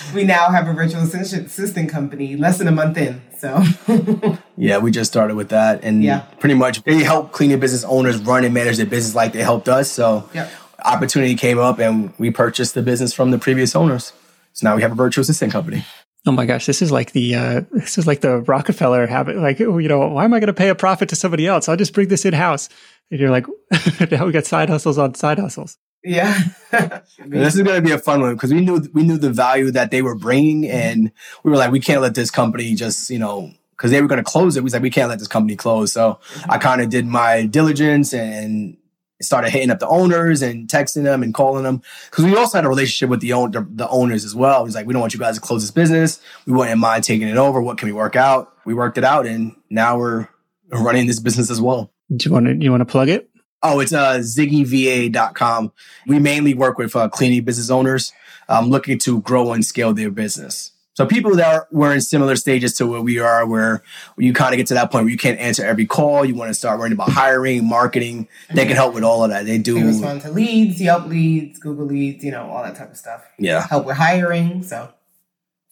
we 0.14 0.24
now 0.24 0.50
have 0.50 0.66
a 0.66 0.72
virtual 0.72 1.02
assistant 1.02 1.88
company 1.88 2.36
less 2.36 2.58
than 2.58 2.66
a 2.66 2.72
month 2.72 2.96
in. 2.98 3.22
So 3.38 3.62
yeah, 4.56 4.78
we 4.78 4.90
just 4.90 5.10
started 5.10 5.36
with 5.36 5.50
that, 5.50 5.84
and 5.84 6.02
yeah. 6.02 6.20
pretty 6.40 6.56
much 6.56 6.82
they 6.82 7.04
help 7.04 7.30
cleaning 7.30 7.60
business 7.60 7.84
owners 7.84 8.18
run 8.18 8.44
and 8.44 8.52
manage 8.52 8.78
their 8.78 8.86
business 8.86 9.14
like 9.14 9.32
they 9.32 9.42
helped 9.42 9.68
us. 9.68 9.88
So 9.90 10.28
yep. 10.34 10.50
opportunity 10.84 11.36
came 11.36 11.58
up, 11.58 11.78
and 11.78 12.12
we 12.18 12.32
purchased 12.32 12.74
the 12.74 12.82
business 12.82 13.12
from 13.12 13.30
the 13.30 13.38
previous 13.38 13.76
owners. 13.76 14.12
So 14.52 14.68
now 14.68 14.74
we 14.74 14.82
have 14.82 14.92
a 14.92 14.96
virtual 14.96 15.22
assistant 15.22 15.52
company. 15.52 15.84
Oh 16.26 16.32
my 16.32 16.44
gosh, 16.44 16.66
this 16.66 16.82
is 16.82 16.92
like 16.92 17.12
the 17.12 17.34
uh, 17.34 17.60
this 17.72 17.96
is 17.96 18.06
like 18.06 18.20
the 18.20 18.40
Rockefeller 18.40 19.06
habit. 19.06 19.36
Like, 19.36 19.60
oh, 19.60 19.78
you 19.78 19.88
know, 19.88 20.06
why 20.08 20.24
am 20.24 20.34
I 20.34 20.40
going 20.40 20.48
to 20.48 20.52
pay 20.52 20.68
a 20.68 20.74
profit 20.74 21.08
to 21.10 21.16
somebody 21.16 21.46
else? 21.46 21.68
I'll 21.68 21.76
just 21.76 21.94
bring 21.94 22.08
this 22.08 22.26
in 22.26 22.34
house. 22.34 22.68
And 23.10 23.18
you're 23.18 23.30
like, 23.30 23.46
now 24.10 24.26
we 24.26 24.32
got 24.32 24.44
side 24.44 24.68
hustles 24.68 24.98
on 24.98 25.14
side 25.14 25.38
hustles. 25.38 25.78
Yeah, 26.04 26.38
this 27.26 27.56
is 27.56 27.62
going 27.62 27.76
to 27.76 27.86
be 27.86 27.92
a 27.92 27.98
fun 27.98 28.20
one 28.20 28.34
because 28.34 28.52
we 28.52 28.60
knew 28.60 28.86
we 28.92 29.02
knew 29.02 29.18
the 29.18 29.30
value 29.30 29.70
that 29.70 29.90
they 29.90 30.02
were 30.02 30.14
bringing, 30.14 30.68
and 30.70 31.10
we 31.42 31.50
were 31.50 31.56
like, 31.56 31.72
we 31.72 31.80
can't 31.80 32.02
let 32.02 32.14
this 32.14 32.30
company 32.30 32.74
just 32.74 33.10
you 33.10 33.18
know 33.18 33.50
because 33.72 33.90
they 33.90 34.02
were 34.02 34.08
going 34.08 34.22
to 34.22 34.30
close 34.30 34.56
it. 34.56 34.60
We 34.60 34.64
was 34.64 34.74
like, 34.74 34.82
we 34.82 34.90
can't 34.90 35.08
let 35.08 35.18
this 35.18 35.28
company 35.28 35.56
close. 35.56 35.92
So 35.92 36.20
I 36.50 36.58
kind 36.58 36.82
of 36.82 36.90
did 36.90 37.06
my 37.06 37.46
diligence 37.46 38.12
and 38.12 38.76
started 39.20 39.50
hitting 39.50 39.70
up 39.70 39.78
the 39.78 39.88
owners 39.88 40.42
and 40.42 40.68
texting 40.68 41.04
them 41.04 41.22
and 41.22 41.34
calling 41.34 41.62
them 41.62 41.82
because 42.10 42.24
we 42.24 42.34
also 42.36 42.58
had 42.58 42.64
a 42.64 42.68
relationship 42.68 43.10
with 43.10 43.20
the, 43.20 43.32
own, 43.32 43.50
the, 43.50 43.66
the 43.70 43.88
owners 43.88 44.24
as 44.24 44.34
well. 44.34 44.64
He's 44.64 44.74
like, 44.74 44.86
we 44.86 44.92
don't 44.92 45.00
want 45.00 45.12
you 45.12 45.20
guys 45.20 45.34
to 45.36 45.40
close 45.40 45.62
this 45.62 45.70
business. 45.70 46.20
We 46.46 46.52
wouldn't 46.52 46.80
mind 46.80 47.04
taking 47.04 47.28
it 47.28 47.36
over. 47.36 47.60
What 47.60 47.78
can 47.78 47.86
we 47.86 47.92
work 47.92 48.16
out? 48.16 48.52
We 48.64 48.74
worked 48.74 48.98
it 48.98 49.04
out, 49.04 49.26
and 49.26 49.54
now 49.68 49.98
we're 49.98 50.28
running 50.70 51.06
this 51.06 51.18
business 51.18 51.50
as 51.50 51.60
well. 51.60 51.92
Do 52.14 52.28
you 52.28 52.32
want 52.32 52.46
to? 52.46 52.54
You 52.54 52.70
want 52.70 52.82
to 52.82 52.86
plug 52.86 53.08
it? 53.08 53.30
Oh, 53.62 53.80
it's 53.80 53.92
uh, 53.92 54.18
ziggyva.com. 54.18 55.72
We 56.06 56.18
mainly 56.18 56.54
work 56.54 56.78
with 56.78 56.96
uh, 56.96 57.08
cleaning 57.08 57.44
business 57.44 57.70
owners 57.70 58.12
um, 58.48 58.68
looking 58.68 58.98
to 59.00 59.20
grow 59.20 59.52
and 59.52 59.64
scale 59.64 59.94
their 59.94 60.10
business. 60.10 60.72
So 61.00 61.06
people 61.06 61.34
that 61.36 61.54
are, 61.54 61.68
were 61.70 61.94
in 61.94 62.02
similar 62.02 62.36
stages 62.36 62.74
to 62.74 62.86
where 62.86 63.00
we 63.00 63.18
are, 63.18 63.46
where 63.46 63.82
you 64.18 64.34
kind 64.34 64.52
of 64.52 64.58
get 64.58 64.66
to 64.66 64.74
that 64.74 64.92
point 64.92 65.04
where 65.04 65.10
you 65.10 65.16
can't 65.16 65.40
answer 65.40 65.64
every 65.64 65.86
call, 65.86 66.26
you 66.26 66.34
want 66.34 66.50
to 66.50 66.54
start 66.54 66.78
worrying 66.78 66.92
about 66.92 67.08
hiring, 67.08 67.66
marketing. 67.66 68.28
They 68.52 68.66
can 68.66 68.76
help 68.76 68.92
with 68.92 69.02
all 69.02 69.24
of 69.24 69.30
that. 69.30 69.46
They 69.46 69.56
do. 69.56 69.76
They 69.76 69.84
respond 69.84 70.20
to 70.20 70.30
leads, 70.30 70.78
Yelp 70.78 71.06
leads, 71.06 71.58
Google 71.58 71.86
leads, 71.86 72.22
you 72.22 72.30
know, 72.30 72.50
all 72.50 72.62
that 72.62 72.76
type 72.76 72.90
of 72.90 72.98
stuff. 72.98 73.26
Yeah. 73.38 73.66
Help 73.66 73.86
with 73.86 73.96
hiring. 73.96 74.62
So 74.62 74.92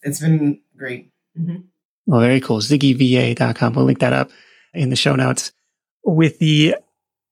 it's 0.01 0.19
been 0.19 0.61
great. 0.79 1.13
Mm-hmm. 1.39 1.57
Well, 2.07 2.21
very 2.21 2.41
cool. 2.41 2.61
ZiggyVA.com. 2.61 3.75
We'll 3.75 3.85
link 3.85 3.99
that 3.99 4.15
up 4.15 4.31
in 4.73 4.89
the 4.89 4.97
show 4.97 5.15
notes. 5.15 5.53
With 6.05 6.39
the 6.39 6.75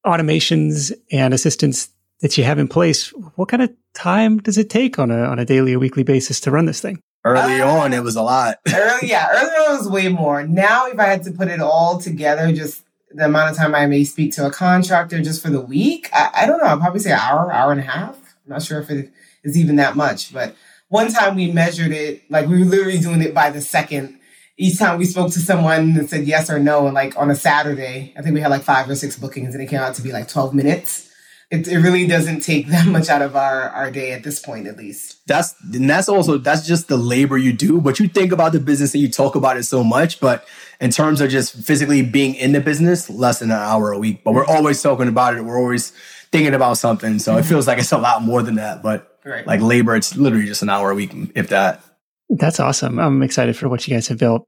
automations 0.04 0.92
and 1.11 1.32
assistance 1.32 1.88
that 2.20 2.37
you 2.37 2.44
have 2.44 2.59
in 2.59 2.68
place, 2.68 3.09
what 3.37 3.48
kind 3.48 3.62
of 3.62 3.70
time 3.94 4.37
does 4.37 4.59
it 4.59 4.68
take 4.68 4.98
on 4.98 5.11
a 5.11 5.24
on 5.24 5.38
a 5.38 5.46
daily 5.46 5.72
or 5.72 5.78
weekly 5.78 6.02
basis 6.02 6.40
to 6.40 6.50
run 6.50 6.66
this 6.66 6.82
thing? 6.82 7.00
Early 7.27 7.61
uh, 7.61 7.69
on, 7.69 7.93
it 7.93 8.05
was 8.05 8.15
a 8.15 8.23
lot. 8.23 8.59
early, 8.73 9.09
yeah, 9.09 9.29
early 9.33 9.51
on 9.51 9.75
it 9.75 9.79
was 9.79 9.89
way 9.89 10.09
more. 10.09 10.47
Now, 10.47 10.87
if 10.87 10.99
I 11.01 11.07
had 11.07 11.25
to 11.25 11.33
put 11.33 11.49
it 11.49 11.61
all 11.61 11.99
together, 11.99 12.53
just 12.53 12.85
the 13.11 13.25
amount 13.25 13.51
of 13.51 13.57
time 13.57 13.75
I 13.75 13.87
may 13.87 14.05
speak 14.05 14.33
to 14.35 14.47
a 14.47 14.51
contractor 14.51 15.21
just 15.21 15.43
for 15.43 15.51
the 15.51 15.61
week, 15.61 16.09
I, 16.12 16.31
I 16.33 16.47
don't 16.47 16.59
know. 16.59 16.67
I'd 16.67 16.79
probably 16.79 17.01
say 17.01 17.11
an 17.11 17.19
hour, 17.19 17.53
hour 17.53 17.73
and 17.73 17.81
a 17.81 17.85
half. 17.85 18.15
I'm 18.15 18.53
not 18.53 18.62
sure 18.62 18.81
if 18.81 18.91
it 18.91 19.11
is 19.43 19.59
even 19.59 19.75
that 19.77 19.97
much, 19.97 20.33
but 20.33 20.55
one 20.89 21.12
time 21.12 21.35
we 21.35 21.51
measured 21.51 21.91
it, 21.91 22.23
like 22.31 22.47
we 22.47 22.61
were 22.61 22.65
literally 22.65 23.01
doing 23.01 23.23
it 23.23 23.35
by 23.35 23.51
the 23.51 23.61
second. 23.61 24.21
Each 24.57 24.79
time 24.79 24.97
we 24.97 25.05
spoke 25.05 25.33
to 25.33 25.41
someone 25.41 25.99
and 25.99 26.09
said 26.09 26.29
yes 26.29 26.49
or 26.49 26.61
no, 26.61 26.87
and 26.87 26.95
like 26.95 27.19
on 27.19 27.29
a 27.29 27.35
Saturday, 27.35 28.15
I 28.17 28.23
think 28.23 28.35
we 28.35 28.41
had 28.41 28.53
like 28.53 28.62
five 28.62 28.89
or 28.89 28.95
six 28.95 29.19
bookings, 29.19 29.53
and 29.53 29.62
it 29.62 29.67
came 29.67 29.81
out 29.81 29.97
to 29.97 30.03
be 30.03 30.12
like 30.12 30.29
12 30.29 30.55
minutes 30.55 31.06
it, 31.50 31.68
it 31.68 31.78
really 31.78 32.06
doesn't 32.06 32.40
take 32.40 32.66
that 32.68 32.87
much 32.87 33.09
out 33.09 33.22
of 33.22 33.37
our, 33.37 33.68
our 33.70 33.90
day 33.90 34.12
at 34.12 34.22
this 34.22 34.40
point, 34.40 34.66
at 34.66 34.76
least. 34.76 35.26
That's 35.26 35.54
and 35.72 35.88
that's 35.88 36.09
also 36.09 36.38
that's 36.38 36.66
just 36.66 36.88
the 36.88 36.96
labor 36.96 37.38
you 37.38 37.52
do. 37.52 37.80
But 37.80 38.00
you 38.00 38.09
think 38.09 38.32
about 38.32 38.52
the 38.52 38.61
business 38.61 38.94
and 38.94 39.02
you 39.02 39.11
talk 39.11 39.35
about 39.35 39.56
it 39.56 39.64
so 39.64 39.85
much. 39.85 40.20
But 40.20 40.46
in 40.80 40.90
terms 40.90 41.20
of 41.20 41.30
just 41.30 41.54
physically 41.54 42.02
being 42.02 42.35
in 42.35 42.52
the 42.52 42.61
business, 42.61 43.09
less 43.09 43.40
than 43.40 43.50
an 43.50 43.59
hour 43.59 43.92
a 43.92 43.98
week. 43.98 44.24
But 44.24 44.35
we're 44.35 44.46
always 44.46 44.82
talking 44.82 45.09
about 45.09 45.37
it. 45.37 45.44
We're 45.44 45.59
always 45.59 45.92
thinking 46.32 46.54
about 46.54 46.78
something. 46.78 47.18
So 47.18 47.37
it 47.37 47.40
mm-hmm. 47.40 47.48
feels 47.48 47.66
like 47.66 47.78
it's 47.78 47.92
a 47.92 47.98
lot 47.98 48.22
more 48.22 48.42
than 48.42 48.56
that. 48.56 48.82
But 48.82 49.18
right. 49.24 49.46
like 49.46 49.61
labor, 49.61 49.96
it's 49.96 50.16
literally 50.16 50.46
just 50.46 50.62
an 50.62 50.68
hour 50.68 50.90
a 50.90 50.94
week, 50.94 51.12
if 51.35 51.48
that. 51.48 51.82
That's 52.28 52.59
awesome. 52.59 52.98
I'm 52.98 53.22
excited 53.22 53.56
for 53.56 53.68
what 53.68 53.87
you 53.87 53.94
guys 53.94 54.09
have 54.09 54.18
built. 54.18 54.44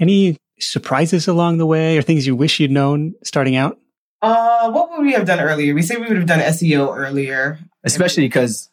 Any 0.00 0.36
surprises 0.60 1.26
along 1.26 1.58
the 1.58 1.66
way 1.66 1.98
or 1.98 2.02
things 2.02 2.26
you 2.26 2.36
wish 2.36 2.60
you'd 2.60 2.70
known 2.70 3.14
starting 3.24 3.56
out? 3.56 3.78
Uh, 4.20 4.70
what 4.70 4.90
would 4.90 5.02
we 5.02 5.12
have 5.12 5.26
done 5.26 5.40
earlier? 5.40 5.74
We 5.74 5.82
say 5.82 5.96
we 5.96 6.08
would 6.08 6.16
have 6.16 6.26
done 6.26 6.40
SEO 6.40 6.96
earlier, 6.96 7.58
especially 7.84 8.24
because 8.24 8.68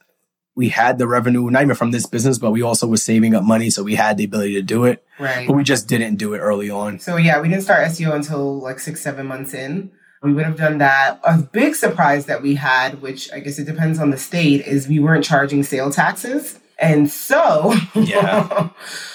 we 0.56 0.70
had 0.70 0.98
the 0.98 1.08
revenue, 1.08 1.50
not 1.50 1.64
even 1.64 1.76
from 1.76 1.92
this 1.92 2.06
business, 2.06 2.40
but 2.40 2.52
we 2.52 2.62
also 2.62 2.88
were 2.88 2.98
saving 2.98 3.36
up 3.36 3.44
money, 3.44 3.70
so 3.70 3.84
we 3.84 3.96
had 3.96 4.18
the 4.18 4.24
ability 4.24 4.54
to 4.54 4.62
do 4.62 4.86
it. 4.86 5.06
Right. 5.20 5.46
But 5.46 5.56
we 5.56 5.64
just 5.64 5.88
didn't 5.88 6.16
do 6.16 6.34
it 6.34 6.40
early 6.40 6.70
on. 6.70 7.00
So 7.00 7.18
yeah, 7.18 7.42
we 7.42 7.50
didn't 7.50 7.64
start 7.64 7.86
SEO 7.88 8.14
until 8.14 8.60
like 8.60 8.80
six, 8.80 9.02
seven 9.02 9.28
months 9.28 9.54
in. 9.54 9.92
We 10.24 10.34
would 10.34 10.46
have 10.46 10.58
done 10.58 10.80
that. 10.80 11.20
A 11.24 11.38
big 11.38 11.76
surprise 11.76 12.26
that 12.26 12.42
we 12.42 12.56
had, 12.56 13.02
which 13.02 13.32
I 13.32 13.40
guess 13.40 13.60
it 13.60 13.66
depends 13.66 14.00
on 14.00 14.10
the 14.10 14.18
state, 14.18 14.66
is 14.66 14.88
we 14.88 15.00
weren't 15.00 15.26
charging 15.26 15.62
sale 15.62 15.92
taxes. 15.92 16.60
And 16.80 17.10
so 17.10 17.74
yeah. 17.94 18.70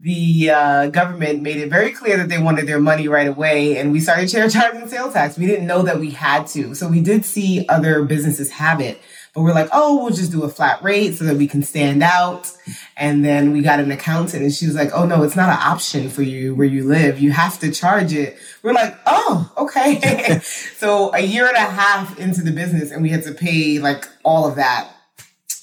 the 0.00 0.50
uh, 0.50 0.86
government 0.88 1.42
made 1.42 1.56
it 1.56 1.70
very 1.70 1.90
clear 1.90 2.16
that 2.18 2.28
they 2.28 2.38
wanted 2.38 2.66
their 2.66 2.78
money 2.78 3.08
right 3.08 3.26
away, 3.26 3.78
and 3.78 3.90
we 3.90 3.98
started 3.98 4.28
charging 4.28 4.86
sales 4.86 5.12
tax. 5.12 5.36
We 5.36 5.46
didn't 5.46 5.66
know 5.66 5.82
that 5.82 5.98
we 5.98 6.10
had 6.10 6.46
to, 6.48 6.74
so 6.74 6.88
we 6.88 7.00
did 7.00 7.24
see 7.24 7.66
other 7.68 8.04
businesses 8.04 8.52
have 8.52 8.80
it, 8.80 9.00
but 9.34 9.42
we're 9.42 9.52
like, 9.52 9.68
oh, 9.72 10.02
we'll 10.02 10.14
just 10.14 10.30
do 10.30 10.44
a 10.44 10.48
flat 10.48 10.82
rate 10.84 11.14
so 11.14 11.24
that 11.24 11.36
we 11.36 11.48
can 11.48 11.62
stand 11.62 12.02
out. 12.02 12.52
And 12.96 13.24
then 13.24 13.52
we 13.52 13.60
got 13.60 13.80
an 13.80 13.90
accountant, 13.90 14.42
and 14.42 14.52
she 14.52 14.66
was 14.66 14.76
like, 14.76 14.90
oh 14.94 15.04
no, 15.04 15.24
it's 15.24 15.36
not 15.36 15.48
an 15.48 15.58
option 15.60 16.10
for 16.10 16.22
you 16.22 16.54
where 16.54 16.66
you 16.66 16.84
live. 16.84 17.18
You 17.18 17.32
have 17.32 17.58
to 17.60 17.72
charge 17.72 18.12
it. 18.12 18.38
We're 18.62 18.74
like, 18.74 18.96
oh, 19.04 19.52
okay. 19.56 20.38
so 20.76 21.12
a 21.12 21.20
year 21.20 21.48
and 21.48 21.56
a 21.56 21.60
half 21.60 22.18
into 22.20 22.42
the 22.42 22.52
business, 22.52 22.92
and 22.92 23.02
we 23.02 23.08
had 23.08 23.24
to 23.24 23.32
pay 23.32 23.80
like 23.80 24.08
all 24.22 24.46
of 24.46 24.54
that 24.56 24.92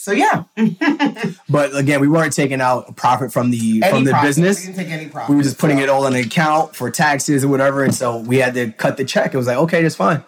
so 0.06 0.12
yeah. 0.12 0.44
but 1.50 1.76
again, 1.76 2.00
we 2.00 2.08
weren't 2.08 2.32
taking 2.32 2.62
out 2.62 2.96
profit 2.96 3.34
from 3.34 3.50
the 3.50 3.82
any 3.82 3.92
from 3.92 4.04
the 4.04 4.12
profit. 4.12 4.28
business. 4.28 4.60
We 4.60 4.66
didn't 4.68 4.78
take 4.78 4.94
any 4.94 5.10
profit. 5.10 5.32
We 5.32 5.38
were 5.38 5.42
just 5.42 5.58
putting 5.58 5.78
so. 5.78 5.84
it 5.84 5.90
all 5.90 6.06
in 6.06 6.14
an 6.14 6.24
account 6.24 6.76
for 6.76 6.92
taxes 6.92 7.44
or 7.44 7.48
whatever. 7.48 7.84
And 7.84 7.94
so 7.94 8.20
we 8.20 8.38
had 8.38 8.54
to 8.54 8.72
cut 8.72 8.98
the 8.98 9.04
check. 9.04 9.34
It 9.34 9.38
was 9.38 9.48
like, 9.48 9.58
okay, 9.58 9.82
that's 9.82 9.96
fine. 9.96 10.24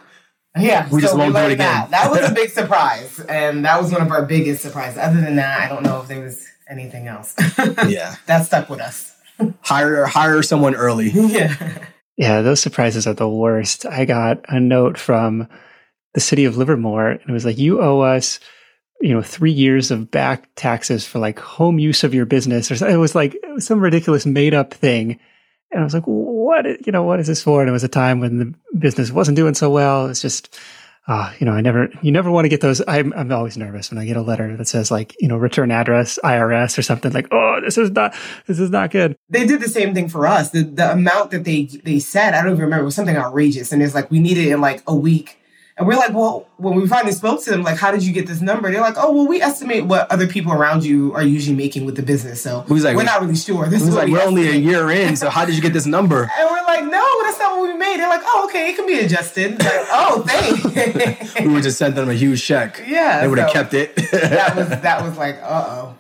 Yeah, 0.57 0.89
we 0.89 0.99
so 0.99 0.99
just 1.01 1.15
won't 1.15 1.35
do 1.35 1.41
it 1.41 1.51
again. 1.51 1.57
That. 1.57 1.91
that 1.91 2.09
was 2.09 2.27
a 2.27 2.33
big 2.33 2.49
surprise, 2.61 3.19
and 3.29 3.63
that 3.65 3.79
was 3.79 3.91
one 3.91 4.01
of 4.01 4.09
our 4.09 4.25
biggest 4.25 4.63
surprises. 4.63 4.97
Other 4.97 5.21
than 5.21 5.35
that, 5.35 5.61
I 5.61 5.69
don't 5.69 5.83
know 5.83 6.01
if 6.01 6.07
there 6.07 6.23
was 6.23 6.43
anything 6.67 7.05
else. 7.05 7.35
yeah, 7.87 8.15
that 8.25 8.47
stuck 8.47 8.71
with 8.71 8.79
us. 8.79 9.15
hire 9.61 10.07
hire 10.07 10.41
someone 10.41 10.73
early. 10.73 11.11
Yeah, 11.11 11.85
yeah, 12.17 12.41
those 12.41 12.61
surprises 12.61 13.05
are 13.05 13.13
the 13.13 13.29
worst. 13.29 13.85
I 13.85 14.05
got 14.05 14.43
a 14.49 14.59
note 14.59 14.97
from 14.97 15.47
the 16.15 16.19
city 16.19 16.45
of 16.45 16.57
Livermore, 16.57 17.09
and 17.11 17.29
it 17.29 17.31
was 17.31 17.45
like, 17.45 17.59
"You 17.59 17.79
owe 17.79 17.99
us." 17.99 18.39
You 19.01 19.13
know, 19.13 19.21
three 19.21 19.51
years 19.51 19.91
of 19.91 20.09
back 20.09 20.49
taxes 20.55 21.05
for 21.05 21.19
like 21.19 21.39
home 21.39 21.79
use 21.79 22.03
of 22.03 22.13
your 22.13 22.25
business, 22.25 22.71
or 22.71 22.87
it 22.87 22.97
was 22.97 23.15
like 23.15 23.37
some 23.59 23.79
ridiculous 23.79 24.25
made 24.25 24.53
up 24.53 24.73
thing. 24.73 25.19
And 25.71 25.81
I 25.81 25.83
was 25.83 25.93
like, 25.93 26.05
what, 26.05 26.65
you 26.85 26.91
know, 26.91 27.03
what 27.03 27.19
is 27.19 27.27
this 27.27 27.43
for? 27.43 27.61
And 27.61 27.69
it 27.69 27.73
was 27.73 27.83
a 27.83 27.89
time 27.89 28.19
when 28.19 28.37
the 28.37 28.53
business 28.77 29.11
wasn't 29.11 29.35
doing 29.35 29.53
so 29.53 29.69
well. 29.69 30.07
It's 30.07 30.21
just, 30.21 30.57
uh, 31.07 31.31
you 31.39 31.45
know, 31.45 31.51
I 31.51 31.61
never, 31.61 31.89
you 32.01 32.11
never 32.11 32.31
want 32.31 32.45
to 32.45 32.49
get 32.49 32.61
those. 32.61 32.81
I'm, 32.87 33.13
I'm 33.13 33.31
always 33.31 33.57
nervous 33.57 33.91
when 33.91 33.97
I 33.97 34.05
get 34.05 34.17
a 34.17 34.21
letter 34.21 34.55
that 34.55 34.67
says 34.67 34.91
like, 34.91 35.15
you 35.19 35.27
know, 35.27 35.37
return 35.37 35.71
address, 35.71 36.17
IRS 36.23 36.77
or 36.77 36.81
something 36.81 37.11
like, 37.11 37.27
oh, 37.31 37.59
this 37.61 37.77
is 37.77 37.91
not, 37.91 38.15
this 38.45 38.59
is 38.59 38.69
not 38.69 38.91
good. 38.91 39.15
They 39.29 39.45
did 39.45 39.61
the 39.61 39.69
same 39.69 39.93
thing 39.93 40.09
for 40.09 40.25
us. 40.25 40.51
The, 40.51 40.63
the 40.63 40.93
amount 40.93 41.31
that 41.31 41.43
they, 41.43 41.65
they 41.65 41.99
said, 41.99 42.33
I 42.33 42.41
don't 42.41 42.53
even 42.53 42.63
remember, 42.63 42.85
was 42.85 42.95
something 42.95 43.15
outrageous. 43.15 43.71
And 43.71 43.83
it's 43.83 43.93
like, 43.93 44.09
we 44.09 44.19
need 44.19 44.37
it 44.37 44.49
in 44.49 44.61
like 44.61 44.83
a 44.87 44.95
week 44.95 45.37
and 45.77 45.87
we're 45.87 45.95
like, 45.95 46.11
well, 46.11 46.47
when 46.57 46.73
we 46.73 46.87
finally 46.87 47.11
spoke 47.11 47.43
to 47.43 47.51
them, 47.51 47.61
like, 47.61 47.77
how 47.77 47.91
did 47.91 48.03
you 48.03 48.11
get 48.11 48.25
this 48.25 48.41
number? 48.41 48.71
They're 48.71 48.81
like, 48.81 48.95
oh, 48.97 49.11
well, 49.11 49.27
we 49.27 49.41
estimate 49.41 49.85
what 49.85 50.11
other 50.11 50.25
people 50.25 50.51
around 50.51 50.83
you 50.83 51.13
are 51.13 51.21
usually 51.21 51.55
making 51.55 51.85
with 51.85 51.95
the 51.95 52.01
business. 52.01 52.41
So 52.41 52.65
we 52.67 52.81
like, 52.81 52.95
we're 52.95 53.03
not 53.03 53.21
really 53.21 53.35
sure. 53.35 53.67
This 53.67 53.83
is 53.83 53.93
like, 53.93 54.07
we 54.07 54.13
we're 54.13 54.23
only 54.23 54.47
a 54.49 54.53
year 54.55 54.89
in. 54.89 55.15
So 55.15 55.29
how 55.29 55.45
did 55.45 55.55
you 55.55 55.61
get 55.61 55.73
this 55.73 55.85
number? 55.85 56.31
and 56.39 56.49
we're 56.49 56.63
like, 56.63 56.83
no, 56.83 57.23
that's 57.23 57.37
not 57.37 57.57
what 57.57 57.71
we 57.71 57.77
made. 57.77 57.97
They're 57.99 58.09
like, 58.09 58.23
oh, 58.23 58.47
okay, 58.49 58.71
it 58.71 58.75
can 58.75 58.87
be 58.87 58.97
adjusted. 58.99 59.59
Like, 59.59 59.85
oh, 59.91 60.23
thanks. 60.27 61.39
we 61.39 61.47
would 61.47 61.61
just 61.61 61.77
send 61.77 61.93
them 61.93 62.09
a 62.09 62.15
huge 62.15 62.43
check. 62.43 62.83
Yeah. 62.87 63.21
They 63.21 63.27
would 63.27 63.37
have 63.37 63.49
so 63.49 63.53
kept 63.53 63.75
it. 63.75 63.95
that 63.95 64.55
was, 64.55 64.69
that 64.81 65.03
was 65.03 65.15
like, 65.15 65.35
uh 65.43 65.65
oh. 65.69 65.96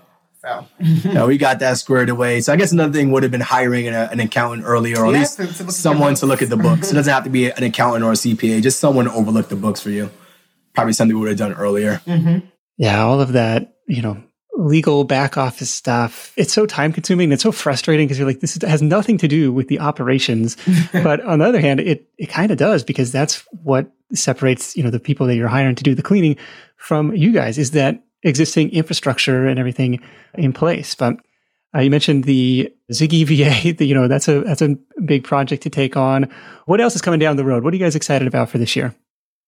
So 0.47 1.09
no, 1.13 1.27
we 1.27 1.37
got 1.37 1.59
that 1.59 1.77
squared 1.77 2.09
away. 2.09 2.41
So 2.41 2.53
I 2.53 2.55
guess 2.55 2.71
another 2.71 2.93
thing 2.93 3.11
would 3.11 3.23
have 3.23 3.31
been 3.31 3.41
hiring 3.41 3.87
an, 3.87 3.93
an 3.93 4.19
accountant 4.19 4.65
earlier, 4.65 4.99
or 4.99 5.07
at 5.07 5.13
least 5.13 5.37
to, 5.37 5.47
to 5.47 5.71
someone 5.71 6.15
to 6.15 6.25
look 6.25 6.41
at 6.41 6.49
the 6.49 6.57
books. 6.57 6.91
It 6.91 6.95
doesn't 6.95 7.13
have 7.13 7.23
to 7.25 7.29
be 7.29 7.49
an 7.49 7.63
accountant 7.63 8.03
or 8.03 8.11
a 8.11 8.15
CPA, 8.15 8.61
just 8.61 8.79
someone 8.79 9.05
to 9.05 9.11
overlook 9.11 9.49
the 9.49 9.55
books 9.55 9.81
for 9.81 9.89
you 9.89 10.09
probably 10.77 10.93
something 10.93 11.15
we 11.15 11.21
would 11.21 11.29
have 11.29 11.39
done 11.39 11.53
earlier. 11.53 11.99
Mm-hmm. 12.05 12.45
Yeah, 12.77 13.03
all 13.03 13.19
of 13.19 13.33
that, 13.33 13.73
you 13.87 14.03
know, 14.03 14.23
legal 14.53 15.03
back 15.03 15.35
office 15.35 15.71
stuff. 15.71 16.33
It's 16.37 16.53
so 16.53 16.67
time 16.67 16.93
consuming. 16.93 17.31
It's 17.31 17.41
so 17.41 17.51
frustrating 17.51 18.05
because 18.05 18.19
you're 18.19 18.27
like, 18.27 18.41
this 18.41 18.61
has 18.61 18.83
nothing 18.83 19.17
to 19.17 19.27
do 19.27 19.51
with 19.51 19.69
the 19.69 19.79
operations. 19.79 20.55
but 20.93 21.19
on 21.21 21.39
the 21.39 21.45
other 21.45 21.59
hand, 21.59 21.79
it, 21.79 22.07
it 22.19 22.27
kind 22.27 22.51
of 22.51 22.59
does 22.59 22.83
because 22.83 23.11
that's 23.11 23.43
what 23.63 23.91
separates, 24.13 24.77
you 24.77 24.83
know, 24.83 24.91
the 24.91 24.99
people 24.99 25.25
that 25.25 25.35
you're 25.35 25.47
hiring 25.47 25.73
to 25.73 25.83
do 25.83 25.95
the 25.95 26.03
cleaning 26.03 26.37
from 26.75 27.11
you 27.15 27.31
guys 27.31 27.57
is 27.57 27.71
that 27.71 28.03
existing 28.23 28.71
infrastructure 28.71 29.47
and 29.47 29.59
everything 29.59 30.01
in 30.35 30.53
place. 30.53 30.95
But 30.95 31.17
uh, 31.75 31.81
you 31.81 31.91
mentioned 31.91 32.23
the 32.23 32.73
Ziggy 32.91 33.25
VA, 33.25 33.83
you 33.85 33.93
know, 33.93 34.07
that's 34.07 34.27
a, 34.27 34.41
that's 34.41 34.61
a 34.61 34.75
big 35.05 35.23
project 35.23 35.63
to 35.63 35.69
take 35.69 35.97
on. 35.97 36.29
What 36.65 36.81
else 36.81 36.95
is 36.95 37.01
coming 37.01 37.19
down 37.19 37.35
the 37.35 37.45
road? 37.45 37.63
What 37.63 37.73
are 37.73 37.77
you 37.77 37.83
guys 37.83 37.95
excited 37.95 38.27
about 38.27 38.49
for 38.49 38.57
this 38.57 38.75
year? 38.75 38.95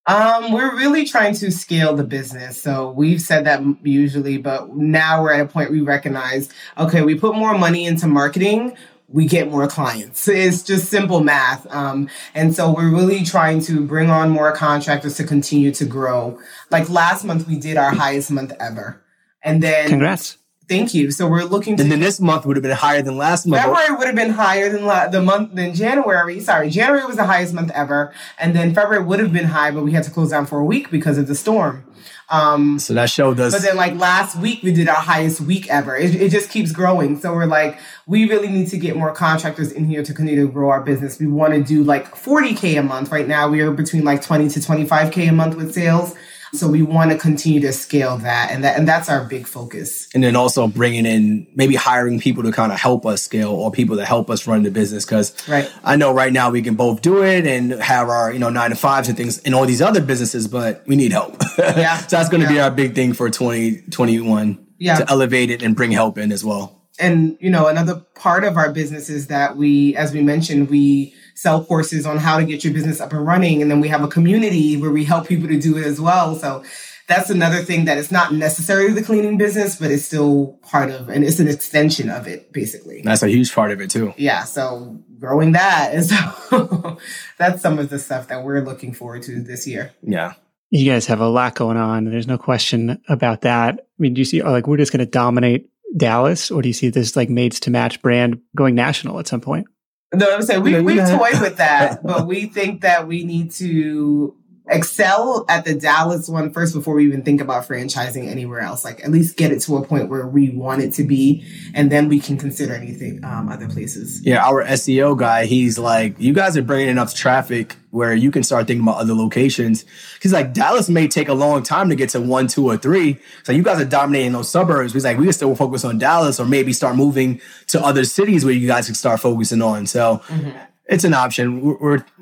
Um, 0.06 0.52
we're 0.52 0.76
really 0.76 1.06
trying 1.06 1.36
to 1.36 1.52
scale 1.52 1.96
the 1.96 2.04
business. 2.04 2.60
So 2.62 2.90
we've 2.92 3.22
said 3.22 3.46
that 3.46 3.62
usually, 3.84 4.38
but 4.38 4.76
now 4.76 5.22
we're 5.22 5.34
at 5.34 5.42
a 5.42 5.46
point 5.46 5.70
we 5.70 5.82
recognize, 5.82 6.50
okay, 6.80 7.04
we 7.04 7.14
put 7.14 7.36
more 7.36 7.58
money 7.58 7.86
into 7.86 8.08
marketing, 8.08 8.76
we 9.12 9.26
get 9.26 9.50
more 9.50 9.68
clients. 9.68 10.28
It's 10.28 10.64
just 10.64 10.90
simple 10.90 11.24
math. 11.24 11.66
Um, 11.74 12.10
and 12.36 12.56
so 12.56 12.74
we're 12.74 12.90
really 12.90 13.24
trying 13.24 13.60
to 13.62 13.86
bring 13.86 14.10
on 14.10 14.30
more 14.30 14.52
contractors 14.52 15.18
to 15.18 15.24
continue 15.24 15.72
to 15.72 15.86
grow. 15.86 16.40
Like 16.70 16.90
last 16.90 17.24
month, 17.24 17.48
we 17.48 17.58
did 17.58 17.78
our 17.78 17.92
highest 17.92 18.30
month 18.30 18.54
ever. 18.60 19.04
And 19.44 19.64
then 19.64 19.90
congrats. 19.90 20.38
Thank 20.68 20.94
you. 20.94 21.10
So 21.10 21.28
we're 21.28 21.46
looking 21.46 21.78
to. 21.78 21.84
And 21.84 21.92
then 21.92 22.00
this 22.00 22.20
month 22.20 22.46
would 22.46 22.56
have 22.56 22.62
been 22.62 22.78
higher 22.78 23.02
than 23.02 23.18
last 23.18 23.48
month. 23.48 23.64
February 23.64 23.96
would 23.98 24.06
have 24.06 24.16
been 24.16 24.30
higher 24.30 24.70
than 24.70 24.86
la- 24.86 25.08
the 25.08 25.22
month 25.22 25.56
than 25.56 25.74
January. 25.74 26.40
Sorry, 26.40 26.70
January 26.70 27.06
was 27.06 27.16
the 27.16 27.26
highest 27.26 27.56
month 27.56 27.72
ever, 27.72 28.14
and 28.38 28.56
then 28.56 28.76
February 28.76 29.04
would 29.04 29.20
have 29.20 29.34
been 29.34 29.46
high, 29.46 29.72
but 29.72 29.84
we 29.84 29.94
had 29.94 30.04
to 30.04 30.12
close 30.12 30.30
down 30.30 30.46
for 30.46 30.60
a 30.60 30.66
week 30.66 30.92
because 30.92 31.18
of 31.18 31.26
the 31.26 31.34
storm. 31.34 31.84
Um, 32.32 32.78
so 32.78 32.94
that 32.94 33.10
showed 33.10 33.40
us. 33.40 33.54
But 33.54 33.64
then, 33.64 33.76
like 33.76 33.96
last 33.96 34.36
week, 34.38 34.62
we 34.62 34.72
did 34.72 34.88
our 34.88 34.96
highest 34.96 35.42
week 35.42 35.68
ever. 35.70 35.96
It, 35.96 36.14
it 36.16 36.32
just 36.32 36.50
keeps 36.52 36.72
growing. 36.72 37.20
So 37.20 37.34
we're 37.34 37.46
like, 37.46 37.80
we 38.06 38.30
really 38.30 38.50
need 38.50 38.68
to 38.70 38.78
get 38.78 38.96
more 38.96 39.12
contractors 39.14 39.72
in 39.72 39.86
here 39.86 40.04
to 40.04 40.14
continue 40.14 40.46
to 40.46 40.52
grow 40.52 40.70
our 40.70 40.82
business. 40.82 41.20
We 41.20 41.28
want 41.28 41.54
to 41.54 41.64
do 41.64 41.84
like 41.84 42.12
40k 42.12 42.80
a 42.80 42.84
month. 42.84 43.12
Right 43.12 43.28
now, 43.28 43.50
we 43.50 43.62
are 43.62 43.72
between 43.72 44.04
like 44.04 44.22
20 44.22 44.50
to 44.50 44.60
25k 44.60 45.30
a 45.30 45.32
month 45.32 45.56
with 45.56 45.74
sales. 45.74 46.16
So 46.54 46.68
we 46.68 46.82
want 46.82 47.12
to 47.12 47.18
continue 47.18 47.60
to 47.62 47.74
scale 47.74 48.18
that. 48.18 48.52
And 48.52 48.64
that, 48.64 48.78
and 48.78 48.88
that's 48.88 49.10
our 49.10 49.24
big 49.24 49.48
focus. 49.48 50.08
And 50.14 50.24
then 50.24 50.36
also 50.36 50.68
bringing 50.68 51.06
in 51.06 51.48
maybe 51.56 51.76
hiring 51.76 52.20
people 52.20 52.44
to 52.44 52.52
kind 52.52 52.72
of 52.72 52.80
help 52.80 53.06
us 53.06 53.22
scale 53.24 53.52
or 53.52 53.72
people 53.72 53.96
to 53.98 54.06
help 54.06 54.30
us 54.30 54.48
run 54.48 54.64
the 54.64 54.72
business. 54.72 55.06
Cause 55.06 55.48
right. 55.48 55.72
I 55.84 55.96
know 55.96 56.14
right 56.14 56.34
now 56.34 56.50
we 56.50 56.62
can 56.62 56.76
both 56.76 57.02
do 57.02 57.24
it 57.24 57.46
and 57.46 57.72
have 57.74 58.10
our, 58.10 58.32
you 58.32 58.40
know, 58.40 58.50
nine 58.50 58.72
to 58.72 58.76
fives 58.76 59.08
and 59.08 59.18
things 59.18 59.40
and 59.40 59.54
all 59.54 59.66
these 59.66 59.82
other 59.82 60.02
businesses, 60.02 60.48
but 60.48 60.84
we 60.88 60.96
need 60.96 61.12
help. 61.12 61.36
Yeah. 61.60 61.98
so 61.98 62.18
that's 62.18 62.30
going 62.30 62.42
to 62.42 62.48
yeah. 62.48 62.54
be 62.54 62.60
our 62.62 62.72
big 62.72 62.96
thing 62.96 63.14
for 63.14 63.30
2021 63.30 64.66
yeah. 64.80 64.96
to 64.96 65.10
elevate 65.10 65.52
it 65.52 65.62
and 65.62 65.76
bring 65.76 65.92
help 65.92 66.18
in 66.18 66.32
as 66.32 66.44
well 66.44 66.80
and 67.00 67.38
you 67.40 67.50
know 67.50 67.68
another 67.68 67.96
part 68.16 68.44
of 68.44 68.58
our 68.58 68.72
business 68.72 69.10
is 69.10 69.28
that 69.28 69.56
we 69.56 69.96
as 69.96 70.14
we 70.14 70.22
mentioned 70.22 70.70
we 70.70 71.14
sell 71.40 71.64
courses 71.64 72.06
on 72.06 72.18
how 72.18 72.38
to 72.38 72.44
get 72.44 72.66
your 72.66 72.74
business 72.74 73.00
up 73.00 73.14
and 73.14 73.26
running. 73.26 73.62
And 73.62 73.72
then 73.72 73.80
we 73.80 73.88
have 73.88 74.04
a 74.04 74.10
community 74.10 74.76
where 74.76 74.92
we 74.92 75.06
help 75.06 75.26
people 75.26 75.48
to 75.48 75.58
do 75.58 75.78
it 75.78 75.86
as 75.86 76.00
well. 76.02 76.36
So 76.36 76.66
that's 77.08 77.30
another 77.30 77.60
thing 77.60 77.86
that 77.86 77.98
is 77.98 78.12
not 78.12 78.34
necessarily 78.34 78.92
the 78.92 79.02
cleaning 79.02 79.38
business 79.38 79.78
but 79.78 79.90
it's 79.90 80.06
still 80.06 80.60
part 80.62 80.92
of 80.92 81.10
and 81.10 81.24
it's 81.24 81.40
an 81.40 81.48
extension 81.48 82.10
of 82.10 82.28
it 82.28 82.52
basically. 82.52 83.02
That's 83.04 83.24
a 83.24 83.30
huge 83.30 83.56
part 83.56 83.72
of 83.72 83.80
it 83.80 83.90
too. 83.90 84.14
Yeah 84.18 84.44
so 84.44 85.00
growing 85.18 85.54
that. 85.54 85.92
And 85.94 86.06
so 86.06 86.98
that's 87.38 87.62
some 87.62 87.80
of 87.80 87.90
the 87.90 88.00
stuff 88.00 88.28
that 88.28 88.44
we're 88.44 88.62
looking 88.62 88.94
forward 88.94 89.24
to 89.24 89.42
this 89.42 89.66
year. 89.66 89.94
Yeah. 90.02 90.34
You 90.72 90.92
guys 90.92 91.06
have 91.06 91.22
a 91.22 91.30
lot 91.30 91.56
going 91.56 91.78
on. 91.78 92.04
There's 92.04 92.28
no 92.28 92.38
question 92.38 93.02
about 93.08 93.42
that. 93.42 93.80
I 93.80 93.84
mean 93.98 94.14
do 94.14 94.20
you 94.20 94.26
see 94.26 94.44
like 94.44 94.68
we're 94.68 94.78
just 94.78 94.92
going 94.92 95.06
to 95.06 95.10
dominate 95.10 95.70
Dallas, 95.98 96.52
or 96.52 96.62
do 96.62 96.70
you 96.70 96.74
see 96.74 96.90
this 96.90 97.16
like 97.16 97.30
Maids2Match 97.30 98.02
brand 98.02 98.40
going 98.56 98.76
national 98.76 99.20
at 99.20 99.28
some 99.28 99.42
point? 99.42 99.66
No, 100.14 100.34
I'm 100.34 100.42
saying 100.42 100.64
we, 100.64 100.80
we 100.82 100.96
toy 100.96 101.30
with 101.40 101.58
that, 101.58 102.02
but 102.04 102.26
we 102.26 102.48
think 102.48 102.82
that 102.82 103.08
we 103.08 103.24
need 103.24 103.52
to 103.52 104.36
excel 104.70 105.46
at 105.50 105.66
the 105.66 105.74
Dallas 105.74 106.30
one 106.30 106.52
first 106.52 106.74
before 106.74 106.96
we 106.96 107.06
even 107.06 107.24
think 107.24 107.42
about 107.42 107.68
franchising 107.68 108.28
anywhere 108.28 108.60
else. 108.60 108.86
Like 108.86 109.04
at 109.04 109.12
least 109.12 109.38
get 109.38 109.52
it 109.52 109.60
to 109.62 109.78
a 109.78 109.86
point 109.86 110.10
where 110.10 110.28
we 110.28 110.50
want 110.50 110.82
it 110.82 110.94
to 110.94 111.04
be, 111.04 111.46
and 111.74 111.92
then 111.92 112.08
we 112.08 112.20
can 112.20 112.38
consider 112.38 112.74
anything 112.74 113.24
um, 113.24 113.50
other 113.50 113.68
places. 113.68 114.26
Yeah, 114.26 114.46
our 114.46 114.64
SEO 114.64 115.18
guy, 115.18 115.46
he's 115.46 115.80
like, 115.80 116.20
you 116.20 116.34
guys 116.34 116.56
are 116.56 116.62
bringing 116.62 116.90
enough 116.90 117.16
traffic 117.16 117.76
where 117.92 118.14
you 118.14 118.30
can 118.30 118.44
start 118.44 118.68
thinking 118.68 118.84
about 118.84 118.98
other 118.98 119.14
locations. 119.16 119.84
He's 120.22 120.34
like, 120.34 120.54
Dallas 120.54 120.90
may 120.90 121.08
take 121.08 121.28
a 121.28 121.34
long 121.34 121.64
time 121.64 121.90
to 121.90 121.96
get 121.96 122.10
to 122.10 122.22
one, 122.22 122.48
two, 122.48 122.66
or 122.66 122.78
three. 122.78 123.18
So 123.44 123.52
you 123.52 123.64
guys 123.64 123.82
are 123.82 123.86
dominating 123.86 124.32
those 124.34 124.50
suburbs. 124.50 124.94
He's 124.94 125.04
like, 125.04 125.18
we 125.18 125.24
can 125.24 125.34
still 125.34 125.56
focus 125.56 125.84
on 125.84 125.98
Dallas 125.98 126.40
or 126.40 126.46
maybe 126.46 126.72
start 126.72 126.96
moving 126.96 127.42
to 127.68 127.84
other 127.84 128.06
cities 128.06 128.46
where 128.46 128.54
you 128.54 128.68
guys 128.68 128.86
can 128.86 128.96
start 128.96 129.20
focusing 129.20 129.62
on. 129.62 129.88
So 129.88 130.22
mm-hmm. 130.28 130.52
it's 130.86 131.04
an 131.04 131.16
option. 131.16 131.62
We're, 131.62 131.78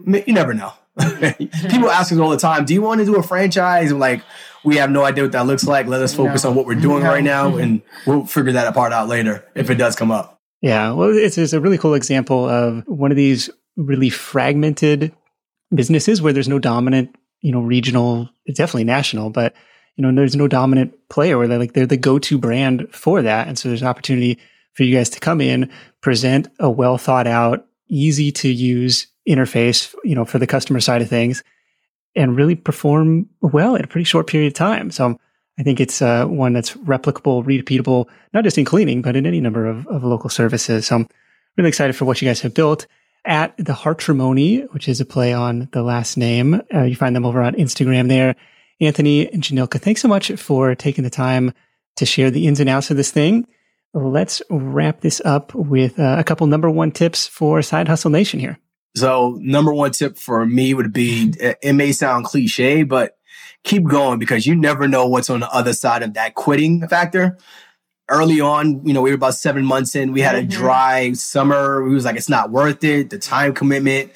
we're, 0.05 0.23
you 0.25 0.33
never 0.33 0.53
know. 0.53 0.71
People 1.69 1.89
ask 1.89 2.11
us 2.11 2.17
all 2.17 2.29
the 2.29 2.37
time, 2.37 2.65
do 2.65 2.73
you 2.73 2.81
want 2.81 2.99
to 2.99 3.05
do 3.05 3.15
a 3.15 3.23
franchise? 3.23 3.91
like, 3.91 4.23
we 4.63 4.77
have 4.77 4.89
no 4.89 5.03
idea 5.03 5.23
what 5.23 5.31
that 5.33 5.45
looks 5.45 5.65
like. 5.65 5.87
Let 5.87 6.01
us 6.01 6.13
focus 6.13 6.43
no. 6.43 6.49
on 6.49 6.55
what 6.55 6.65
we're 6.65 6.75
doing 6.75 7.03
no. 7.03 7.09
right 7.09 7.23
now 7.23 7.55
and 7.55 7.81
we'll 8.05 8.25
figure 8.25 8.53
that 8.53 8.73
part 8.73 8.91
out 8.91 9.07
later 9.07 9.45
if 9.55 9.69
it 9.69 9.75
does 9.75 9.95
come 9.95 10.11
up. 10.11 10.39
Yeah. 10.61 10.91
Well, 10.91 11.15
it's, 11.15 11.37
it's 11.37 11.53
a 11.53 11.61
really 11.61 11.77
cool 11.77 11.93
example 11.93 12.49
of 12.49 12.83
one 12.87 13.11
of 13.11 13.17
these 13.17 13.49
really 13.75 14.09
fragmented 14.09 15.15
businesses 15.73 16.21
where 16.21 16.33
there's 16.33 16.49
no 16.49 16.59
dominant, 16.59 17.15
you 17.41 17.51
know, 17.51 17.61
regional, 17.61 18.29
it's 18.45 18.57
definitely 18.57 18.85
national, 18.85 19.29
but 19.29 19.53
you 19.95 20.03
know, 20.03 20.13
there's 20.13 20.35
no 20.35 20.47
dominant 20.47 20.93
player 21.09 21.37
where 21.37 21.47
they're 21.47 21.59
like 21.59 21.73
they're 21.73 21.85
the 21.85 21.97
go-to 21.97 22.37
brand 22.37 22.87
for 22.91 23.21
that. 23.23 23.47
And 23.47 23.57
so 23.57 23.67
there's 23.67 23.81
an 23.81 23.87
opportunity 23.87 24.39
for 24.73 24.83
you 24.83 24.95
guys 24.95 25.09
to 25.09 25.19
come 25.19 25.41
in, 25.41 25.71
present 26.01 26.49
a 26.59 26.69
well 26.69 26.97
thought 26.97 27.27
out, 27.27 27.65
easy 27.89 28.31
to 28.31 28.49
use 28.49 29.07
interface, 29.27 29.93
you 30.03 30.15
know, 30.15 30.25
for 30.25 30.39
the 30.39 30.47
customer 30.47 30.79
side 30.79 31.01
of 31.01 31.09
things 31.09 31.43
and 32.15 32.35
really 32.35 32.55
perform 32.55 33.29
well 33.41 33.75
in 33.75 33.83
a 33.83 33.87
pretty 33.87 34.03
short 34.03 34.27
period 34.27 34.47
of 34.47 34.53
time. 34.53 34.91
So 34.91 35.19
I 35.59 35.63
think 35.63 35.79
it's 35.79 36.01
uh, 36.01 36.25
one 36.25 36.53
that's 36.53 36.73
replicable, 36.73 37.43
repeatable, 37.43 38.07
not 38.33 38.43
just 38.43 38.57
in 38.57 38.65
cleaning, 38.65 39.01
but 39.01 39.15
in 39.15 39.25
any 39.25 39.39
number 39.39 39.65
of, 39.65 39.87
of 39.87 40.03
local 40.03 40.29
services. 40.29 40.87
So 40.87 40.95
I'm 40.97 41.07
really 41.57 41.69
excited 41.69 41.95
for 41.95 42.05
what 42.05 42.21
you 42.21 42.27
guys 42.27 42.41
have 42.41 42.53
built 42.53 42.87
at 43.25 43.55
the 43.57 43.73
Hartrimony, 43.73 44.71
which 44.71 44.87
is 44.87 45.01
a 45.01 45.05
play 45.05 45.33
on 45.33 45.69
the 45.71 45.83
last 45.83 46.17
name. 46.17 46.61
Uh, 46.73 46.83
you 46.83 46.95
find 46.95 47.15
them 47.15 47.25
over 47.25 47.41
on 47.41 47.53
Instagram 47.53 48.07
there. 48.07 48.35
Anthony 48.79 49.31
and 49.31 49.41
Jhanilka, 49.41 49.79
thanks 49.79 50.01
so 50.01 50.07
much 50.07 50.31
for 50.33 50.75
taking 50.75 51.03
the 51.03 51.09
time 51.09 51.53
to 51.97 52.05
share 52.05 52.29
the 52.29 52.47
ins 52.47 52.59
and 52.59 52.69
outs 52.69 52.91
of 52.91 52.97
this 52.97 53.11
thing. 53.11 53.47
Let's 53.93 54.41
wrap 54.49 55.01
this 55.01 55.21
up 55.25 55.53
with 55.55 55.99
uh, 55.99 56.17
a 56.19 56.23
couple 56.23 56.45
number 56.45 56.69
one 56.69 56.91
tips 56.91 57.27
for 57.27 57.61
Side 57.61 57.87
Hustle 57.87 58.11
Nation 58.11 58.39
here. 58.39 58.59
So, 58.95 59.37
number 59.41 59.73
one 59.73 59.91
tip 59.91 60.17
for 60.17 60.45
me 60.45 60.73
would 60.73 60.93
be 60.93 61.33
it 61.39 61.73
may 61.73 61.91
sound 61.91 62.25
cliche, 62.25 62.83
but 62.83 63.17
keep 63.63 63.83
going 63.83 64.17
because 64.17 64.47
you 64.47 64.55
never 64.55 64.87
know 64.87 65.07
what's 65.07 65.29
on 65.29 65.41
the 65.41 65.49
other 65.51 65.73
side 65.73 66.01
of 66.03 66.13
that 66.15 66.35
quitting 66.35 66.87
factor 66.87 67.37
early 68.09 68.39
on, 68.39 68.85
you 68.85 68.93
know, 68.93 69.01
we 69.01 69.09
were 69.09 69.15
about 69.15 69.35
seven 69.35 69.65
months 69.65 69.95
in. 69.95 70.13
We 70.13 70.21
had 70.21 70.35
mm-hmm. 70.35 70.47
a 70.47 70.51
dry 70.51 71.13
summer. 71.13 71.83
We 71.83 71.93
was 71.93 72.05
like, 72.05 72.15
it's 72.15 72.29
not 72.29 72.51
worth 72.51 72.83
it. 72.83 73.09
The 73.09 73.19
time 73.19 73.53
commitment. 73.53 74.11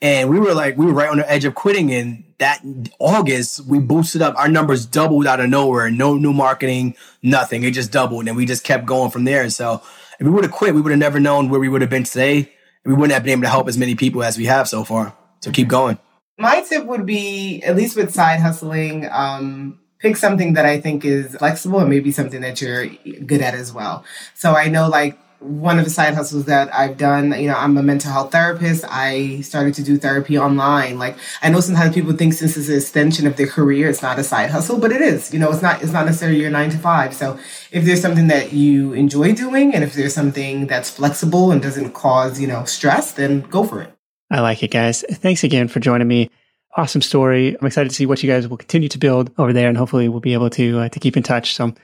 And 0.00 0.28
we 0.28 0.38
were 0.38 0.54
like, 0.54 0.76
we 0.76 0.86
were 0.86 0.92
right 0.92 1.08
on 1.08 1.18
the 1.18 1.30
edge 1.30 1.44
of 1.44 1.54
quitting. 1.54 1.92
And 1.92 2.24
that 2.38 2.62
August, 2.98 3.66
we 3.66 3.78
boosted 3.78 4.22
up. 4.22 4.36
Our 4.36 4.48
numbers 4.48 4.86
doubled 4.86 5.26
out 5.26 5.40
of 5.40 5.48
nowhere. 5.48 5.90
No 5.90 6.16
new 6.16 6.32
marketing, 6.32 6.96
nothing. 7.22 7.62
It 7.62 7.72
just 7.72 7.92
doubled. 7.92 8.28
And 8.28 8.36
we 8.36 8.44
just 8.44 8.64
kept 8.64 8.86
going 8.86 9.10
from 9.10 9.24
there. 9.24 9.42
And 9.42 9.52
so 9.52 9.82
if 10.18 10.26
we 10.26 10.30
would 10.30 10.44
have 10.44 10.52
quit, 10.52 10.74
we 10.74 10.80
would 10.80 10.90
have 10.90 10.98
never 10.98 11.20
known 11.20 11.48
where 11.48 11.60
we 11.60 11.68
would 11.68 11.80
have 11.80 11.90
been 11.90 12.04
today. 12.04 12.50
We 12.84 12.92
wouldn't 12.92 13.12
have 13.12 13.24
been 13.24 13.32
able 13.32 13.42
to 13.42 13.48
help 13.48 13.68
as 13.68 13.78
many 13.78 13.94
people 13.94 14.22
as 14.22 14.36
we 14.36 14.46
have 14.46 14.68
so 14.68 14.84
far. 14.84 15.16
So 15.40 15.50
keep 15.50 15.68
going. 15.68 15.98
My 16.38 16.62
tip 16.62 16.84
would 16.84 17.06
be, 17.06 17.62
at 17.62 17.76
least 17.76 17.96
with 17.96 18.12
side 18.12 18.40
hustling, 18.40 19.08
um, 19.10 19.78
pick 20.00 20.16
something 20.16 20.54
that 20.54 20.66
I 20.66 20.80
think 20.80 21.04
is 21.04 21.34
flexible 21.36 21.80
and 21.80 21.88
maybe 21.88 22.12
something 22.12 22.40
that 22.42 22.60
you're 22.60 22.86
good 23.26 23.40
at 23.40 23.54
as 23.54 23.72
well. 23.72 24.04
So 24.34 24.54
I 24.54 24.68
know 24.68 24.88
like 24.88 25.18
one 25.44 25.78
of 25.78 25.84
the 25.84 25.90
side 25.90 26.14
hustles 26.14 26.46
that 26.46 26.74
I've 26.74 26.96
done, 26.96 27.38
you 27.38 27.48
know, 27.48 27.56
I'm 27.56 27.76
a 27.76 27.82
mental 27.82 28.10
health 28.10 28.32
therapist. 28.32 28.84
I 28.88 29.40
started 29.42 29.74
to 29.74 29.82
do 29.82 29.98
therapy 29.98 30.38
online. 30.38 30.98
Like 30.98 31.16
I 31.42 31.50
know 31.50 31.60
sometimes 31.60 31.94
people 31.94 32.12
think 32.14 32.32
since 32.32 32.56
it's 32.56 32.68
an 32.68 32.76
extension 32.76 33.26
of 33.26 33.36
their 33.36 33.46
career, 33.46 33.88
it's 33.88 34.02
not 34.02 34.18
a 34.18 34.24
side 34.24 34.50
hustle, 34.50 34.78
but 34.78 34.90
it 34.90 35.02
is. 35.02 35.32
You 35.32 35.38
know, 35.38 35.50
it's 35.50 35.62
not 35.62 35.82
it's 35.82 35.92
not 35.92 36.06
necessarily 36.06 36.40
your 36.40 36.50
nine 36.50 36.70
to 36.70 36.78
five. 36.78 37.14
So 37.14 37.38
if 37.70 37.84
there's 37.84 38.00
something 38.00 38.28
that 38.28 38.52
you 38.52 38.92
enjoy 38.94 39.34
doing 39.34 39.74
and 39.74 39.84
if 39.84 39.94
there's 39.94 40.14
something 40.14 40.66
that's 40.66 40.90
flexible 40.90 41.52
and 41.52 41.62
doesn't 41.62 41.92
cause, 41.92 42.40
you 42.40 42.46
know, 42.46 42.64
stress, 42.64 43.12
then 43.12 43.42
go 43.42 43.64
for 43.64 43.82
it. 43.82 43.92
I 44.30 44.40
like 44.40 44.62
it, 44.62 44.70
guys. 44.70 45.04
Thanks 45.10 45.44
again 45.44 45.68
for 45.68 45.80
joining 45.80 46.08
me 46.08 46.30
awesome 46.76 47.02
story. 47.02 47.56
I'm 47.58 47.66
excited 47.66 47.88
to 47.88 47.94
see 47.94 48.06
what 48.06 48.22
you 48.22 48.28
guys 48.28 48.48
will 48.48 48.56
continue 48.56 48.88
to 48.88 48.98
build 48.98 49.30
over 49.38 49.52
there, 49.52 49.68
and 49.68 49.76
hopefully 49.76 50.08
we'll 50.08 50.20
be 50.20 50.32
able 50.32 50.50
to 50.50 50.80
uh, 50.80 50.88
to 50.88 51.00
keep 51.00 51.16
in 51.16 51.22
touch. 51.22 51.54
So, 51.54 51.74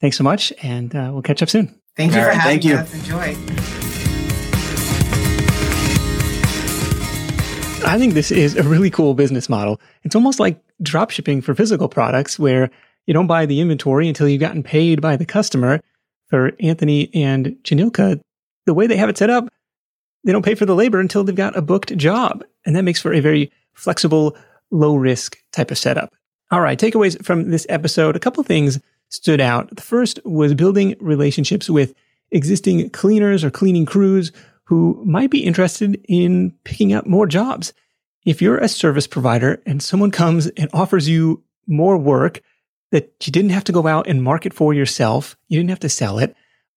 thanks 0.00 0.16
so 0.16 0.24
much, 0.24 0.52
and 0.62 0.94
uh, 0.94 1.10
we'll 1.12 1.22
catch 1.22 1.42
up 1.42 1.50
soon. 1.50 1.77
Thank 1.98 2.12
you 2.12 2.18
All 2.18 2.26
for 2.26 2.30
right, 2.30 2.38
having 2.38 2.60
thank 2.60 2.64
you. 2.64 2.76
us. 2.76 2.94
Enjoy. 2.94 3.36
I 7.84 7.98
think 7.98 8.14
this 8.14 8.30
is 8.30 8.54
a 8.54 8.62
really 8.62 8.88
cool 8.88 9.14
business 9.14 9.48
model. 9.48 9.80
It's 10.04 10.14
almost 10.14 10.38
like 10.38 10.62
drop 10.80 11.10
shipping 11.10 11.40
for 11.40 11.56
physical 11.56 11.88
products, 11.88 12.38
where 12.38 12.70
you 13.06 13.14
don't 13.14 13.26
buy 13.26 13.46
the 13.46 13.60
inventory 13.60 14.06
until 14.06 14.28
you've 14.28 14.38
gotten 14.38 14.62
paid 14.62 15.00
by 15.00 15.16
the 15.16 15.26
customer. 15.26 15.80
For 16.28 16.52
Anthony 16.60 17.10
and 17.14 17.56
Jhanilka, 17.64 18.20
the 18.66 18.74
way 18.74 18.86
they 18.86 18.96
have 18.96 19.08
it 19.08 19.18
set 19.18 19.30
up, 19.30 19.48
they 20.22 20.30
don't 20.30 20.44
pay 20.44 20.54
for 20.54 20.66
the 20.66 20.76
labor 20.76 21.00
until 21.00 21.24
they've 21.24 21.34
got 21.34 21.56
a 21.56 21.62
booked 21.62 21.96
job. 21.96 22.44
And 22.64 22.76
that 22.76 22.82
makes 22.82 23.00
for 23.00 23.12
a 23.12 23.20
very 23.20 23.50
flexible, 23.74 24.36
low 24.70 24.94
risk 24.94 25.36
type 25.52 25.72
of 25.72 25.78
setup. 25.78 26.14
All 26.52 26.60
right, 26.60 26.78
takeaways 26.78 27.24
from 27.24 27.50
this 27.50 27.66
episode. 27.68 28.14
A 28.14 28.20
couple 28.20 28.40
of 28.40 28.46
things 28.46 28.78
stood 29.08 29.40
out. 29.40 29.74
The 29.74 29.82
first 29.82 30.20
was 30.24 30.54
building 30.54 30.96
relationships 31.00 31.68
with 31.70 31.94
existing 32.30 32.90
cleaners 32.90 33.44
or 33.44 33.50
cleaning 33.50 33.86
crews 33.86 34.32
who 34.64 35.02
might 35.06 35.30
be 35.30 35.44
interested 35.44 36.04
in 36.08 36.52
picking 36.64 36.92
up 36.92 37.06
more 37.06 37.26
jobs. 37.26 37.72
If 38.26 38.42
you're 38.42 38.58
a 38.58 38.68
service 38.68 39.06
provider 39.06 39.62
and 39.64 39.82
someone 39.82 40.10
comes 40.10 40.46
and 40.48 40.68
offers 40.72 41.08
you 41.08 41.42
more 41.66 41.96
work 41.96 42.42
that 42.90 43.26
you 43.26 43.32
didn't 43.32 43.50
have 43.50 43.64
to 43.64 43.72
go 43.72 43.86
out 43.86 44.06
and 44.06 44.22
market 44.22 44.52
for 44.52 44.74
yourself, 44.74 45.36
you 45.48 45.58
didn't 45.58 45.70
have 45.70 45.80
to 45.80 45.88
sell 45.88 46.18
it, 46.18 46.34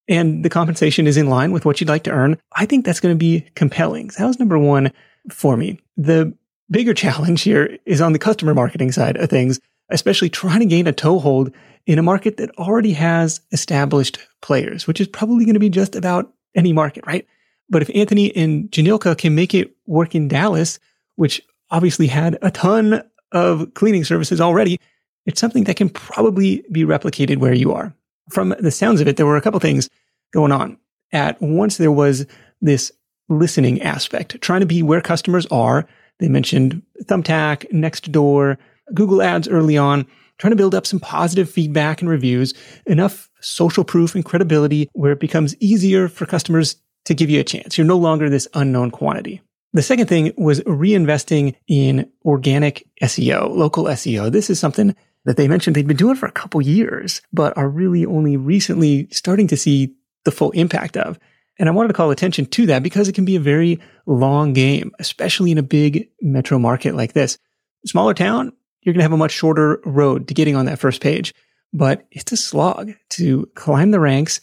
and 0.08 0.44
the 0.44 0.50
compensation 0.50 1.08
is 1.08 1.18
in 1.18 1.30
line 1.30 1.52
with 1.52 1.66
what 1.66 1.80
you'd 1.80 1.90
like 1.90 2.04
to 2.04 2.12
earn, 2.12 2.38
I 2.54 2.66
think 2.66 2.86
that's 2.86 3.00
going 3.00 3.16
to 3.16 3.20
be 3.20 3.46
compelling. 3.56 4.10
So 4.10 4.24
that 4.24 4.28
was 4.28 4.40
number 4.40 4.60
one 4.60 4.92
for 5.30 5.56
me. 5.56 5.80
The 5.98 6.36
bigger 6.70 6.94
challenge 7.06 7.44
here 7.44 7.78
is 7.86 8.02
on 8.02 8.14
the 8.14 8.20
customer 8.20 8.54
marketing 8.54 8.92
side 8.92 9.18
of 9.18 9.30
things, 9.30 9.60
especially 9.90 10.30
trying 10.30 10.60
to 10.60 10.66
gain 10.66 10.88
a 10.88 10.94
toehold 10.94 11.54
in 11.86 12.00
a 12.00 12.04
market 12.04 12.38
that 12.38 12.52
already 12.58 12.94
has 12.94 13.42
established 13.52 14.20
players, 14.42 14.88
which 14.88 15.02
is 15.02 15.08
probably 15.08 15.46
going 15.46 15.56
to 15.56 15.60
be 15.60 15.70
just 15.70 15.96
about 15.96 16.32
any 16.56 16.74
market, 16.74 17.06
right? 17.06 17.28
But 17.70 17.82
if 17.82 17.90
Anthony 17.96 18.36
and 18.36 18.70
Jhanilka 18.72 19.18
can 19.18 19.36
make 19.36 19.54
it 19.54 19.76
work 19.86 20.14
in 20.16 20.28
Dallas, 20.28 20.80
which 21.16 21.42
obviously 21.70 22.08
had 22.08 22.38
a 22.42 22.52
ton 22.52 23.04
of 23.32 23.74
cleaning 23.74 24.04
services 24.04 24.42
already, 24.42 24.80
it's 25.26 25.40
something 25.40 25.64
that 25.66 25.78
can 25.78 25.90
probably 25.90 26.64
be 26.72 26.84
replicated 26.84 27.38
where 27.38 27.54
you 27.54 27.72
are. 27.72 27.94
From 28.30 28.56
the 28.60 28.72
sounds 28.72 29.02
of 29.02 29.08
it, 29.08 29.18
there 29.18 29.26
were 29.26 29.38
a 29.38 29.42
couple 29.42 29.60
things 29.60 29.90
going 30.34 30.52
on. 30.52 30.78
At 31.14 31.42
once, 31.42 31.78
there 31.78 31.92
was 31.92 32.26
this 32.62 32.92
listening 33.30 33.82
aspect, 33.82 34.42
trying 34.42 34.60
to 34.60 34.66
be 34.66 34.84
where 34.84 35.02
customers 35.02 35.46
are 35.48 35.88
they 36.22 36.30
mentioned 36.30 36.82
Thumbtack, 37.06 37.70
Nextdoor, 37.72 38.58
Google 38.94 39.24
Ads 39.24 39.48
early 39.50 39.76
on, 39.76 40.06
trying 40.42 40.52
to 40.52 40.58
build 40.58 40.74
up 40.74 40.88
some 40.88 41.00
positive 41.00 41.48
feedback 41.48 42.02
and 42.02 42.10
reviews, 42.10 42.56
enough 42.88 43.30
social 43.42 43.84
proof 43.84 44.16
and 44.16 44.26
credibility 44.26 44.90
where 44.94 45.12
it 45.12 45.20
becomes 45.20 45.56
easier 45.60 46.08
for 46.08 46.26
customers 46.26 46.78
to 47.06 47.14
give 47.14 47.30
you 47.30 47.40
a 47.40 47.44
chance. 47.44 47.78
You're 47.78 47.86
no 47.86 47.98
longer 47.98 48.28
this 48.28 48.48
unknown 48.56 48.90
quantity. 48.90 49.42
The 49.74 49.84
second 49.84 50.08
thing 50.08 50.34
was 50.38 50.60
reinvesting 50.62 51.56
in 51.68 52.12
organic 52.26 52.88
SEO, 53.04 53.56
local 53.56 53.84
SEO. 53.84 54.32
This 54.32 54.50
is 54.50 54.60
something 54.60 54.96
that 55.26 55.38
they 55.38 55.48
mentioned 55.48 55.76
they've 55.76 55.86
been 55.86 55.96
doing 55.96 56.16
for 56.16 56.26
a 56.26 56.32
couple 56.32 56.60
years, 56.60 57.22
but 57.32 57.56
are 57.56 57.70
really 57.70 58.04
only 58.04 58.36
recently 58.36 59.08
starting 59.12 59.48
to 59.48 59.56
see 59.56 59.94
the 60.26 60.32
full 60.32 60.50
impact 60.52 60.98
of. 60.98 61.20
And 61.60 61.70
I 61.70 61.72
wanted 61.72 61.90
to 61.90 61.94
call 61.94 62.10
attention 62.10 62.48
to 62.48 62.66
that 62.66 62.82
because 62.82 63.08
it 63.08 63.14
can 63.14 63.26
be 63.26 63.36
a 63.36 63.40
very 63.40 63.80
long 64.08 64.54
game, 64.54 64.92
especially 64.98 65.52
in 65.52 65.60
a 65.60 65.64
big 65.64 66.10
metro 66.20 66.58
market 66.58 66.96
like 66.96 67.14
this. 67.14 67.38
Smaller 67.86 68.16
town, 68.16 68.54
you're 68.82 68.94
going 68.94 69.00
to 69.00 69.04
have 69.04 69.14
a 69.14 69.18
much 69.18 69.32
shorter 69.32 69.82
road 69.86 70.28
to 70.28 70.34
getting 70.34 70.56
on 70.56 70.66
that 70.66 70.80
first 70.80 71.02
page, 71.02 71.34
but 71.74 72.06
it's 72.12 72.32
a 72.32 72.38
slog 72.38 72.92
to 73.12 73.50
climb 73.56 73.92
the 73.92 74.00
ranks. 74.00 74.42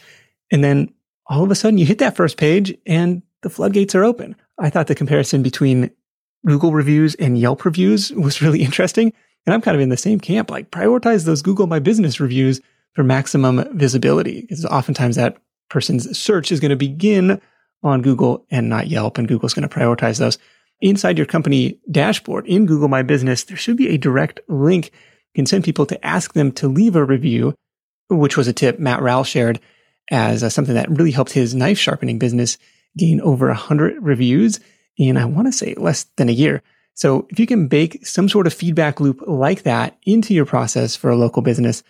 And 0.51 0.63
then 0.63 0.93
all 1.27 1.43
of 1.43 1.51
a 1.51 1.55
sudden 1.55 1.79
you 1.79 1.87
hit 1.87 1.99
that 1.99 2.17
first 2.17 2.37
page 2.37 2.77
and 2.87 3.23
the 3.43 3.51
floodgates 3.51 3.95
are 3.95 4.05
open. 4.05 4.37
I 4.59 4.71
thought 4.71 4.87
the 4.87 4.95
comparison 4.95 5.43
between 5.43 5.91
Google 6.47 6.73
reviews 6.73 7.15
and 7.17 7.39
Yelp 7.39 7.65
reviews 7.65 8.13
was 8.13 8.43
really 8.43 8.63
interesting. 8.63 9.13
And 9.47 9.55
I'm 9.55 9.61
kind 9.61 9.75
of 9.75 9.81
in 9.81 9.89
the 9.89 9.97
same 9.97 10.21
camp, 10.21 10.51
like 10.51 10.71
prioritize 10.71 11.25
those 11.25 11.43
Google 11.43 11.67
My 11.67 11.79
Business 11.79 12.21
reviews 12.21 12.61
for 12.95 13.03
maximum 13.03 13.65
visibility. 13.77 14.43
Because 14.43 14.65
oftentimes 14.65 15.17
that 15.17 15.39
person's 15.69 16.19
search 16.19 16.51
is 16.53 16.61
going 16.61 16.71
to 16.71 16.77
begin 16.77 17.41
on 17.83 18.03
Google 18.03 18.45
and 18.51 18.69
not 18.69 18.89
Yelp, 18.89 19.19
and 19.19 19.29
Google's 19.29 19.55
going 19.55 19.69
to 19.69 19.75
prioritize 19.75 20.19
those. 20.19 20.39
Inside 20.81 21.19
your 21.19 21.27
company 21.27 21.81
dashboard 21.91 22.47
in 22.47 22.67
Google 22.67 22.89
My 22.89 23.03
Business, 23.03 23.45
there 23.45 23.57
should 23.57 23.77
be 23.77 23.89
a 23.89 23.99
direct 23.99 24.41
link 24.49 24.93
you 25.35 25.43
can 25.43 25.47
send 25.47 25.65
people 25.65 25.87
to 25.87 26.07
ask 26.07 26.33
them 26.33 26.53
to 26.53 26.69
leave 26.69 26.97
a 26.97 27.05
review, 27.05 27.55
which 28.09 28.37
was 28.37 28.49
a 28.49 28.53
tip 28.53 28.79
Matt 28.79 29.03
Rowell 29.03 29.25
shared 29.25 29.61
as 30.11 30.43
uh, 30.43 30.49
something 30.49 30.75
that 30.75 30.91
really 30.91 31.11
helped 31.11 31.33
his 31.33 31.55
knife 31.55 31.79
sharpening 31.79 32.19
business 32.19 32.59
gain 32.97 33.21
over 33.21 33.49
100 33.49 34.03
reviews 34.03 34.61
in, 34.97 35.17
I 35.17 35.27
want 35.27 35.47
to 35.47 35.53
say, 35.53 35.75
less 35.75 36.05
than 36.17 36.29
a 36.29 36.33
year. 36.33 36.63
So 36.95 37.27
if 37.31 37.39
you 37.39 37.47
can 37.47 37.69
bake 37.69 38.05
some 38.07 38.29
sort 38.29 38.47
of 38.47 38.55
feedback 38.55 39.01
loop 39.01 39.23
like 39.27 39.63
that 39.63 39.97
into 40.05 40.35
your 40.35 40.47
process 40.47 40.97
for 40.97 41.11
a 41.11 41.17
local 41.17 41.43
business, 41.43 41.83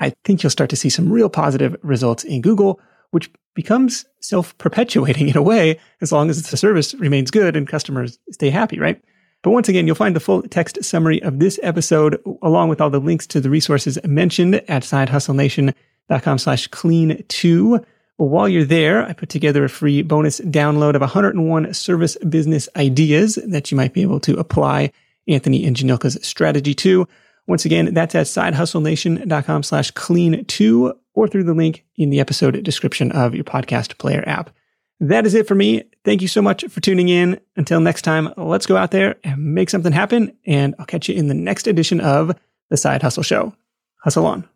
I 0.00 0.14
think 0.24 0.42
you'll 0.42 0.50
start 0.50 0.70
to 0.70 0.76
see 0.76 0.88
some 0.88 1.12
real 1.12 1.28
positive 1.28 1.76
results 1.82 2.24
in 2.24 2.40
Google, 2.40 2.80
which 3.10 3.30
becomes 3.54 4.04
self 4.20 4.56
perpetuating 4.58 5.28
in 5.30 5.36
a 5.36 5.42
way 5.42 5.78
as 6.00 6.12
long 6.12 6.30
as 6.30 6.42
the 6.42 6.56
service 6.56 6.94
remains 6.94 7.30
good 7.30 7.56
and 7.56 7.68
customers 7.68 8.18
stay 8.30 8.50
happy, 8.50 8.78
right? 8.78 9.02
But 9.42 9.50
once 9.50 9.68
again, 9.68 9.86
you'll 9.86 9.96
find 9.96 10.16
the 10.16 10.20
full 10.20 10.42
text 10.42 10.82
summary 10.84 11.22
of 11.22 11.38
this 11.38 11.60
episode 11.62 12.20
along 12.42 12.68
with 12.68 12.80
all 12.80 12.90
the 12.90 12.98
links 12.98 13.26
to 13.28 13.40
the 13.40 13.50
resources 13.50 13.98
mentioned 14.04 14.56
at 14.68 14.82
sidehustlenation.com 14.82 16.38
slash 16.38 16.66
clean 16.68 17.22
two. 17.28 17.80
While 18.16 18.48
you're 18.48 18.64
there, 18.64 19.04
I 19.04 19.12
put 19.12 19.28
together 19.28 19.64
a 19.64 19.68
free 19.68 20.02
bonus 20.02 20.40
download 20.40 20.94
of 20.94 21.02
101 21.02 21.74
service 21.74 22.16
business 22.28 22.68
ideas 22.74 23.38
that 23.46 23.70
you 23.70 23.76
might 23.76 23.92
be 23.92 24.02
able 24.02 24.20
to 24.20 24.36
apply 24.38 24.90
Anthony 25.28 25.64
and 25.66 25.76
Jhanilka's 25.76 26.18
strategy 26.26 26.74
to. 26.74 27.06
Once 27.46 27.64
again, 27.64 27.94
that's 27.94 28.14
at 28.14 28.26
sidehustlenation.com 28.26 29.62
slash 29.62 29.90
clean 29.92 30.44
two 30.46 30.92
or 31.14 31.28
through 31.28 31.44
the 31.44 31.54
link 31.54 31.84
in 31.96 32.10
the 32.10 32.20
episode 32.20 32.62
description 32.62 33.12
of 33.12 33.34
your 33.34 33.44
podcast 33.44 33.98
player 33.98 34.24
app. 34.26 34.50
That 34.98 35.26
is 35.26 35.34
it 35.34 35.46
for 35.46 35.54
me. 35.54 35.84
Thank 36.04 36.22
you 36.22 36.28
so 36.28 36.40
much 36.40 36.64
for 36.66 36.80
tuning 36.80 37.08
in. 37.08 37.38
Until 37.56 37.80
next 37.80 38.02
time, 38.02 38.32
let's 38.36 38.66
go 38.66 38.76
out 38.76 38.90
there 38.90 39.16
and 39.24 39.54
make 39.54 39.70
something 39.70 39.92
happen. 39.92 40.36
And 40.46 40.74
I'll 40.78 40.86
catch 40.86 41.08
you 41.08 41.14
in 41.14 41.28
the 41.28 41.34
next 41.34 41.66
edition 41.66 42.00
of 42.00 42.32
the 42.70 42.76
Side 42.76 43.02
Hustle 43.02 43.22
Show. 43.22 43.54
Hustle 44.02 44.26
on. 44.26 44.48